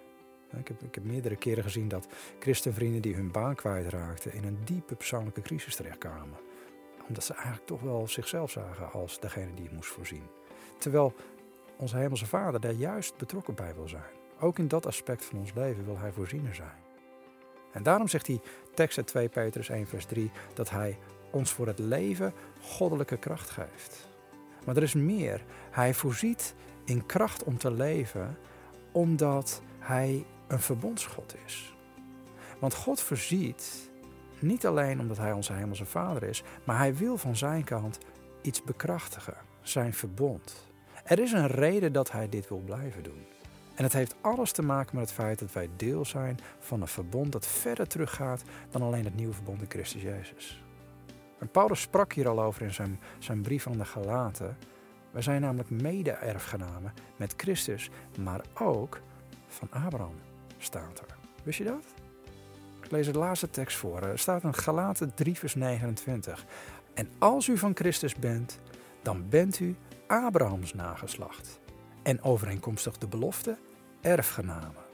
Ik 0.58 0.68
heb, 0.68 0.82
ik 0.82 0.96
heb 0.96 1.04
meerdere 1.04 1.36
keren 1.36 1.64
gezien 1.64 1.88
dat 1.88 2.08
christenvrienden 2.40 3.02
die 3.02 3.16
hun 3.16 3.32
baan 3.32 3.56
kwijtraakten 3.56 4.34
in 4.34 4.44
een 4.44 4.58
diepe 4.64 4.96
persoonlijke 4.96 5.42
crisis 5.42 5.76
terechtkwamen. 5.76 6.40
Omdat 7.08 7.24
ze 7.24 7.34
eigenlijk 7.34 7.66
toch 7.66 7.82
wel 7.82 8.08
zichzelf 8.08 8.52
zagen 8.52 8.92
als 8.92 9.20
degene 9.20 9.54
die 9.54 9.66
het 9.66 9.74
moest 9.74 9.90
voorzien. 9.90 10.37
Terwijl 10.78 11.14
onze 11.78 11.98
Hemelse 11.98 12.26
Vader 12.26 12.60
daar 12.60 12.72
juist 12.72 13.18
betrokken 13.18 13.56
bij 13.56 13.76
wil 13.76 13.88
zijn. 13.88 14.16
Ook 14.40 14.60
in 14.60 14.68
dat 14.68 14.86
aspect 14.86 15.26
van 15.26 15.40
ons 15.40 15.54
leven 15.54 15.86
wil 15.86 15.98
Hij 15.98 16.12
voorziener 16.12 16.56
zijn. 16.56 16.86
En 17.72 17.84
daarom 17.84 18.08
zegt 18.08 18.26
die 18.26 18.42
tekst 18.74 18.98
uit 18.98 19.08
2 19.08 19.30
Petrus 19.30 19.70
1 19.70 19.88
vers 19.88 20.06
3 20.06 20.32
dat 20.54 20.70
Hij 20.70 20.98
ons 21.32 21.52
voor 21.52 21.68
het 21.68 21.80
leven 21.80 22.34
goddelijke 22.62 23.18
kracht 23.18 23.50
geeft. 23.50 24.08
Maar 24.66 24.76
er 24.76 24.84
is 24.84 24.94
meer. 24.94 25.44
Hij 25.72 25.94
voorziet 25.94 26.56
in 26.86 27.06
kracht 27.06 27.44
om 27.44 27.58
te 27.58 27.72
leven 27.72 28.38
omdat 28.92 29.62
Hij 29.80 30.26
een 30.48 30.60
verbondsgod 30.60 31.36
is. 31.46 31.76
Want 32.60 32.74
God 32.74 33.02
voorziet 33.02 33.90
niet 34.40 34.66
alleen 34.66 35.00
omdat 35.00 35.18
Hij 35.18 35.32
onze 35.32 35.54
Hemelse 35.54 35.86
Vader 35.86 36.24
is, 36.24 36.44
maar 36.64 36.78
Hij 36.78 36.96
wil 36.96 37.18
van 37.18 37.36
Zijn 37.36 37.64
kant 37.64 37.98
iets 38.42 38.64
bekrachtigen, 38.64 39.38
Zijn 39.62 39.94
verbond. 39.94 40.67
Er 41.08 41.20
is 41.20 41.32
een 41.32 41.48
reden 41.48 41.94
dat 41.94 42.12
Hij 42.12 42.30
dit 42.30 42.50
wil 42.50 42.62
blijven 42.66 43.04
doen. 43.04 43.26
En 43.76 43.84
het 43.84 43.94
heeft 43.94 44.16
alles 44.22 44.52
te 44.52 44.62
maken 44.62 44.96
met 44.96 45.06
het 45.06 45.14
feit 45.14 45.40
dat 45.40 45.54
wij 45.54 45.70
deel 45.76 46.06
zijn 46.06 46.40
van 46.60 46.82
een 46.82 46.88
verbond 46.88 47.32
dat 47.32 47.48
verder 47.48 47.88
teruggaat 47.88 48.44
dan 48.72 48.82
alleen 48.82 49.04
het 49.04 49.16
nieuwe 49.16 49.34
verbond 49.34 49.62
in 49.62 49.70
Christus 49.70 50.02
Jezus. 50.02 50.64
En 51.40 51.50
Paulus 51.50 51.82
sprak 51.82 52.14
hier 52.14 52.28
al 52.28 52.42
over 52.42 52.62
in 52.62 52.74
zijn, 52.74 53.00
zijn 53.20 53.42
brief 53.42 53.68
aan 53.68 53.78
de 53.78 53.86
Galaten. 53.86 54.58
Wij 55.12 55.22
zijn 55.22 55.42
namelijk 55.42 55.70
mede-erfgenamen 55.70 56.94
met 57.16 57.34
Christus, 57.38 57.90
maar 58.20 58.42
ook 58.54 59.00
van 59.48 59.68
Abraham, 59.72 60.16
staat 60.58 61.00
er. 61.00 61.16
Wist 61.44 61.58
je 61.58 61.64
dat? 61.64 61.86
Ik 62.84 62.92
lees 62.92 63.12
de 63.12 63.18
laatste 63.18 63.50
tekst 63.50 63.78
voor. 63.78 64.02
Er 64.02 64.20
staat 64.20 64.44
in 64.44 64.54
Galaten 64.54 65.14
3 65.14 65.38
vers 65.38 65.56
29. 65.56 66.46
En 66.94 67.10
als 67.18 67.48
u 67.48 67.58
van 67.58 67.76
Christus 67.76 68.16
bent, 68.16 68.60
dan 69.02 69.30
bent 69.30 69.60
u 69.60 69.76
Abrahams 70.08 70.74
nageslacht. 70.74 71.60
En 72.04 72.22
overeenkomstig 72.22 72.98
de 72.98 73.08
belofte 73.08 73.58
erfgenamen. 74.02 74.86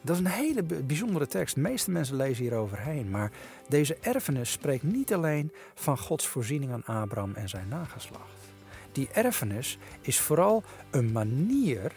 Dat 0.00 0.16
is 0.16 0.22
een 0.22 0.30
hele 0.30 0.62
bijzondere 0.62 1.26
tekst. 1.26 1.54
De 1.54 1.60
meeste 1.60 1.90
mensen 1.90 2.16
lezen 2.16 2.44
hier 2.44 2.54
overheen. 2.54 3.10
Maar 3.10 3.32
deze 3.68 3.96
erfenis 4.00 4.50
spreekt 4.50 4.82
niet 4.82 5.14
alleen 5.14 5.52
van 5.74 5.98
Gods 5.98 6.26
voorziening 6.26 6.72
aan 6.72 6.84
Abraham 6.84 7.34
en 7.34 7.48
zijn 7.48 7.68
nageslacht. 7.68 8.38
Die 8.92 9.08
erfenis 9.12 9.78
is 10.00 10.20
vooral 10.20 10.62
een 10.90 11.12
manier 11.12 11.92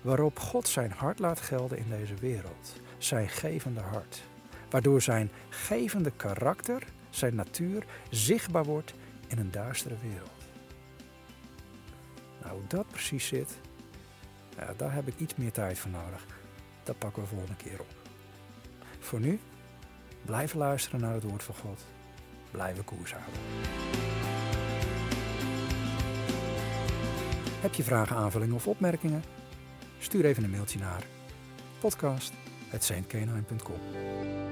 waarop 0.00 0.38
God 0.38 0.68
zijn 0.68 0.90
hart 0.90 1.18
laat 1.18 1.40
gelden 1.40 1.78
in 1.78 1.88
deze 1.88 2.14
wereld. 2.14 2.80
Zijn 2.98 3.28
gevende 3.28 3.80
hart. 3.80 4.22
Waardoor 4.70 5.02
zijn 5.02 5.30
gevende 5.48 6.12
karakter, 6.16 6.82
zijn 7.10 7.34
natuur, 7.34 7.84
zichtbaar 8.10 8.64
wordt 8.64 8.94
in 9.26 9.38
een 9.38 9.50
duistere 9.50 9.96
wereld. 10.02 10.33
Nou, 12.44 12.56
hoe 12.56 12.66
dat 12.66 12.88
precies 12.88 13.26
zit, 13.26 13.58
ja, 14.58 14.74
daar 14.76 14.94
heb 14.94 15.08
ik 15.08 15.18
iets 15.18 15.34
meer 15.34 15.52
tijd 15.52 15.78
voor 15.78 15.90
nodig. 15.90 16.26
Dat 16.82 16.98
pakken 16.98 17.22
we 17.22 17.28
volgende 17.28 17.56
keer 17.56 17.80
op. 17.80 17.94
Voor 19.00 19.20
nu, 19.20 19.40
blijven 20.24 20.58
luisteren 20.58 21.00
naar 21.00 21.14
het 21.14 21.22
woord 21.22 21.42
van 21.42 21.54
God. 21.54 21.84
Blijven 22.50 22.84
koers 22.84 23.12
houden. 23.12 23.34
Heb 27.60 27.74
je 27.74 27.82
vragen, 27.82 28.16
aanvullingen 28.16 28.54
of 28.54 28.66
opmerkingen? 28.66 29.22
Stuur 29.98 30.24
even 30.24 30.44
een 30.44 30.50
mailtje 30.50 30.78
naar 30.78 31.04
podcast.saintkenine.com 31.80 34.43